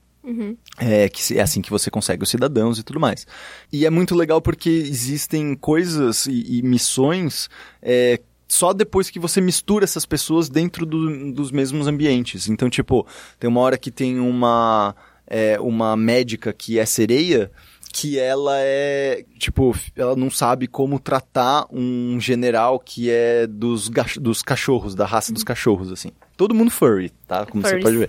É, 0.79 1.09
que 1.09 1.37
é 1.37 1.43
assim 1.43 1.61
que 1.61 1.70
você 1.70 1.91
consegue 1.91 2.23
os 2.23 2.29
cidadãos 2.29 2.79
e 2.79 2.83
tudo 2.83 3.01
mais. 3.01 3.27
E 3.73 3.85
é 3.85 3.91
muito 3.91 4.14
legal 4.14 4.41
porque 4.41 4.70
existem 4.70 5.55
coisas 5.57 6.27
e, 6.27 6.59
e 6.59 6.62
missões 6.62 7.49
é, 7.83 8.20
só 8.47 8.73
depois 8.73 9.11
que 9.11 9.18
você 9.18 9.41
mistura 9.41 9.85
essas 9.85 10.07
pessoas 10.07 10.49
dentro 10.49 10.85
do- 10.87 11.33
dos 11.33 11.51
mesmos 11.51 11.87
ambientes. 11.87 12.49
Então, 12.49 12.68
tipo, 12.70 13.07
tem 13.41 13.49
uma 13.49 13.61
hora 13.61 13.77
que 13.79 13.91
tem 13.91 14.20
uma, 14.20 14.95
é, 15.27 15.59
uma 15.59 15.97
médica 15.97 16.53
que 16.53 16.79
é 16.79 16.87
sereia 16.87 17.51
que 17.95 18.18
ela 18.18 18.57
é, 18.59 19.23
tipo, 19.39 19.77
ela 19.95 20.16
não 20.16 20.31
sabe 20.31 20.66
como 20.66 20.99
tratar 20.99 21.66
um 21.70 22.18
general 22.18 22.79
que 22.79 23.11
é 23.11 23.47
dos, 23.47 23.91
dos 24.18 24.41
cachorros, 24.43 24.95
da 24.95 25.05
raça 25.05 25.31
dos 25.33 25.45
cachorros, 25.45 25.93
assim. 25.93 26.11
Todo 26.37 26.55
mundo 26.55 26.70
furry, 26.70 27.11
tá? 27.29 27.45
Como 27.45 27.62
você 27.62 27.75
pode 27.83 27.97
ver. 27.99 28.09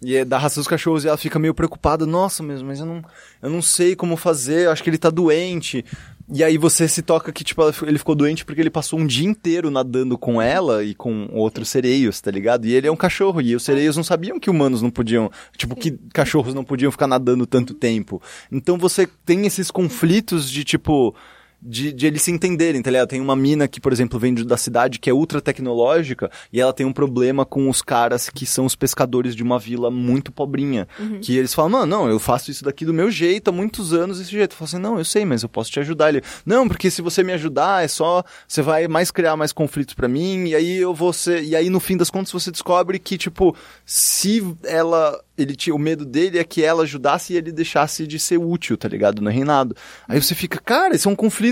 E 0.00 0.16
é 0.16 0.24
da 0.24 0.38
raça 0.38 0.60
dos 0.60 0.68
cachorros 0.68 1.04
e 1.04 1.08
ela 1.08 1.16
fica 1.16 1.38
meio 1.38 1.54
preocupada. 1.54 2.06
Nossa, 2.06 2.42
mesmo, 2.42 2.68
mas 2.68 2.80
eu 2.80 2.86
não, 2.86 3.02
eu 3.42 3.50
não 3.50 3.60
sei 3.60 3.96
como 3.96 4.16
fazer, 4.16 4.66
eu 4.66 4.70
acho 4.70 4.82
que 4.82 4.90
ele 4.90 4.98
tá 4.98 5.10
doente. 5.10 5.84
E 6.30 6.44
aí 6.44 6.58
você 6.58 6.86
se 6.86 7.00
toca 7.00 7.32
que, 7.32 7.42
tipo, 7.42 7.62
ele 7.86 7.98
ficou 7.98 8.14
doente 8.14 8.44
porque 8.44 8.60
ele 8.60 8.68
passou 8.68 8.98
um 8.98 9.06
dia 9.06 9.26
inteiro 9.26 9.70
nadando 9.70 10.18
com 10.18 10.42
ela 10.42 10.84
e 10.84 10.94
com 10.94 11.26
outros 11.32 11.70
sereios, 11.70 12.20
tá 12.20 12.30
ligado? 12.30 12.66
E 12.66 12.74
ele 12.74 12.86
é 12.86 12.92
um 12.92 12.96
cachorro, 12.96 13.40
e 13.40 13.56
os 13.56 13.62
sereios 13.62 13.96
não 13.96 14.04
sabiam 14.04 14.38
que 14.38 14.50
humanos 14.50 14.82
não 14.82 14.90
podiam, 14.90 15.30
tipo, 15.56 15.74
que 15.74 15.92
cachorros 16.12 16.52
não 16.52 16.64
podiam 16.64 16.92
ficar 16.92 17.06
nadando 17.06 17.46
tanto 17.46 17.72
tempo. 17.72 18.20
Então 18.52 18.76
você 18.76 19.08
tem 19.24 19.46
esses 19.46 19.70
conflitos 19.70 20.50
de, 20.50 20.64
tipo, 20.64 21.14
de, 21.60 21.92
de 21.92 22.06
eles 22.06 22.22
se 22.22 22.30
entenderem, 22.30 22.80
tá 22.80 22.90
ligado? 22.90 23.08
Tem 23.08 23.20
uma 23.20 23.34
mina 23.34 23.66
que, 23.66 23.80
por 23.80 23.92
exemplo, 23.92 24.18
vem 24.18 24.34
da 24.34 24.56
cidade 24.56 24.98
que 24.98 25.10
é 25.10 25.12
ultra 25.12 25.40
tecnológica 25.40 26.30
e 26.52 26.60
ela 26.60 26.72
tem 26.72 26.86
um 26.86 26.92
problema 26.92 27.44
com 27.44 27.68
os 27.68 27.82
caras 27.82 28.30
que 28.30 28.46
são 28.46 28.64
os 28.64 28.76
pescadores 28.76 29.34
de 29.34 29.42
uma 29.42 29.58
vila 29.58 29.90
muito 29.90 30.30
pobrinha. 30.30 30.86
Que 31.20 31.36
eles 31.36 31.52
falam, 31.52 31.70
não, 31.70 31.86
não, 31.86 32.08
eu 32.08 32.18
faço 32.18 32.50
isso 32.50 32.64
daqui 32.64 32.84
do 32.84 32.94
meu 32.94 33.10
jeito 33.10 33.48
há 33.48 33.52
muitos 33.52 33.92
anos 33.92 34.18
desse 34.18 34.30
jeito. 34.30 34.52
Eu 34.52 34.56
falo 34.56 34.68
assim, 34.68 34.78
não, 34.78 34.98
eu 34.98 35.04
sei, 35.04 35.24
mas 35.24 35.42
eu 35.42 35.48
posso 35.48 35.70
te 35.70 35.80
ajudar. 35.80 36.10
Ele, 36.10 36.22
não, 36.46 36.68
porque 36.68 36.90
se 36.90 37.02
você 37.02 37.22
me 37.22 37.32
ajudar, 37.32 37.84
é 37.84 37.88
só, 37.88 38.22
você 38.46 38.62
vai 38.62 38.86
mais 38.86 39.10
criar 39.10 39.36
mais 39.36 39.52
conflitos 39.52 39.94
pra 39.94 40.08
mim 40.08 40.48
e 40.48 40.54
aí 40.54 40.76
eu 40.76 40.94
vou 40.94 41.12
ser, 41.12 41.42
e 41.42 41.56
aí 41.56 41.68
no 41.70 41.80
fim 41.80 41.96
das 41.96 42.10
contas 42.10 42.32
você 42.32 42.50
descobre 42.50 42.98
que, 42.98 43.18
tipo, 43.18 43.56
se 43.84 44.44
ela 44.64 45.20
ele 45.36 45.54
tinha 45.54 45.74
o 45.74 45.78
medo 45.78 46.04
dele 46.04 46.38
é 46.38 46.44
que 46.44 46.64
ela 46.64 46.82
ajudasse 46.82 47.32
e 47.32 47.36
ele 47.36 47.52
deixasse 47.52 48.06
de 48.08 48.18
ser 48.18 48.38
útil, 48.38 48.76
tá 48.76 48.88
ligado? 48.88 49.22
No 49.22 49.30
reinado. 49.30 49.76
Aí 50.08 50.20
você 50.20 50.34
fica, 50.34 50.58
cara, 50.58 50.96
esse 50.96 51.06
é 51.06 51.10
um 51.10 51.14
conflito 51.14 51.47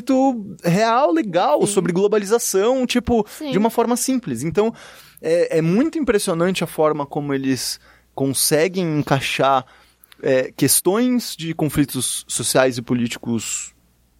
real, 0.64 1.12
legal, 1.12 1.66
sobre 1.66 1.92
globalização, 1.92 2.86
tipo, 2.86 3.26
Sim. 3.28 3.50
de 3.50 3.58
uma 3.58 3.70
forma 3.70 3.96
simples. 3.96 4.42
Então, 4.42 4.72
é, 5.20 5.58
é 5.58 5.62
muito 5.62 5.98
impressionante 5.98 6.62
a 6.62 6.66
forma 6.66 7.06
como 7.06 7.32
eles 7.34 7.78
conseguem 8.14 8.98
encaixar 8.98 9.64
é, 10.22 10.50
questões 10.56 11.36
de 11.36 11.54
conflitos 11.54 12.24
sociais 12.26 12.78
e 12.78 12.82
políticos 12.82 13.74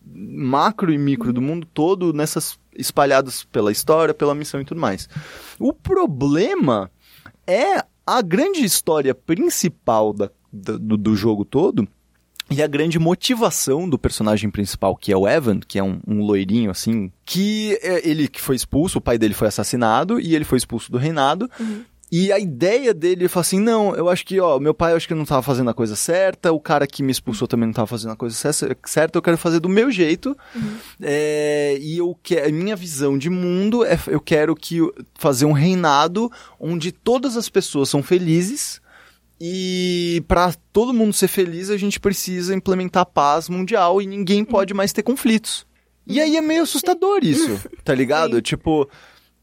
macro 0.05 0.93
e 0.93 0.99
micro 0.99 1.33
do 1.33 1.41
mundo 1.43 1.67
todo 1.73 2.13
nessas 2.13 2.59
espalhadas 2.77 3.43
pela 3.45 3.73
história, 3.73 4.15
pela 4.15 4.35
missão 4.35 4.61
e 4.61 4.65
tudo 4.65 4.81
mais. 4.81 5.09
O 5.59 5.73
problema 5.73 6.91
é 7.47 7.83
a 8.07 8.23
grande 8.23 8.65
história 8.65 9.15
principal 9.15 10.13
da- 10.13 10.31
do, 10.53 10.97
do 10.97 11.17
jogo 11.17 11.45
todo 11.45 11.89
e 12.51 12.63
a 12.63 12.67
grande 12.67 12.99
motivação 12.99 13.89
do 13.89 13.99
personagem 13.99 14.51
principal, 14.51 14.95
que 14.97 15.13
é 15.13 15.17
o 15.17 15.27
Evan, 15.27 15.61
que 15.61 15.79
é 15.79 15.83
um, 15.83 15.99
um 16.07 16.23
loirinho 16.23 16.71
assim, 16.71 17.11
que 17.25 17.79
é, 17.83 18.09
ele 18.09 18.29
que 18.29 18.41
foi 18.41 18.55
expulso, 18.55 18.99
o 18.99 19.01
pai 19.01 19.19
dele 19.19 19.35
foi 19.35 19.49
assassinado 19.49 20.21
e 20.21 20.35
ele 20.35 20.45
foi 20.45 20.59
expulso 20.59 20.91
do 20.93 20.99
reinado. 20.99 21.51
E 22.11 22.31
a 22.31 22.39
ideia 22.39 22.95
dele, 22.95 23.23
ele 23.23 23.29
falou 23.29 23.41
assim, 23.41 23.59
não, 23.59 23.97
eu 23.97 24.09
acho 24.09 24.25
que, 24.25 24.39
ó, 24.39 24.61
meu 24.61 24.73
pai 24.73 24.93
eu 24.93 24.97
acho 24.97 25.09
que 25.09 25.15
não 25.15 25.25
tava 25.25 25.43
fazendo 25.43 25.71
a 25.71 25.75
coisa 25.75 25.97
certa, 25.97 26.53
o 26.53 26.61
cara 26.61 26.87
que 26.87 27.03
me 27.03 27.11
expulsou 27.11 27.49
também 27.49 27.67
não 27.67 27.73
tava 27.75 27.89
fazendo 27.89 28.13
a 28.13 28.17
coisa 28.17 28.37
cer- 28.53 28.79
certa, 28.85 29.19
eu 29.19 29.23
quero 29.23 29.37
fazer 29.37 29.59
do 29.59 29.69
meu 29.69 29.91
jeito. 29.91 30.37
É, 31.03 31.77
e 31.81 31.99
eu 31.99 32.17
quero, 32.23 32.55
minha 32.55 32.77
visão 32.77 33.19
de 33.19 33.29
mundo 33.29 33.85
é, 33.85 33.99
eu 34.07 34.21
quero 34.21 34.55
que 34.55 34.79
fazer 35.19 35.47
um 35.47 35.53
reinado 35.53 36.31
onde 36.61 36.93
todas 36.93 37.37
as 37.37 37.49
pessoas 37.49 37.89
são 37.89 38.05
felizes, 38.05 38.81
e 39.41 40.23
para 40.27 40.55
todo 40.73 40.95
mundo 40.95 41.13
ser 41.13 41.29
feliz, 41.29 41.71
a 41.71 41.77
gente 41.77 42.01
precisa 42.01 42.55
implementar 42.55 43.03
a 43.03 43.07
paz 43.07 43.49
mundial 43.49 44.01
e 44.01 44.07
ninguém 44.07 44.45
pode 44.45 44.73
mais 44.73 44.93
ter 44.93 45.03
conflitos. 45.03 45.67
E 46.07 46.21
aí 46.21 46.37
é 46.37 46.41
meio 46.41 46.63
assustador 46.63 47.21
isso, 47.23 47.61
tá 47.85 47.95
ligado? 47.95 48.37
Sim. 48.37 48.43
Tipo, 48.43 48.89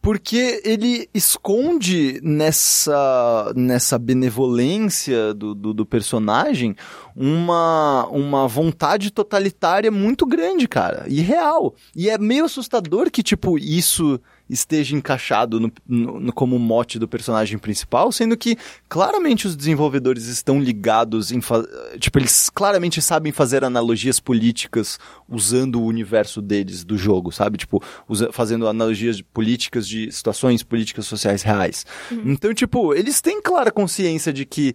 porque 0.03 0.61
ele 0.65 1.07
esconde 1.13 2.19
nessa, 2.21 3.53
nessa 3.55 3.97
benevolência 3.97 5.33
do, 5.33 5.55
do, 5.55 5.73
do 5.73 5.85
personagem 5.85 6.75
uma, 7.15 8.05
uma 8.07 8.47
vontade 8.47 9.11
totalitária 9.11 9.89
muito 9.89 10.25
grande, 10.25 10.67
cara, 10.67 11.05
e 11.07 11.21
real. 11.21 11.73
E 11.95 12.09
é 12.09 12.17
meio 12.17 12.45
assustador 12.45 13.09
que, 13.09 13.23
tipo, 13.23 13.57
isso 13.57 14.19
esteja 14.53 14.95
encaixado 14.95 15.59
no, 15.59 15.71
no- 15.87 16.31
como 16.31 16.57
mote 16.59 16.97
do 16.99 17.07
personagem 17.07 17.57
principal, 17.57 18.11
sendo 18.11 18.37
que 18.37 18.57
claramente 18.87 19.47
os 19.47 19.55
desenvolvedores 19.55 20.25
estão 20.27 20.61
ligados 20.61 21.31
em 21.31 21.39
tipo 21.99 22.19
eles 22.19 22.49
claramente 22.49 23.01
sabem 23.01 23.31
fazer 23.31 23.63
analogias 23.63 24.19
políticas 24.19 24.99
usando 25.27 25.81
o 25.81 25.85
universo 25.85 26.41
deles 26.41 26.83
do 26.83 26.97
jogo, 26.97 27.31
sabe? 27.31 27.57
Tipo, 27.57 27.81
usa- 28.07 28.31
fazendo 28.31 28.67
analogias 28.67 29.17
de 29.17 29.23
políticas 29.23 29.87
de 29.87 30.11
situações 30.11 30.63
políticas 30.63 31.05
sociais 31.05 31.41
reais. 31.41 31.85
Então, 32.11 32.53
tipo, 32.53 32.93
eles 32.93 33.19
têm 33.21 33.41
clara 33.41 33.71
consciência 33.71 34.31
de 34.31 34.45
que 34.45 34.73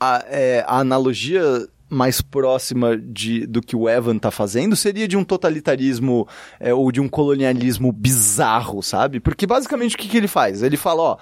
a, 0.00 0.24
é, 0.26 0.64
a 0.66 0.78
analogia 0.80 1.68
mais 1.92 2.20
próxima 2.22 2.96
de, 2.96 3.46
do 3.46 3.60
que 3.60 3.76
o 3.76 3.88
Evan 3.88 4.18
tá 4.18 4.30
fazendo 4.30 4.74
seria 4.74 5.06
de 5.06 5.16
um 5.16 5.22
totalitarismo 5.24 6.26
é, 6.58 6.72
ou 6.72 6.90
de 6.90 7.00
um 7.00 7.08
colonialismo 7.08 7.92
bizarro, 7.92 8.82
sabe? 8.82 9.20
Porque 9.20 9.46
basicamente 9.46 9.94
o 9.94 9.98
que, 9.98 10.08
que 10.08 10.16
ele 10.16 10.28
faz? 10.28 10.62
Ele 10.62 10.76
fala, 10.76 11.02
ó. 11.02 11.16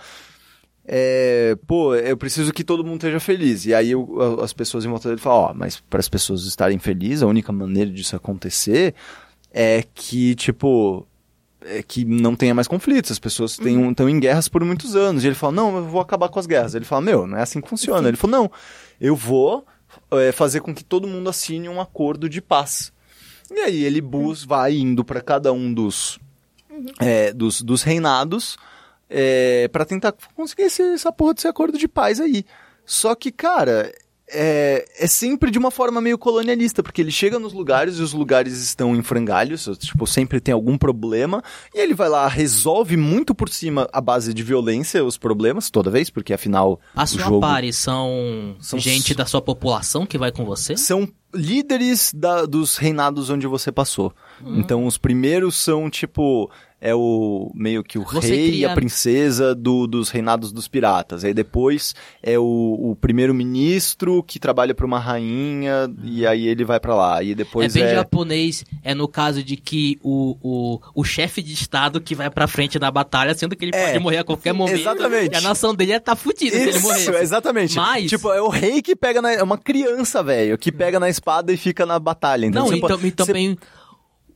é, 0.87 1.57
pô, 1.67 1.95
eu 1.95 2.17
preciso 2.17 2.53
que 2.53 2.65
todo 2.65 2.85
mundo 2.85 2.97
esteja 2.97 3.21
feliz. 3.21 3.67
E 3.67 3.75
aí 3.75 3.93
a- 3.93 4.45
as 4.45 4.53
pessoas 4.53 4.85
em 4.85 4.89
volta 4.89 5.09
dele 5.09 5.21
falam, 5.21 5.51
ó, 5.51 5.55
mas 5.55 5.81
para 5.81 6.01
as 6.01 6.09
pessoas 6.09 6.45
estarem 6.45 6.79
felizes, 6.79 7.23
a 7.23 7.27
única 7.27 7.53
maneira 7.53 7.91
disso 7.91 8.17
acontecer 8.17 8.95
é 9.53 9.85
que, 9.95 10.35
tipo, 10.35 11.07
é 11.63 11.83
que 11.83 12.05
não 12.05 12.35
tenha 12.35 12.55
mais 12.55 12.67
conflitos. 12.69 13.11
As 13.11 13.19
pessoas 13.19 13.59
estão 13.59 14.09
em 14.09 14.19
guerras 14.21 14.49
por 14.49 14.65
muitos 14.65 14.97
anos. 14.97 15.23
E 15.23 15.27
ele 15.27 15.35
fala, 15.35 15.53
não, 15.53 15.77
eu 15.77 15.85
vou 15.85 16.01
acabar 16.01 16.29
com 16.29 16.39
as 16.41 16.47
guerras. 16.47 16.75
Ele 16.75 16.85
fala, 16.85 17.03
meu, 17.03 17.27
não 17.27 17.37
é 17.37 17.43
assim 17.43 17.61
que 17.61 17.69
funciona. 17.69 18.09
Ele 18.09 18.17
falou, 18.17 18.43
não, 18.43 18.51
eu 19.01 19.15
vou 19.15 19.67
é, 20.13 20.33
fazer 20.33 20.61
com 20.61 20.75
que 20.75 20.85
todo 20.85 21.09
mundo 21.09 21.31
assine 21.31 21.69
um 21.69 21.81
acordo 21.81 22.29
de 22.29 22.41
paz. 22.41 22.93
E 23.51 23.59
aí 23.61 23.85
ele 23.85 24.01
bus 24.01 24.45
vai 24.45 24.75
indo 24.75 25.05
para 25.05 25.21
cada 25.21 25.53
um 25.53 25.73
dos, 25.73 26.19
é, 27.01 27.33
dos, 27.33 27.63
dos 27.63 27.83
reinados 27.83 28.57
é, 29.09 29.69
para 29.69 29.85
tentar 29.85 30.15
conseguir 30.35 30.63
esse, 30.63 30.83
essa 30.83 31.11
porra 31.11 31.35
desse 31.35 31.49
acordo 31.49 31.77
de 31.77 31.89
paz 31.89 32.21
aí. 32.21 32.45
Só 32.85 33.15
que, 33.15 33.33
cara, 33.33 33.93
é, 34.33 34.85
é 34.99 35.07
sempre 35.07 35.51
de 35.51 35.59
uma 35.59 35.71
forma 35.71 36.01
meio 36.01 36.17
colonialista, 36.19 36.83
porque 36.83 37.01
ele 37.01 37.11
chega 37.11 37.39
nos 37.39 37.53
lugares 37.53 37.97
e 37.99 38.03
os 38.03 38.13
lugares 38.13 38.55
estão 38.63 38.95
em 38.97 39.03
frangalhos, 39.03 39.69
tipo, 39.79 40.07
sempre 40.07 40.41
tem 40.41 40.53
algum 40.55 40.77
problema, 40.79 41.43
e 41.75 41.79
ele 41.81 41.95
vai 41.95 42.09
lá, 42.09 42.27
resolve 42.29 42.97
muito 42.97 43.35
por 43.35 43.49
cima 43.49 43.89
a 43.93 44.01
base 44.01 44.33
de 44.33 44.43
violência 44.43 45.05
os 45.05 45.17
problemas, 45.19 45.71
toda 45.71 45.91
vez, 45.91 46.11
porque 46.11 46.33
afinal 46.33 46.81
A 46.95 47.07
sua 47.07 47.23
jogo... 47.25 47.41
pare 47.41 47.73
são, 47.73 48.57
São 48.61 48.79
gente 48.79 49.09
s- 49.13 49.15
da 49.15 49.27
sua 49.27 49.41
população 49.43 50.07
que 50.07 50.19
vai 50.19 50.31
com 50.33 50.45
você? 50.45 50.77
São 50.77 51.09
líderes 51.35 52.13
da- 52.15 52.45
dos 52.45 52.77
reinados 52.77 53.31
onde 53.31 53.47
você 53.47 53.71
passou. 53.73 54.13
Hum. 54.45 54.59
Então, 54.61 54.85
os 54.87 54.99
primeiros 54.99 55.55
são, 55.57 55.89
tipo, 55.89 56.51
é 56.81 56.95
o 56.95 57.51
meio 57.55 57.85
que 57.85 57.99
o 57.99 58.03
Você 58.05 58.29
rei 58.29 58.47
e 58.47 58.49
cria- 58.53 58.73
a 58.73 58.75
princesa 58.75 59.55
do- 59.55 59.87
dos 59.87 60.09
reinados 60.09 60.53
dos 60.53 60.67
piratas. 60.67 61.25
Aí 61.25 61.35
depois 61.35 61.95
é 62.23 62.39
o, 62.39 62.43
o 62.93 62.97
primeiro-ministro 63.01 64.23
que 64.23 64.39
trabalha 64.39 64.75
pra 64.75 64.87
uma 64.87 64.99
rainha 64.99 65.91
e 66.03 66.27
aí 66.27 66.47
ele 66.47 66.65
vai 66.65 66.79
pra 66.81 66.95
lá. 66.95 67.23
E 67.23 67.33
É 67.33 67.35
depois 67.35 67.73
bem 67.75 67.83
é... 67.85 67.95
japonês, 67.95 68.65
é 68.83 68.95
no 68.95 69.09
caso 69.09 69.43
de 69.43 69.57
que 69.57 69.99
o, 70.03 70.37
o, 70.43 70.81
o 70.95 71.05
chefe 71.05 71.43
de 71.43 71.53
estado 71.53 72.01
que 72.01 72.15
vai 72.15 72.31
pra 72.31 72.47
frente 72.47 72.79
da 72.79 72.91
batalha, 72.91 73.35
sendo 73.35 73.55
que 73.57 73.65
ele 73.67 73.73
É, 73.75 73.87
pode 73.89 73.99
morrer 73.99 74.19
a 74.19 74.25
qualquer 74.25 74.53
momento. 74.55 74.79
exatamente. 74.81 75.33
E 75.35 75.37
a 75.37 75.41
nação 75.41 75.75
dele 75.75 75.93
ia 75.93 76.01
tá 76.01 76.17
fudida 76.17 76.57
se 76.57 76.63
ele 76.63 76.71
Isso, 76.79 76.83
morrer. 76.83 77.23
exatamente. 77.23 77.77
Mas- 77.77 78.09
Tipo, 78.11 78.33
é 78.33 78.41
o 78.41 78.49
rei 78.49 78.83
que 78.83 78.97
pega 78.97 79.21
na... 79.23 79.33
É 79.33 79.43
uma 79.43 79.59
criança, 79.59 80.23
velho, 80.23 80.57
que 80.59 80.73
pega 80.73 80.99
na 80.99 81.09
espada 81.09 81.53
e 81.53 81.57
fica 81.57 81.85
na 81.87 81.99
batalha. 81.99 82.47
Então, 82.47 82.63
Não, 82.63 82.69
você 82.71 82.77
e, 82.77 82.81
pode- 82.81 82.93
tam- 82.95 83.07
e 83.07 83.11
você- 83.11 83.27
também 83.27 83.59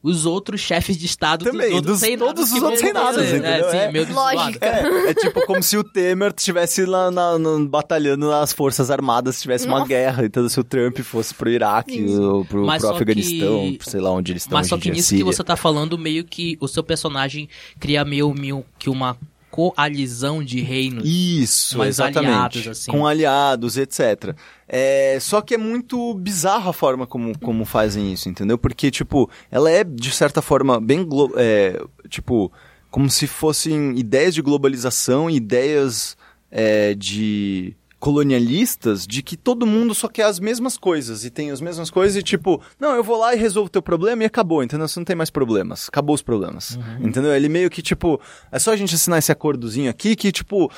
os 0.05 0.27
outros 0.27 0.61
chefes 0.61 0.97
de 0.99 1.07
estado 1.07 1.47
Também, 1.47 1.69
dos 1.71 1.77
outros 1.77 2.01
dos- 2.01 2.19
todos 2.19 2.53
os 2.53 2.63
outros 2.63 2.83
reinados, 2.83 3.25
entendeu? 3.27 3.69
É, 3.69 3.71
sim, 3.91 3.99
É. 3.99 4.13
Lógica. 4.13 4.67
É, 4.67 5.11
é 5.11 5.15
tipo 5.15 5.45
como 5.47 5.63
se 5.63 5.79
o 5.79 5.83
Temer 5.83 6.33
estivesse 6.37 6.85
lá 6.85 7.11
na, 7.11 7.39
na- 7.39 7.65
batalhando 7.67 8.29
nas 8.29 8.53
forças 8.53 8.91
armadas, 8.91 9.41
tivesse 9.41 9.67
uma 9.67 9.79
Nossa. 9.79 9.89
guerra, 9.89 10.27
então 10.27 10.47
se 10.49 10.61
o 10.61 10.65
Trump 10.65 10.99
fosse 11.01 11.33
pro 11.35 11.49
Iraque, 11.49 12.05
ou 12.07 12.45
pro, 12.45 12.67
pro 12.67 12.91
Afeganistão, 12.91 13.75
que- 13.79 13.91
sei 13.91 14.01
lá 14.01 14.11
onde 14.11 14.33
eles 14.33 14.43
estão 14.43 14.59
Mas 14.59 14.69
só 14.69 14.77
que 14.77 14.91
nisso 14.91 15.15
que 15.17 15.25
você 15.25 15.43
tá 15.43 15.57
falando, 15.57 15.97
meio 15.97 16.23
que 16.25 16.59
o 16.61 16.69
seu 16.69 16.83
personagem 16.85 17.49
cria 17.81 18.05
meio, 18.05 18.33
meio 18.35 18.63
que 18.79 18.91
uma 18.91 19.17
coalizão 19.55 20.43
de 20.43 20.61
reinos. 20.61 21.05
Isso, 21.07 21.79
Mas 21.79 21.91
exatamente. 21.91 22.27
aliados, 22.27 22.67
assim. 22.67 22.91
Com 22.91 23.07
aliados, 23.07 23.77
etc. 23.77 24.35
É, 24.67 25.17
só 25.21 25.41
que 25.41 25.55
é 25.55 25.57
muito 25.57 26.13
bizarra 26.15 26.71
a 26.71 26.73
forma 26.73 27.07
como, 27.07 27.39
como 27.39 27.65
fazem 27.65 28.13
isso, 28.13 28.29
entendeu? 28.29 28.59
Porque, 28.59 28.91
tipo, 28.91 29.31
ela 29.53 29.71
é, 29.71 29.85
de 29.85 30.11
certa 30.11 30.43
forma, 30.43 30.81
bem. 30.81 31.09
É, 31.37 31.81
tipo, 32.09 32.51
como 32.91 33.09
se 33.09 33.29
fossem 33.29 33.97
ideias 33.97 34.35
de 34.35 34.43
globalização, 34.43 35.31
ideias 35.31 36.17
é, 36.51 36.93
de 36.93 37.77
colonialistas 38.05 39.07
de 39.07 39.23
que 39.23 39.35
todo 39.35 39.67
mundo 39.67 39.95
só 39.95 40.09
quer 40.09 40.25
as 40.25 40.39
mesmas 40.39 40.77
coisas 40.77 41.25
e 41.25 41.31
tem 41.31 41.51
as 41.51 41.59
mesmas 41.59 41.91
coisas 41.91 42.15
e 42.15 42.23
tipo, 42.23 42.61
não, 42.79 42.95
eu 42.95 43.03
vou 43.03 43.19
lá 43.19 43.35
e 43.35 43.39
resolvo 43.39 43.69
o 43.69 43.71
teu 43.71 43.81
problema 43.81 44.23
e 44.23 44.27
acabou, 44.27 44.63
entendeu? 44.63 44.87
Você 44.87 45.01
não 45.01 45.07
tem 45.07 45.17
mais 45.17 45.31
problemas, 45.31 45.89
acabou 45.89 46.15
os 46.15 46.21
problemas, 46.21 46.79
entendeu? 47.01 47.35
Ele 47.35 47.49
meio 47.49 47.71
que 47.71 47.81
tipo, 47.81 48.21
é 48.53 48.59
só 48.59 48.75
a 48.75 48.77
gente 48.77 48.95
assinar 48.95 49.21
esse 49.21 49.33
acordozinho 49.33 49.89
aqui 49.89 50.15
que 50.15 50.31
tipo, 50.31 50.71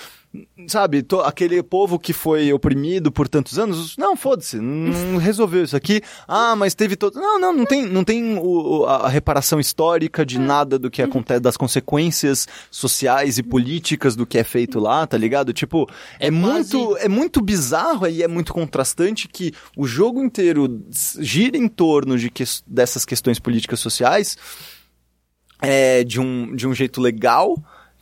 sabe, 0.69 1.03
to- 1.03 1.21
aquele 1.21 1.63
povo 1.63 1.99
que 1.99 2.13
foi 2.13 2.53
oprimido 2.53 3.11
por 3.11 3.27
tantos 3.29 3.59
anos, 3.59 3.97
não, 3.97 4.15
foda-se, 4.17 4.59
não 4.61 5.17
resolveu 5.19 5.65
isso 5.65 5.77
aqui. 5.77 6.03
Ah, 6.29 6.55
mas 6.57 6.75
teve 6.75 6.95
todo. 6.97 7.15
Não, 7.19 7.39
não, 7.41 7.53
não 7.53 7.65
tem, 7.65 7.87
não 7.87 8.05
tem 8.05 8.39
o- 8.39 8.85
a, 8.87 9.09
reparação 9.09 9.59
histórica 9.59 10.25
de 10.27 10.39
nada 10.39 10.79
do 10.79 10.91
que 10.91 11.01
acontece, 11.03 11.41
das 11.41 11.57
consequências 11.57 12.47
sociais 12.71 13.39
e 13.39 13.43
políticas 13.43 14.15
do 14.17 14.27
que 14.27 14.39
é 14.39 14.45
feito 14.45 14.79
lá, 14.79 15.07
tá 15.07 15.17
ligado? 15.17 15.53
Tipo, 15.53 15.89
é, 16.21 16.27
É 16.27 16.31
muito, 16.31 16.87
quase- 16.87 17.05
é 17.05 17.09
muito 17.09 17.41
bizarro 17.41 18.07
e 18.07 18.23
é 18.23 18.29
muito 18.29 18.53
contrastante 18.53 19.29
que 19.29 19.53
o 19.77 19.87
jogo 19.87 20.23
inteiro 20.23 20.85
gira 21.19 21.57
em 21.57 21.69
torno 21.69 22.19
de 22.19 22.31
que, 22.31 22.45
dessas 22.67 23.05
questões 23.05 23.39
políticas 23.39 23.81
sociais 23.81 24.37
é, 25.63 26.05
de, 26.05 26.21
um, 26.21 26.55
de 26.55 26.67
um 26.69 26.75
jeito 26.75 27.01
legal, 27.01 27.57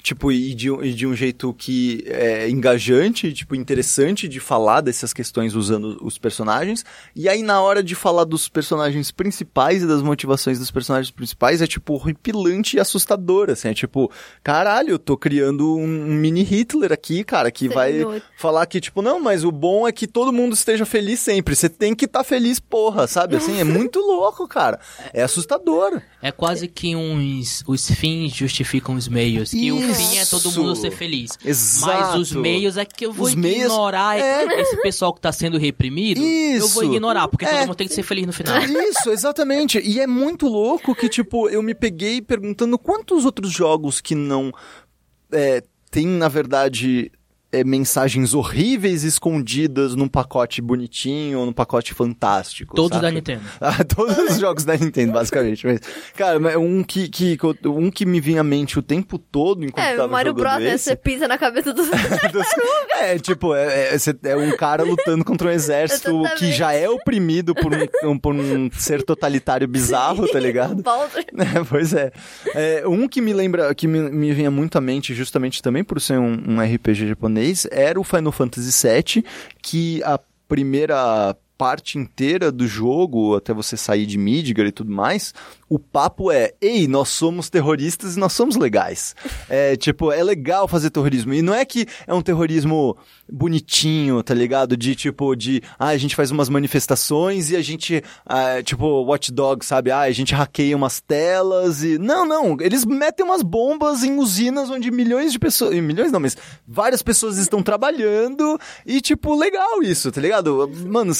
tipo, 0.04 0.30
e 0.30 0.54
de, 0.54 0.70
um- 0.70 0.84
e 0.84 0.92
de 0.92 1.06
um 1.06 1.16
jeito 1.16 1.52
que 1.54 2.04
é 2.06 2.46
engajante, 2.50 3.32
tipo, 3.32 3.54
interessante 3.54 4.28
de 4.28 4.38
falar 4.38 4.82
dessas 4.82 5.14
questões 5.14 5.54
usando 5.54 5.96
os 6.02 6.18
personagens. 6.18 6.84
E 7.16 7.26
aí, 7.26 7.42
na 7.42 7.62
hora 7.62 7.82
de 7.82 7.94
falar 7.94 8.24
dos 8.24 8.46
personagens 8.46 9.10
principais 9.10 9.82
e 9.82 9.86
das 9.86 10.02
motivações 10.02 10.58
dos 10.58 10.70
personagens 10.70 11.10
principais, 11.10 11.62
é, 11.62 11.66
tipo, 11.66 11.94
horripilante 11.94 12.76
e 12.76 12.80
assustador, 12.80 13.48
assim. 13.48 13.68
É 13.68 13.74
tipo, 13.74 14.10
caralho, 14.42 14.90
eu 14.90 14.98
tô 14.98 15.16
criando 15.16 15.74
um, 15.74 15.86
mini 15.86 16.42
Hitler 16.42 16.92
aqui, 16.92 17.24
cara, 17.24 17.50
que 17.50 17.66
vai 17.66 17.92
Senhor. 17.94 18.22
falar 18.36 18.66
que, 18.66 18.82
tipo, 18.82 19.00
não, 19.00 19.18
mas 19.18 19.42
o 19.42 19.50
bom 19.50 19.88
é 19.88 19.92
que 19.92 20.06
todo 20.06 20.30
mundo 20.34 20.52
esteja 20.52 20.84
feliz 20.84 21.18
sempre. 21.20 21.56
Você 21.56 21.70
tem 21.70 21.94
que 21.94 22.04
estar 22.04 22.22
feliz, 22.24 22.60
porra, 22.60 23.06
sabe? 23.06 23.36
Assim, 23.36 23.58
é 23.58 23.64
muito 23.64 24.00
louco, 24.04 24.46
cara. 24.46 24.78
É 25.14 25.22
assustador. 25.22 26.02
É 26.20 26.30
quase 26.30 26.68
que 26.68 26.94
uns 26.94 27.64
os 27.66 27.90
fins 27.90 28.34
justificam 28.34 28.94
os 28.96 29.08
meios. 29.08 29.50
Que 29.50 29.72
o 29.72 29.93
fim 29.94 30.18
é 30.18 30.24
todo 30.26 30.52
mundo 30.52 30.76
ser 30.76 30.90
feliz. 30.90 31.32
Exato. 31.44 31.92
Mas 31.92 32.14
os 32.20 32.32
meios 32.32 32.76
é 32.76 32.84
que 32.84 33.06
eu 33.06 33.12
vou 33.12 33.26
Os 33.26 33.32
ignorar 33.32 34.18
é. 34.18 34.44
esse 34.60 34.76
pessoal 34.82 35.12
que 35.12 35.20
tá 35.20 35.32
sendo 35.32 35.58
reprimido. 35.58 36.20
Eu 36.20 36.68
vou 36.68 36.82
Isso. 36.82 36.92
ignorar, 36.92 37.28
porque 37.28 37.44
É. 37.44 37.50
todo 37.50 37.60
mundo 37.68 37.74
tem 37.76 37.88
que 37.88 37.94
ser 37.94 38.02
feliz 38.02 38.26
no 38.26 38.32
final. 38.32 38.58
Isso, 38.62 39.10
exatamente. 39.10 39.80
E 39.80 40.00
é 40.00 40.06
muito 40.06 40.46
louco 40.48 40.94
que, 40.94 41.08
tipo, 41.08 41.48
eu 41.48 41.62
me 41.62 41.74
peguei 41.74 42.20
perguntando 42.20 42.78
quantos 42.78 43.24
outros 43.24 43.50
jogos 43.50 44.00
que 44.00 44.14
não 44.14 44.52
é, 45.32 45.62
tem, 45.90 46.06
na 46.06 46.28
verdade, 46.28 47.10
é, 47.54 47.64
mensagens 47.64 48.34
horríveis 48.34 49.04
escondidas 49.04 49.94
num 49.94 50.08
pacote 50.08 50.60
bonitinho 50.60 51.38
ou 51.40 51.46
num 51.46 51.52
pacote 51.52 51.94
fantástico. 51.94 52.74
Todos 52.74 52.96
saca? 52.96 53.02
da 53.08 53.10
Nintendo. 53.12 53.42
Ah, 53.60 53.82
todos 53.84 54.16
os 54.18 54.38
jogos 54.38 54.64
da 54.64 54.76
Nintendo, 54.76 55.12
basicamente. 55.12 55.66
Mas, 55.66 55.80
cara, 56.16 56.38
um 56.58 56.82
que, 56.82 57.08
que, 57.08 57.38
um 57.66 57.90
que 57.90 58.04
me 58.04 58.20
vinha 58.20 58.40
à 58.40 58.44
mente 58.44 58.78
o 58.78 58.82
tempo 58.82 59.18
todo 59.18 59.64
enquanto 59.64 59.84
É, 59.84 59.96
tava 59.96 60.08
o 60.08 60.10
Mario 60.10 60.30
jogando 60.32 60.42
Bros, 60.50 60.62
né? 60.64 60.74
esse... 60.74 60.84
Você 60.84 60.96
pisa 60.96 61.26
na 61.28 61.38
cabeça 61.38 61.72
dos... 61.72 61.88
É, 63.00 63.18
tipo, 63.18 63.54
é, 63.54 63.94
é, 63.94 63.98
cê- 63.98 64.16
é 64.24 64.36
um 64.36 64.56
cara 64.56 64.82
lutando 64.82 65.24
contra 65.24 65.48
um 65.48 65.50
exército 65.50 66.22
que 66.38 66.52
já 66.52 66.72
é 66.72 66.88
oprimido 66.88 67.54
por 67.54 67.72
um, 68.04 68.18
por 68.18 68.34
um 68.34 68.70
ser 68.72 69.02
totalitário 69.02 69.66
bizarro, 69.68 70.26
tá 70.28 70.38
ligado? 70.40 70.82
É, 71.36 71.64
pois 71.68 71.92
é. 71.92 72.12
É, 72.54 72.86
Um 72.86 73.06
que 73.08 73.20
me 73.20 73.32
lembra, 73.32 73.74
que 73.74 73.86
me, 73.86 73.98
me 74.10 74.32
vinha 74.32 74.50
muito 74.50 74.78
à 74.78 74.80
mente, 74.80 75.14
justamente 75.14 75.60
também 75.62 75.82
por 75.84 76.00
ser 76.00 76.18
um, 76.18 76.38
um 76.46 76.60
RPG 76.60 77.08
japonês, 77.08 77.43
era 77.70 77.98
o 77.98 78.04
Final 78.04 78.32
Fantasy 78.32 78.86
VII, 78.86 79.24
que 79.62 80.02
a 80.02 80.18
primeira 80.48 81.36
parte 81.56 81.98
inteira 81.98 82.50
do 82.50 82.66
jogo, 82.66 83.36
até 83.36 83.54
você 83.54 83.76
sair 83.76 84.06
de 84.06 84.18
Midgar 84.18 84.66
e 84.66 84.72
tudo 84.72 84.90
mais, 84.90 85.32
o 85.74 85.78
papo 85.80 86.30
é, 86.30 86.52
ei, 86.60 86.86
nós 86.86 87.08
somos 87.08 87.50
terroristas 87.50 88.14
e 88.14 88.20
nós 88.20 88.32
somos 88.32 88.54
legais. 88.54 89.12
É, 89.48 89.74
tipo, 89.74 90.12
é 90.12 90.22
legal 90.22 90.68
fazer 90.68 90.88
terrorismo. 90.88 91.34
E 91.34 91.42
não 91.42 91.52
é 91.52 91.64
que 91.64 91.84
é 92.06 92.14
um 92.14 92.22
terrorismo 92.22 92.96
bonitinho, 93.28 94.22
tá 94.22 94.32
ligado? 94.32 94.76
De 94.76 94.94
tipo, 94.94 95.34
de, 95.34 95.60
ah, 95.76 95.88
a 95.88 95.96
gente 95.96 96.14
faz 96.14 96.30
umas 96.30 96.48
manifestações 96.48 97.50
e 97.50 97.56
a 97.56 97.60
gente, 97.60 98.04
ah, 98.24 98.62
tipo, 98.62 98.86
Watch 99.02 99.32
Dogs, 99.32 99.66
sabe? 99.66 99.90
Ah, 99.90 100.02
a 100.02 100.12
gente 100.12 100.32
hackeia 100.32 100.76
umas 100.76 101.00
telas 101.00 101.82
e... 101.82 101.98
Não, 101.98 102.24
não, 102.24 102.56
eles 102.60 102.84
metem 102.84 103.26
umas 103.26 103.42
bombas 103.42 104.04
em 104.04 104.16
usinas 104.16 104.70
onde 104.70 104.92
milhões 104.92 105.32
de 105.32 105.40
pessoas... 105.40 105.74
Milhões 105.74 106.12
não, 106.12 106.20
mas 106.20 106.36
várias 106.64 107.02
pessoas 107.02 107.36
estão 107.36 107.64
trabalhando 107.64 108.60
e, 108.86 109.00
tipo, 109.00 109.34
legal 109.34 109.82
isso, 109.82 110.12
tá 110.12 110.20
ligado? 110.20 110.70
Mano, 110.86 111.12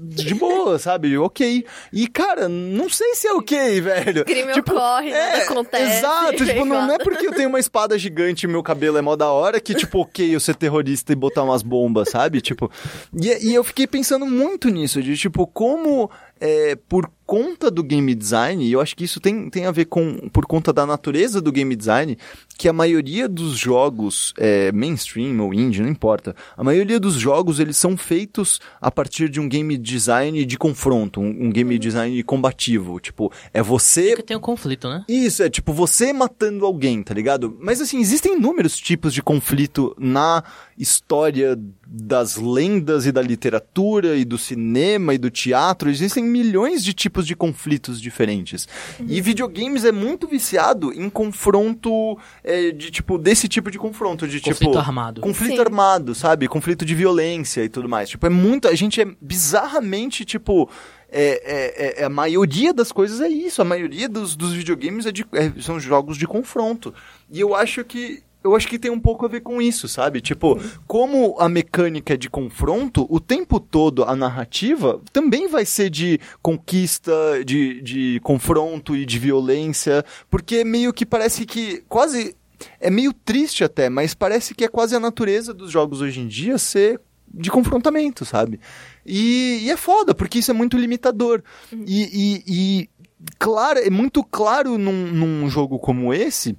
de 0.00 0.34
boa, 0.34 0.80
sabe? 0.80 1.16
Ok. 1.16 1.64
E, 1.92 2.08
cara, 2.08 2.48
não 2.48 2.88
sei 2.90 3.14
se 3.14 3.28
é 3.28 3.32
ok, 3.34 3.80
velho. 3.80 3.99
Crime 4.24 4.52
Tipo, 4.52 4.72
ocorre, 4.72 5.10
nada 5.10 5.38
acontece. 5.38 5.98
Exato, 5.98 6.44
tipo, 6.44 6.64
não, 6.64 6.86
não 6.86 6.94
é 6.94 6.98
porque 6.98 7.26
eu 7.26 7.32
tenho 7.32 7.48
uma 7.48 7.60
espada 7.60 7.98
gigante 7.98 8.44
e 8.44 8.48
meu 8.48 8.62
cabelo 8.62 8.98
é 8.98 9.02
mó 9.02 9.16
da 9.16 9.30
hora 9.30 9.60
que, 9.60 9.74
tipo, 9.74 10.00
ok, 10.02 10.34
eu 10.34 10.40
ser 10.40 10.54
terrorista 10.54 11.12
e 11.12 11.16
botar 11.16 11.42
umas 11.42 11.62
bombas, 11.62 12.10
sabe? 12.10 12.40
Tipo, 12.40 12.70
e, 13.14 13.50
e 13.50 13.54
eu 13.54 13.64
fiquei 13.64 13.86
pensando 13.86 14.26
muito 14.26 14.68
nisso, 14.68 15.02
de, 15.02 15.16
tipo, 15.16 15.46
como, 15.46 16.10
é, 16.40 16.76
por 16.88 17.10
conta 17.26 17.70
do 17.70 17.82
game 17.82 18.14
design, 18.14 18.64
e 18.64 18.72
eu 18.72 18.80
acho 18.80 18.96
que 18.96 19.04
isso 19.04 19.20
tem, 19.20 19.48
tem 19.48 19.66
a 19.66 19.70
ver 19.70 19.84
com, 19.84 20.28
por 20.30 20.46
conta 20.46 20.72
da 20.72 20.84
natureza 20.84 21.40
do 21.40 21.52
game 21.52 21.76
design, 21.76 22.18
que 22.60 22.68
a 22.68 22.74
maioria 22.74 23.26
dos 23.26 23.56
jogos, 23.56 24.34
é, 24.36 24.70
mainstream 24.70 25.40
ou 25.40 25.54
indie, 25.54 25.80
não 25.80 25.88
importa, 25.88 26.36
a 26.54 26.62
maioria 26.62 27.00
dos 27.00 27.14
jogos, 27.14 27.58
eles 27.58 27.78
são 27.78 27.96
feitos 27.96 28.60
a 28.78 28.90
partir 28.90 29.30
de 29.30 29.40
um 29.40 29.48
game 29.48 29.78
design 29.78 30.44
de 30.44 30.58
confronto, 30.58 31.22
um, 31.22 31.46
um 31.46 31.50
game 31.50 31.78
design 31.78 32.22
combativo, 32.22 33.00
tipo, 33.00 33.32
é 33.54 33.62
você 33.62 34.10
Porque 34.10 34.24
tem 34.24 34.36
um 34.36 34.40
conflito, 34.40 34.90
né? 34.90 35.06
isso, 35.08 35.42
é 35.42 35.48
tipo 35.48 35.72
você 35.72 36.12
matando 36.12 36.66
alguém, 36.66 37.02
tá 37.02 37.14
ligado? 37.14 37.56
Mas 37.58 37.80
assim, 37.80 37.98
existem 37.98 38.36
inúmeros 38.36 38.76
tipos 38.76 39.14
de 39.14 39.22
conflito 39.22 39.96
na 39.98 40.44
história 40.76 41.58
das 41.86 42.36
lendas 42.36 43.04
e 43.04 43.12
da 43.12 43.20
literatura 43.20 44.16
e 44.16 44.24
do 44.24 44.38
cinema 44.38 45.12
e 45.12 45.18
do 45.18 45.30
teatro. 45.30 45.90
Existem 45.90 46.24
milhões 46.24 46.84
de 46.84 46.94
tipos 46.94 47.26
de 47.26 47.34
conflitos 47.34 48.00
diferentes. 48.00 48.68
E 49.06 49.20
videogames 49.20 49.84
é 49.84 49.92
muito 49.92 50.26
viciado 50.26 50.92
em 50.92 51.10
confronto 51.10 52.16
é, 52.50 52.70
de 52.72 52.90
tipo 52.90 53.16
desse 53.18 53.46
tipo 53.48 53.70
de 53.70 53.78
confronto, 53.78 54.26
de 54.26 54.40
Conflito 54.40 54.58
tipo 54.70 54.78
armado. 54.78 55.20
conflito 55.20 55.54
Sim. 55.54 55.60
armado, 55.60 56.14
sabe? 56.14 56.48
Conflito 56.48 56.84
de 56.84 56.94
violência 56.94 57.62
e 57.64 57.68
tudo 57.68 57.88
mais. 57.88 58.08
Tipo, 58.08 58.26
é 58.26 58.30
muito. 58.30 58.68
A 58.68 58.74
gente 58.74 59.00
é 59.00 59.06
bizarramente, 59.20 60.24
tipo. 60.24 60.68
É, 61.12 61.96
é- 61.98 62.02
é- 62.02 62.04
a 62.04 62.08
maioria 62.08 62.72
das 62.72 62.92
coisas 62.92 63.20
é 63.20 63.28
isso. 63.28 63.60
A 63.60 63.64
maioria 63.64 64.08
dos, 64.08 64.36
dos 64.36 64.52
videogames 64.52 65.06
é 65.06 65.12
de- 65.12 65.26
é- 65.32 65.52
são 65.60 65.80
jogos 65.80 66.16
de 66.16 66.26
confronto. 66.26 66.94
E 67.30 67.40
eu 67.40 67.54
acho 67.54 67.84
que 67.84 68.22
eu 68.42 68.56
acho 68.56 68.66
que 68.68 68.78
tem 68.78 68.90
um 68.90 68.98
pouco 68.98 69.26
a 69.26 69.28
ver 69.28 69.40
com 69.42 69.60
isso, 69.60 69.86
sabe? 69.86 70.18
Tipo, 70.22 70.58
como 70.86 71.36
a 71.38 71.46
mecânica 71.46 72.14
é 72.14 72.16
de 72.16 72.30
confronto, 72.30 73.06
o 73.10 73.20
tempo 73.20 73.60
todo 73.60 74.02
a 74.02 74.16
narrativa 74.16 74.98
também 75.12 75.46
vai 75.46 75.66
ser 75.66 75.90
de 75.90 76.18
conquista, 76.40 77.12
de, 77.44 77.82
de 77.82 78.20
confronto 78.22 78.96
e 78.96 79.04
de 79.04 79.18
violência, 79.18 80.02
porque 80.30 80.64
meio 80.64 80.92
que 80.92 81.04
parece 81.04 81.44
que 81.44 81.82
quase. 81.88 82.34
É 82.78 82.90
meio 82.90 83.12
triste 83.12 83.64
até, 83.64 83.88
mas 83.88 84.14
parece 84.14 84.54
que 84.54 84.64
é 84.64 84.68
quase 84.68 84.94
a 84.94 85.00
natureza 85.00 85.54
dos 85.54 85.70
jogos 85.70 86.00
hoje 86.00 86.20
em 86.20 86.26
dia 86.26 86.58
ser 86.58 87.00
de 87.32 87.50
confrontamento, 87.50 88.24
sabe? 88.24 88.58
E, 89.06 89.60
e 89.62 89.70
é 89.70 89.76
foda, 89.76 90.14
porque 90.14 90.40
isso 90.40 90.50
é 90.50 90.54
muito 90.54 90.76
limitador. 90.76 91.42
E, 91.72 92.10
e, 92.12 92.44
e 92.46 92.90
claro, 93.38 93.78
é 93.78 93.90
muito 93.90 94.24
claro 94.24 94.76
num, 94.76 95.06
num 95.06 95.48
jogo 95.48 95.78
como 95.78 96.12
esse 96.12 96.56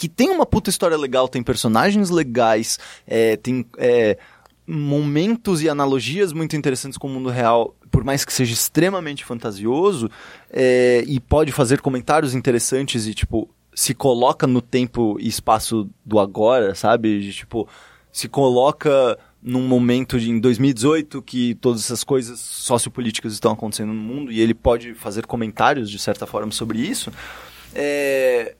que 0.00 0.08
tem 0.08 0.30
uma 0.30 0.46
puta 0.46 0.70
história 0.70 0.96
legal, 0.96 1.28
tem 1.28 1.42
personagens 1.42 2.08
legais, 2.08 2.78
é, 3.06 3.36
tem 3.36 3.66
é, 3.76 4.16
momentos 4.66 5.60
e 5.60 5.68
analogias 5.68 6.32
muito 6.32 6.56
interessantes 6.56 6.96
com 6.96 7.06
o 7.06 7.10
mundo 7.10 7.28
real, 7.28 7.76
por 7.90 8.02
mais 8.02 8.24
que 8.24 8.32
seja 8.32 8.54
extremamente 8.54 9.26
fantasioso, 9.26 10.08
é, 10.48 11.04
e 11.06 11.20
pode 11.20 11.52
fazer 11.52 11.82
comentários 11.82 12.34
interessantes 12.34 13.06
e, 13.06 13.12
tipo, 13.12 13.50
se 13.74 13.94
coloca 13.94 14.46
no 14.46 14.60
tempo 14.60 15.16
e 15.20 15.28
espaço 15.28 15.88
do 16.04 16.18
agora, 16.18 16.74
sabe? 16.74 17.20
De, 17.20 17.32
tipo, 17.32 17.68
se 18.12 18.28
coloca 18.28 19.18
num 19.42 19.66
momento 19.66 20.20
de, 20.20 20.30
em 20.30 20.38
2018 20.38 21.22
que 21.22 21.54
todas 21.54 21.84
essas 21.84 22.04
coisas 22.04 22.38
sociopolíticas 22.38 23.32
estão 23.32 23.52
acontecendo 23.52 23.92
no 23.92 24.00
mundo 24.00 24.30
e 24.30 24.40
ele 24.40 24.52
pode 24.52 24.94
fazer 24.94 25.26
comentários 25.26 25.90
de 25.90 25.98
certa 25.98 26.26
forma 26.26 26.52
sobre 26.52 26.78
isso. 26.78 27.10
É, 27.74 28.54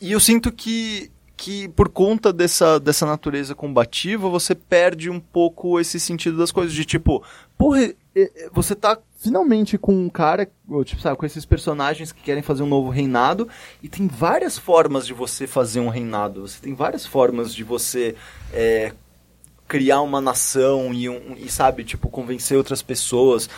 e 0.00 0.12
eu 0.12 0.20
sinto 0.20 0.50
que, 0.50 1.10
que 1.36 1.68
por 1.68 1.88
conta 1.88 2.32
dessa, 2.32 2.80
dessa 2.80 3.06
natureza 3.06 3.54
combativa, 3.54 4.28
você 4.28 4.54
perde 4.54 5.10
um 5.10 5.20
pouco 5.20 5.78
esse 5.78 6.00
sentido 6.00 6.36
das 6.36 6.50
coisas. 6.50 6.72
De 6.72 6.84
tipo, 6.84 7.22
porra, 7.56 7.92
você 8.52 8.74
tá 8.74 8.98
finalmente 9.18 9.76
com 9.76 9.92
um 9.92 10.08
cara, 10.08 10.48
tipo, 10.84 11.02
sabe, 11.02 11.16
com 11.16 11.26
esses 11.26 11.44
personagens 11.44 12.12
que 12.12 12.22
querem 12.22 12.42
fazer 12.42 12.62
um 12.62 12.68
novo 12.68 12.90
reinado, 12.90 13.48
e 13.82 13.88
tem 13.88 14.06
várias 14.06 14.56
formas 14.56 15.06
de 15.06 15.12
você 15.12 15.46
fazer 15.46 15.80
um 15.80 15.88
reinado. 15.88 16.46
Você 16.46 16.60
tem 16.60 16.74
várias 16.74 17.04
formas 17.04 17.54
de 17.54 17.64
você 17.64 18.14
é, 18.52 18.92
criar 19.66 20.00
uma 20.00 20.20
nação 20.20 20.94
e, 20.94 21.08
um, 21.08 21.34
e, 21.36 21.50
sabe, 21.50 21.84
tipo, 21.84 22.08
convencer 22.08 22.56
outras 22.56 22.82
pessoas. 22.82 23.48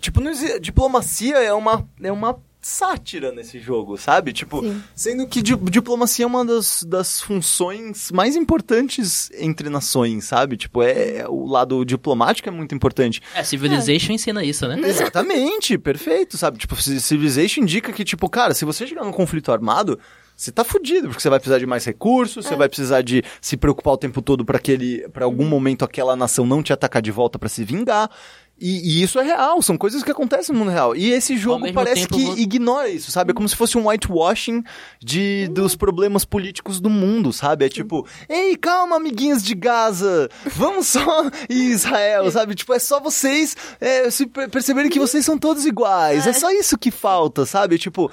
Tipo, 0.00 0.20
não 0.20 0.32
diplomacia 0.60 1.36
é 1.36 1.52
uma, 1.52 1.88
é 2.02 2.10
uma 2.10 2.38
sátira 2.66 3.30
nesse 3.32 3.60
jogo, 3.60 3.96
sabe? 3.96 4.32
Tipo, 4.32 4.60
Sim. 4.60 4.82
sendo 4.94 5.26
que 5.28 5.40
di 5.40 5.54
diplomacia 5.56 6.24
é 6.24 6.26
uma 6.26 6.44
das, 6.44 6.82
das 6.82 7.20
funções 7.20 8.10
mais 8.10 8.34
importantes 8.34 9.30
entre 9.34 9.70
nações, 9.70 10.24
sabe? 10.24 10.56
Tipo, 10.56 10.82
é, 10.82 11.18
é- 11.18 11.28
o 11.28 11.46
lado 11.46 11.84
diplomático 11.84 12.48
é 12.48 12.52
muito 12.52 12.74
importante. 12.74 13.22
É, 13.34 13.42
Civilization 13.44 14.12
ensina 14.12 14.42
isso, 14.44 14.66
né? 14.66 14.80
Exatamente, 14.88 15.78
perfeito, 15.78 16.36
sabe? 16.36 16.58
Tipo, 16.58 16.74
Ci- 16.76 17.00
Civilization 17.00 17.60
indica 17.62 17.92
que, 17.92 18.04
tipo, 18.04 18.28
cara, 18.28 18.52
se 18.52 18.64
você 18.64 18.86
chegar 18.86 19.04
num 19.04 19.12
conflito 19.12 19.52
armado, 19.52 19.98
você 20.36 20.50
tá 20.52 20.62
fudido, 20.64 21.08
porque 21.08 21.22
você 21.22 21.30
vai 21.30 21.38
precisar 21.38 21.58
de 21.58 21.66
mais 21.66 21.84
recursos, 21.84 22.44
você 22.44 22.56
vai 22.56 22.68
precisar 22.68 23.00
de 23.00 23.22
se 23.40 23.56
preocupar 23.56 23.94
o 23.94 23.96
tempo 23.96 24.20
todo 24.20 24.44
para 24.44 24.58
aquele, 24.58 25.08
para 25.08 25.24
algum 25.24 25.46
momento 25.46 25.84
aquela 25.84 26.14
nação 26.14 26.44
não 26.44 26.62
te 26.62 26.72
atacar 26.72 27.00
de 27.00 27.10
volta 27.10 27.38
pra 27.38 27.48
se 27.48 27.64
vingar. 27.64 28.10
E, 28.58 29.00
e 29.00 29.02
isso 29.02 29.18
é 29.20 29.22
real, 29.22 29.60
são 29.60 29.76
coisas 29.76 30.02
que 30.02 30.10
acontecem 30.10 30.52
no 30.54 30.58
mundo 30.60 30.70
real. 30.72 30.96
E 30.96 31.10
esse 31.12 31.36
jogo 31.36 31.70
parece 31.74 32.02
tempo, 32.06 32.16
que 32.16 32.24
vo- 32.24 32.38
ignora 32.38 32.88
isso, 32.88 33.10
sabe? 33.10 33.32
É 33.32 33.34
como 33.34 33.46
se 33.46 33.54
fosse 33.54 33.76
um 33.76 33.86
whitewashing 33.88 34.64
de, 34.98 35.46
dos 35.48 35.76
problemas 35.76 36.24
políticos 36.24 36.80
do 36.80 36.88
mundo, 36.88 37.32
sabe? 37.34 37.66
É 37.66 37.68
tipo, 37.68 38.06
ei, 38.28 38.56
calma, 38.56 38.96
amiguinhos 38.96 39.42
de 39.42 39.54
Gaza, 39.54 40.30
vamos 40.54 40.86
só 40.86 41.30
Israel, 41.50 42.30
sabe? 42.30 42.54
Tipo, 42.54 42.72
é 42.72 42.78
só 42.78 42.98
vocês 42.98 43.54
é, 43.78 44.10
se 44.10 44.24
per- 44.26 44.48
perceberem 44.48 44.90
que 44.90 44.98
vocês 44.98 45.24
são 45.24 45.36
todos 45.36 45.66
iguais. 45.66 46.26
É 46.26 46.32
só 46.32 46.50
isso 46.50 46.78
que 46.78 46.90
falta, 46.90 47.44
sabe? 47.44 47.76
Tipo. 47.78 48.10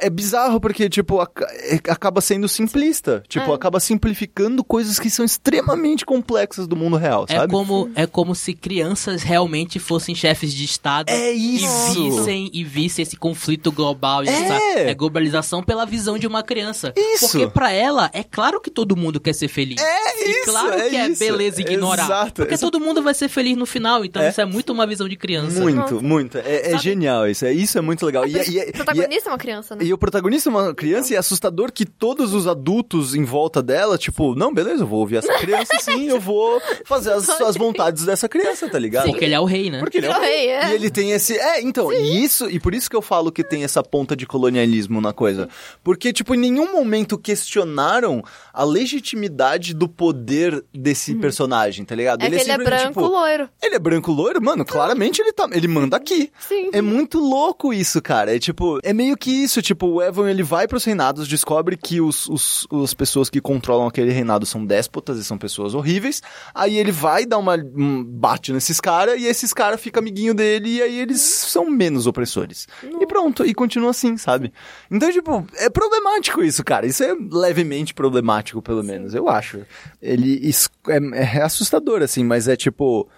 É 0.00 0.08
bizarro 0.10 0.60
porque, 0.60 0.88
tipo, 0.88 1.22
é- 1.22 1.80
acaba 1.90 2.20
sendo 2.20 2.48
simplista. 2.48 3.22
Tipo, 3.28 3.52
acaba 3.52 3.78
simplificando 3.80 4.64
coisas 4.64 4.98
que 4.98 5.10
são 5.10 5.24
extremamente 5.24 6.04
complexas 6.04 6.66
do 6.66 6.74
mundo 6.76 6.96
real, 6.96 7.26
É 7.28 7.36
sabe? 7.36 7.52
como, 7.52 7.90
é 7.94 8.06
como 8.06 8.34
se 8.34 8.54
crianças 8.54 9.22
realmente 9.22 9.78
fossem 9.78 10.14
chefes 10.14 10.52
de 10.54 10.64
Estado 10.64 11.10
É 11.10 11.32
e 11.34 11.56
isso! 11.64 12.10
vissem, 12.10 12.50
e 12.52 12.64
vissem 12.64 13.02
esse 13.02 13.16
conflito 13.16 13.70
global. 13.72 14.24
e 14.24 14.28
É! 14.28 14.48
sabe? 14.48 14.62
é 14.90 14.94
globalização 14.94 15.62
pela 15.62 15.84
visão 15.84 16.18
de 16.18 16.26
uma 16.26 16.42
criança. 16.42 16.92
Isso! 16.96 17.30
Porque 17.30 17.46
pra 17.48 17.70
ela, 17.72 18.10
é 18.12 18.22
claro 18.22 18.60
que 18.60 18.70
todo 18.70 18.96
mundo 18.96 19.18
quer 19.20 19.32
ser 19.34 19.48
feliz. 19.48 19.80
É 19.80 20.24
e 20.26 20.30
isso, 20.30 20.50
claro 20.50 20.74
é 20.74 20.88
que 20.90 20.96
é 20.96 21.08
isso. 21.08 21.18
beleza 21.18 21.60
ignorar. 21.60 22.04
Exato, 22.04 22.32
porque 22.42 22.54
exa- 22.54 22.60
todo 22.66 22.80
mundo 22.80 23.02
vai 23.02 23.14
ser 23.14 23.28
feliz 23.28 23.56
no 23.56 23.66
final, 23.66 24.04
então 24.04 24.22
É. 24.22 24.30
isso 24.30 24.40
é 24.40 24.44
muito 24.44 24.72
uma 24.72 24.86
visão 24.86 25.08
de 25.08 25.16
criança. 25.16 25.60
Muito, 25.60 26.02
muito. 26.02 26.38
É, 26.38 26.72
é 26.72 26.78
genial 26.78 27.28
isso. 27.28 27.44
É, 27.44 27.52
isso 27.52 27.76
é 27.78 27.80
muito 27.80 28.04
legal. 28.06 28.26
E, 28.26 28.36
é- 28.38 28.48
e 28.48 28.58
é- 28.58 28.68
O 28.68 28.72
protagonista 28.72 29.28
é 29.28 29.32
uma 29.32 29.38
criança, 29.38 29.65
né? 29.74 29.84
E 29.84 29.92
o 29.92 29.98
protagonista 29.98 30.48
é 30.48 30.52
uma 30.52 30.74
criança 30.74 31.12
e 31.12 31.16
é 31.16 31.18
assustador 31.18 31.72
que 31.72 31.84
todos 31.84 32.32
os 32.34 32.46
adultos 32.46 33.14
em 33.14 33.24
volta 33.24 33.62
dela, 33.62 33.96
tipo, 33.98 34.34
não, 34.34 34.52
beleza, 34.52 34.82
eu 34.82 34.86
vou 34.86 35.00
ouvir 35.00 35.16
essa 35.16 35.32
criança 35.38 35.72
sim, 35.80 36.08
eu 36.08 36.20
vou 36.20 36.60
fazer 36.84 37.12
as, 37.12 37.28
as 37.28 37.56
vontades 37.58 38.04
dessa 38.04 38.28
criança, 38.28 38.68
tá 38.68 38.78
ligado? 38.78 39.06
Porque 39.06 39.24
ele 39.24 39.34
é 39.34 39.40
o 39.40 39.44
rei, 39.44 39.70
né? 39.70 39.80
Porque 39.80 39.98
ele 39.98 40.06
é 40.06 40.10
o 40.10 40.22
Ele 40.22 40.24
é 40.24 40.28
rei. 40.28 40.48
é. 40.48 40.70
E 40.70 40.74
ele 40.74 40.90
tem 40.90 41.10
esse. 41.12 41.36
É, 41.36 41.60
então, 41.62 41.92
e 41.92 42.22
isso, 42.22 42.48
e 42.50 42.60
por 42.60 42.74
isso 42.74 42.88
que 42.88 42.96
eu 42.96 43.02
falo 43.02 43.32
que 43.32 43.42
tem 43.42 43.64
essa 43.64 43.82
ponta 43.82 44.14
de 44.14 44.26
colonialismo 44.26 45.00
na 45.00 45.12
coisa. 45.12 45.48
Porque, 45.82 46.12
tipo, 46.12 46.34
em 46.34 46.38
nenhum 46.38 46.72
momento 46.72 47.16
questionaram 47.18 48.22
a 48.52 48.64
legitimidade 48.64 49.74
do 49.74 49.88
poder 49.88 50.64
desse 50.72 51.14
personagem, 51.14 51.84
tá 51.84 51.94
ligado? 51.94 52.22
É 52.22 52.28
que 52.28 52.34
ele 52.34 52.36
é 52.36 52.44
simplesmente, 52.44 52.68
branco 52.68 53.00
tipo, 53.00 53.06
loiro. 53.12 53.48
ele 53.62 53.74
é 53.74 53.78
branco 53.78 54.12
loiro, 54.12 54.42
mano, 54.42 54.64
claramente 54.64 55.20
ele 55.20 55.32
tá. 55.32 55.48
Ele 55.52 55.68
manda 55.68 55.96
aqui. 55.96 56.30
Sim. 56.38 56.70
É 56.72 56.80
muito 56.82 57.18
louco 57.18 57.72
isso, 57.72 58.00
cara. 58.02 58.34
É 58.34 58.38
tipo, 58.38 58.78
é 58.82 58.92
meio 58.92 59.16
que 59.16 59.30
isso, 59.30 59.55
tipo, 59.62 59.86
o 59.86 60.02
Evan 60.02 60.30
ele 60.30 60.42
vai 60.42 60.66
pros 60.66 60.84
reinados, 60.84 61.28
descobre 61.28 61.76
que 61.76 62.00
os, 62.00 62.28
os, 62.28 62.66
as 62.82 62.94
pessoas 62.94 63.28
que 63.30 63.40
controlam 63.40 63.86
aquele 63.86 64.12
reinado 64.12 64.46
são 64.46 64.64
déspotas 64.64 65.18
e 65.18 65.24
são 65.24 65.36
pessoas 65.38 65.74
horríveis. 65.74 66.22
Aí 66.54 66.76
ele 66.76 66.92
vai 66.92 67.26
dar 67.26 67.38
uma. 67.38 67.54
um- 67.56 68.04
bate 68.04 68.52
nesses 68.52 68.80
caras 68.80 69.20
e 69.20 69.26
esses 69.26 69.52
caras 69.52 69.80
ficam 69.80 70.00
amiguinho 70.00 70.34
dele 70.34 70.76
e 70.76 70.82
aí 70.82 71.00
eles 71.00 71.20
são 71.20 71.68
menos 71.70 72.06
opressores. 72.06 72.66
E 73.00 73.06
pronto, 73.06 73.44
e 73.44 73.54
continua 73.54 73.90
assim, 73.90 74.16
sabe? 74.16 74.52
Então, 74.90 75.10
tipo, 75.10 75.46
é 75.54 75.68
problemático 75.68 76.42
isso, 76.42 76.64
cara. 76.64 76.86
Isso 76.86 77.02
é 77.02 77.14
levemente 77.30 77.94
problemático, 77.94 78.62
pelo 78.62 78.82
menos, 78.82 79.14
eu 79.14 79.28
acho. 79.28 79.60
Ele 80.00 80.50
é, 80.88 81.38
é 81.38 81.42
assustador, 81.42 82.02
assim, 82.02 82.24
mas 82.24 82.48
é 82.48 82.56
tipo 82.56 83.08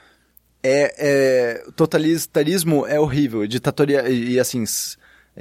é, 0.63 0.95
é 0.99 1.71
totalitarismo 1.77 2.87
é 2.87 2.99
horrível, 2.99 3.47
ditatoria 3.47 4.09
e 4.09 4.39
assim, 4.39 4.65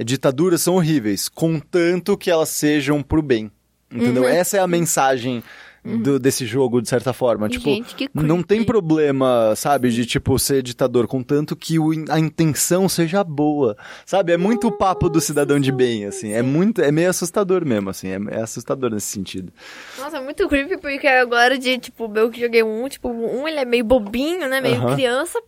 ditaduras 0.04 0.62
são 0.62 0.74
horríveis, 0.76 1.28
contanto 1.28 2.16
que 2.16 2.30
elas 2.30 2.48
sejam 2.50 3.02
pro 3.02 3.22
bem. 3.22 3.50
Entendeu? 3.90 4.28
Essa 4.28 4.58
é 4.58 4.60
a 4.60 4.66
mensagem 4.66 5.42
do- 5.82 6.18
desse 6.18 6.44
jogo, 6.44 6.82
de 6.82 6.88
certa 6.90 7.14
forma. 7.14 7.48
Tipo, 7.48 7.70
Gente, 7.70 8.10
não 8.12 8.42
tem 8.42 8.62
problema, 8.62 9.54
sabe, 9.56 9.88
de 9.90 10.04
tipo 10.04 10.38
ser 10.38 10.62
ditador, 10.62 11.06
contanto 11.06 11.56
que 11.56 11.78
o, 11.78 11.90
a 12.10 12.18
intenção 12.20 12.86
seja 12.86 13.24
boa. 13.24 13.74
Sabe? 14.04 14.32
É 14.32 14.36
muito 14.36 14.66
o 14.68 14.72
papo 14.76 15.08
do 15.08 15.22
cidadão 15.22 15.58
de 15.58 15.72
bem, 15.72 16.04
assim. 16.04 16.32
É 16.32 16.42
muito, 16.42 16.82
é 16.82 16.92
meio 16.92 17.08
assustador 17.08 17.64
mesmo, 17.64 17.88
assim. 17.88 18.08
É, 18.08 18.18
é 18.36 18.42
assustador 18.42 18.90
nesse 18.90 19.06
sentido. 19.06 19.50
Nossa, 19.96 20.18
é 20.18 20.20
muito 20.20 20.46
creepy, 20.46 20.76
porque 20.76 21.06
agora 21.06 21.56
de, 21.56 21.78
tipo, 21.78 22.12
eu 22.14 22.28
que 22.30 22.40
joguei 22.42 22.62
um, 22.62 22.86
tipo, 22.90 23.08
um 23.08 23.48
ele 23.48 23.60
é 23.60 23.64
meio 23.64 23.84
bobinho, 23.84 24.46
né? 24.50 24.60
Meio 24.60 24.76
Aham. 24.82 24.94
criança. 24.94 25.40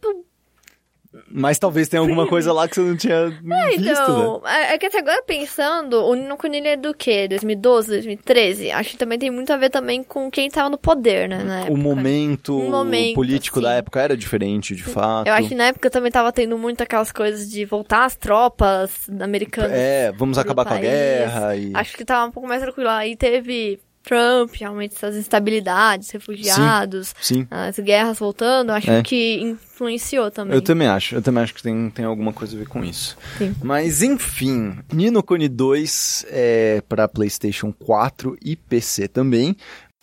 Mas 1.29 1.59
talvez 1.59 1.89
tenha 1.89 2.01
alguma 2.01 2.27
coisa 2.27 2.53
lá 2.53 2.69
que 2.69 2.77
você 2.77 2.81
não 2.83 2.97
tinha 2.97 3.31
visto, 3.31 3.45
né? 3.45 3.75
Então, 3.75 4.43
é 4.47 4.75
é 4.75 4.79
que 4.79 4.87
até 4.87 4.99
agora 4.99 5.23
pensando, 5.25 6.05
o 6.05 6.15
Nino 6.15 6.37
Kuni 6.37 6.61
é 6.61 6.77
do 6.77 6.95
quê? 6.95 7.27
2012, 7.27 7.91
2013? 7.91 8.71
Acho 8.71 8.91
que 8.91 8.97
também 8.97 9.19
tem 9.19 9.31
muito 9.31 9.53
a 9.53 9.57
ver 9.57 9.71
também 9.71 10.05
com 10.05 10.31
quem 10.31 10.49
tava 10.49 10.71
no 10.71 10.79
poder, 10.79 11.29
né? 11.29 11.67
O 11.69 11.77
momento, 11.77 12.57
momento, 12.57 13.17
político 13.17 13.59
sim. 13.59 13.65
da 13.65 13.73
época 13.75 14.01
era 14.01 14.17
diferente, 14.17 14.77
de 14.77 14.85
fato. 14.85 15.27
Eu 15.27 15.35
acho 15.35 15.49
que 15.49 15.55
na 15.55 15.65
época 15.65 15.91
também 15.91 16.13
tava 16.13 16.31
tendo 16.33 16.57
muito 16.57 16.83
aquelas 16.83 17.11
coisas 17.11 17.51
de 17.51 17.65
voltar 17.65 18.05
as 18.05 18.15
tropas 18.15 19.11
americanas. 19.21 19.73
É, 19.73 20.13
vamos 20.13 20.39
acabar 20.39 20.65
com 20.65 20.71
a 20.71 20.75
país. 20.75 20.89
guerra 20.89 21.57
e... 21.57 21.73
Acho 21.75 21.97
que 21.97 22.05
tava 22.05 22.29
um 22.29 22.31
pouco 22.31 22.49
mais 22.49 22.63
tranquilo. 22.63 22.89
Aí 22.89 23.17
teve 23.17 23.81
Trump, 24.03 24.55
realmente 24.55 24.95
essas 24.97 25.15
instabilidades, 25.17 26.11
refugiados, 26.11 27.15
Sim, 27.21 27.47
as 27.51 27.79
guerras 27.79 28.19
voltando. 28.19 28.71
Acho 28.71 28.91
É. 28.91 29.03
que 29.03 29.41
influenciou 29.41 30.31
também. 30.31 30.55
eu 30.55 30.63
também 30.63 30.89
acho. 30.89 31.15
Eu 31.15 31.23
também 31.23 31.43
acho 31.43 31.55
que 31.55 31.63
tem, 31.63 31.91
tem 31.91 32.05
alguma 32.05 32.33
coisa 32.33 32.55
a 32.57 32.59
ver 32.59 32.69
com 32.69 32.85
isso. 32.85 33.17
Sim. 33.39 33.55
Mas 33.63 34.03
enfim, 34.03 34.79
Nino 34.93 35.23
Kuni 35.23 35.49
2 35.49 36.27
é 36.29 36.83
para 36.89 37.07
PlayStation 37.09 37.73
4 37.73 38.37
e 38.43 38.57
PC 38.57 39.09
também. 39.09 39.57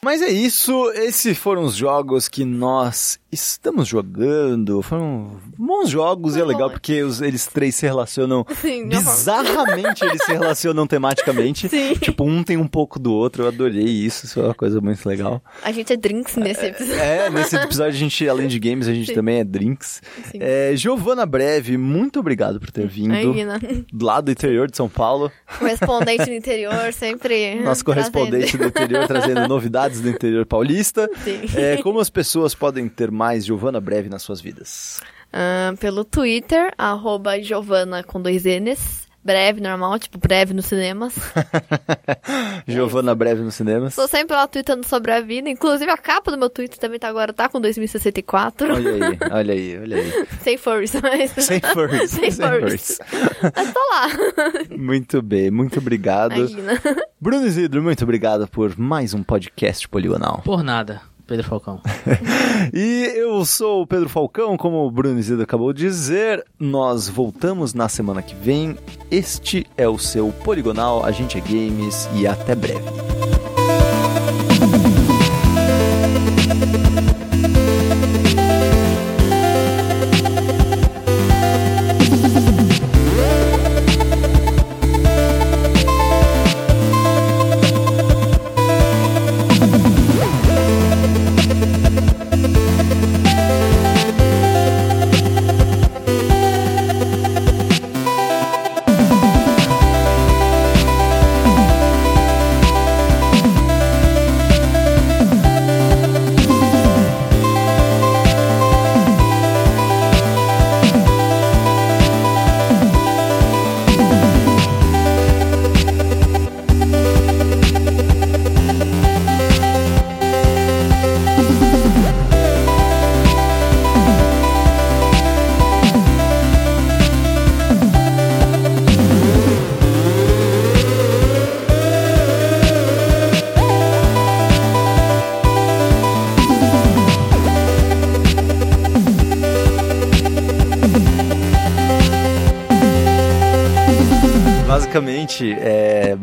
Mas 0.04 0.22
é 0.22 0.30
isso, 0.30 0.92
esses 0.92 1.36
foram 1.38 1.64
os 1.64 1.76
jogos 1.76 2.28
que 2.28 2.46
nós 2.46 3.20
estamos 3.32 3.88
jogando. 3.88 4.82
Foram 4.84 5.40
bons 5.58 5.90
jogos 5.90 6.36
e 6.36 6.40
é 6.40 6.46
legal 6.46 6.70
porque 6.70 7.02
os, 7.02 7.20
eles 7.20 7.48
três 7.48 7.76
se 7.76 7.86
relacionam 7.86 8.46
Sim, 8.62 8.88
bizarramente, 8.88 10.06
eles 10.06 10.24
se 10.24 10.32
relacionam 10.32 10.86
tematicamente. 10.86 11.68
Sim. 11.68 11.96
Tipo, 11.96 12.24
um 12.26 12.44
tem 12.44 12.58
um 12.58 12.68
pouco 12.68 13.00
do 13.00 13.12
outro, 13.12 13.44
eu 13.44 13.48
adorei 13.48 13.84
isso, 13.84 14.26
isso 14.28 14.40
é 14.40 14.44
uma 14.44 14.54
coisa 14.54 14.80
muito 14.80 15.04
legal. 15.10 15.42
A 15.64 15.72
gente 15.72 15.92
é 15.92 15.98
drinks 15.98 16.36
nesse 16.36 16.68
episódio. 16.68 17.02
É, 17.02 17.30
nesse 17.32 17.56
episódio 17.56 17.94
a 17.94 18.00
gente, 18.00 18.30
além 18.30 18.48
de 18.48 18.60
games, 18.60 18.88
a 18.88 18.94
gente 18.94 19.08
Sim. 19.08 19.16
também 19.16 19.40
é 19.40 19.44
drinks. 19.44 20.02
Sim. 20.32 20.38
É, 20.40 20.76
Giovana 20.76 21.26
Breve, 21.26 21.76
muito 21.76 22.20
obrigado 22.20 22.60
por 22.60 22.70
ter 22.70 22.88
vindo. 22.88 23.16
Imagina. 23.16 23.60
Lá 24.00 24.22
do 24.22 24.30
interior 24.30 24.70
de 24.70 24.78
São 24.78 24.88
Paulo, 24.88 25.32
Correspondente 25.58 26.26
do 26.26 26.34
interior, 26.34 26.94
sempre. 26.94 27.60
nosso 27.62 27.84
correspondente 27.84 28.58
trazendo. 28.58 28.62
do 28.62 28.68
interior 28.68 29.08
trazendo 29.08 29.48
novidades 29.48 29.87
do 29.96 30.10
interior 30.10 30.46
paulista. 30.46 31.10
É, 31.56 31.78
como 31.82 32.00
as 32.00 32.10
pessoas 32.10 32.54
podem 32.54 32.88
ter 32.88 33.10
mais 33.10 33.46
Giovana 33.46 33.80
Breve 33.80 34.10
nas 34.10 34.22
suas 34.22 34.42
vidas? 34.42 35.02
Ah, 35.32 35.74
pelo 35.80 36.04
Twitter, 36.04 36.74
arroba 36.78 37.42
Giovana 37.42 38.04
com 38.04 38.22
dois 38.22 38.44
N's. 38.44 39.07
Breve, 39.28 39.60
normal, 39.60 40.00
tipo 40.00 40.18
breve 40.18 40.54
nos 40.54 40.68
cinemas. 40.68 41.14
Giovana 42.66 43.14
Breve 43.14 43.42
nos 43.42 43.56
cinemas. 43.56 43.94
Tô 43.94 44.08
sempre 44.08 44.38
lá 44.38 44.48
tweetando 44.48 44.88
sobre 44.88 45.12
a 45.12 45.20
vida. 45.20 45.50
Inclusive 45.50 45.92
a 45.92 45.98
capa 45.98 46.32
do 46.32 46.38
meu 46.38 46.50
Twitter 46.50 46.80
também 46.80 46.98
tá 46.98 47.10
agora, 47.10 47.34
tá 47.34 47.50
com 47.50 47.60
2064. 47.60 48.74
Olha 48.74 48.92
aí, 48.94 49.02
olha 49.30 49.54
aí, 49.54 49.80
olha 49.80 49.98
aí. 49.98 50.28
Sem 50.42 50.58
furries, 50.58 50.94
mas. 51.02 51.32
Sem 51.32 51.60
furries. 51.60 52.08
Sem 52.16 52.32
furries. 52.32 53.00
Mas 53.54 53.74
tô 53.74 53.80
lá. 53.92 54.78
Muito 54.78 55.22
bem, 55.22 55.52
muito 55.52 55.80
obrigado. 55.80 56.34
Imagina. 56.34 56.82
Bruno 57.20 57.46
Isidro, 57.46 57.84
muito 57.84 58.06
obrigado 58.06 58.48
por 58.48 58.80
mais 58.80 59.14
um 59.14 59.24
podcast 59.24 59.90
poligonal. 59.90 60.42
Por 60.46 60.64
nada, 60.64 61.02
Pedro 61.28 61.46
Falcão. 61.48 61.82
E 62.74 63.14
eu 63.16 63.46
sou 63.46 63.84
o 63.84 63.88
Pedro 63.88 64.10
Falcão, 64.10 64.58
como 64.58 64.86
o 64.86 64.92
Bruno 64.92 65.20
Isidro 65.20 65.44
acabou 65.44 65.72
de 65.72 65.84
dizer. 65.84 66.44
Nós 66.60 67.08
voltamos 67.08 67.74
na 67.74 67.88
semana 67.88 68.22
que 68.22 68.36
vem. 68.36 68.76
Este 69.12 69.66
é 69.78 69.88
o 69.88 69.98
seu 69.98 70.34
Poligonal, 70.44 71.06
a 71.06 71.12
gente 71.12 71.38
é 71.38 71.42
games 71.42 72.10
e 72.16 72.26
até 72.26 72.56
breve. 72.56 73.37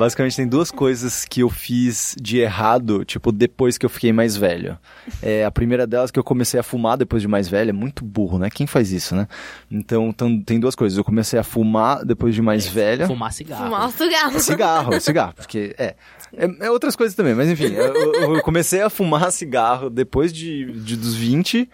Basicamente 0.05 0.37
tem 0.37 0.47
duas 0.47 0.71
coisas 0.71 1.25
que 1.25 1.41
eu 1.41 1.49
fiz 1.49 2.15
de 2.21 2.39
errado, 2.39 3.05
tipo, 3.07 3.33
depois 3.33 3.79
que 3.79 3.87
eu 3.87 3.91
fiquei 3.91 4.13
mais 4.13 4.37
velho. 4.37 4.79
É, 5.23 5.47
a 5.47 5.51
primeira 5.51 5.87
delas 5.87 6.11
que 6.11 6.19
eu 6.19 6.25
comecei 6.25 6.61
a 6.61 6.63
fumar 6.63 6.99
depois 6.99 7.23
de 7.23 7.29
mais 7.29 7.49
velho, 7.49 7.71
é 7.71 7.73
muito 7.73 8.05
burro, 8.05 8.39
né? 8.39 8.51
Quem 8.51 8.67
faz 8.67 8.93
isso, 8.93 9.17
né? 9.17 9.27
Então, 9.71 10.13
tam- 10.13 10.41
tem 10.43 10.61
duas 10.61 10.75
coisas. 10.75 10.99
Eu 10.99 11.05
comecei 11.05 11.39
a 11.39 11.43
fumar 11.43 12.05
depois 12.05 12.35
de 12.35 12.43
mais 12.43 12.67
velho. 12.67 13.07
Fumar 13.07 13.33
cigarro. 13.33 13.65
Fumar 13.65 13.87
um 13.87 13.91
cigarro. 13.91 14.41
Cigarro, 14.41 15.01
cigarro, 15.01 15.33
porque 15.35 15.75
é, 15.79 15.95
é. 16.37 16.51
é 16.67 16.71
outras 16.71 16.95
coisas 16.95 17.17
também, 17.17 17.35
mas 17.35 17.49
enfim, 17.49 17.73
eu, 17.73 18.35
eu 18.37 18.43
comecei 18.43 18.83
a 18.83 18.91
fumar 18.91 19.33
cigarro 19.33 19.89
depois 19.89 20.33
de, 20.35 20.71
de 20.81 20.97
dos 20.97 21.15
20 21.15 21.67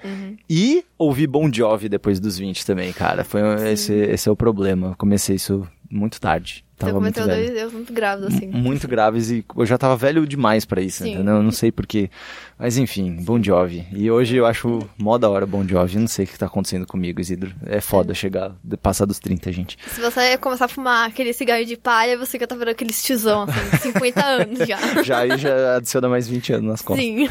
e 0.48 0.84
ouvi 0.96 1.26
Bon 1.26 1.50
Jovi 1.52 1.88
depois 1.88 2.20
dos 2.20 2.38
20 2.38 2.64
também, 2.64 2.92
cara. 2.92 3.24
Foi 3.24 3.40
esse, 3.72 3.92
esse 3.92 4.28
é 4.28 4.32
o 4.32 4.36
problema. 4.36 4.88
Eu 4.88 4.96
comecei 4.96 5.34
isso 5.34 5.66
muito 5.90 6.20
tarde. 6.20 6.64
Tava 6.80 6.98
muito 6.98 7.14
cometeu 7.14 7.26
velho. 7.26 7.46
dois 7.46 7.58
erros 7.60 7.72
muito 7.74 7.92
graves, 7.92 8.24
assim. 8.24 8.46
Muito 8.48 8.88
graves 8.88 9.30
e 9.30 9.44
eu 9.56 9.66
já 9.66 9.76
tava 9.76 9.96
velho 9.96 10.26
demais 10.26 10.64
pra 10.64 10.80
isso, 10.80 11.04
Sim. 11.04 11.14
entendeu? 11.14 11.36
Eu 11.36 11.42
não 11.42 11.52
sei 11.52 11.70
porquê. 11.70 12.10
Mas 12.58 12.76
enfim, 12.78 13.16
Bon 13.22 13.42
Jovi. 13.42 13.86
E 13.92 14.10
hoje 14.10 14.36
eu 14.36 14.46
acho 14.46 14.80
mó 14.98 15.16
da 15.18 15.28
hora 15.28 15.46
Bon 15.46 15.66
Jovi. 15.66 15.94
Eu 15.96 16.00
não 16.00 16.08
sei 16.08 16.24
o 16.24 16.28
que 16.28 16.38
tá 16.38 16.46
acontecendo 16.46 16.86
comigo, 16.86 17.20
Isidro. 17.20 17.52
É 17.66 17.80
foda 17.80 18.14
chegar, 18.14 18.52
passar 18.82 19.04
dos 19.04 19.18
30, 19.18 19.52
gente. 19.52 19.78
Se 19.88 20.00
você 20.00 20.36
começar 20.38 20.64
a 20.64 20.68
fumar 20.68 21.08
aquele 21.08 21.32
cigarro 21.32 21.64
de 21.64 21.76
palha, 21.76 22.16
você 22.18 22.38
já 22.38 22.46
tá 22.46 22.54
virando 22.54 22.72
aquele 22.72 22.92
tiozão, 22.92 23.42
assim, 23.44 23.92
50 23.92 24.20
anos 24.24 24.58
já. 24.66 25.02
Já 25.02 25.18
aí 25.18 25.36
já 25.38 25.76
adiciona 25.76 26.08
mais 26.08 26.26
20 26.28 26.54
anos 26.54 26.66
nas 26.66 26.82
costas. 26.82 27.04
Sim. 27.04 27.28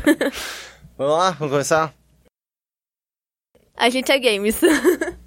Vamos 0.98 1.14
lá, 1.18 1.32
vamos 1.32 1.52
começar? 1.52 1.94
A 3.78 3.90
gente 3.90 4.12
é 4.12 4.20
games. 4.20 4.60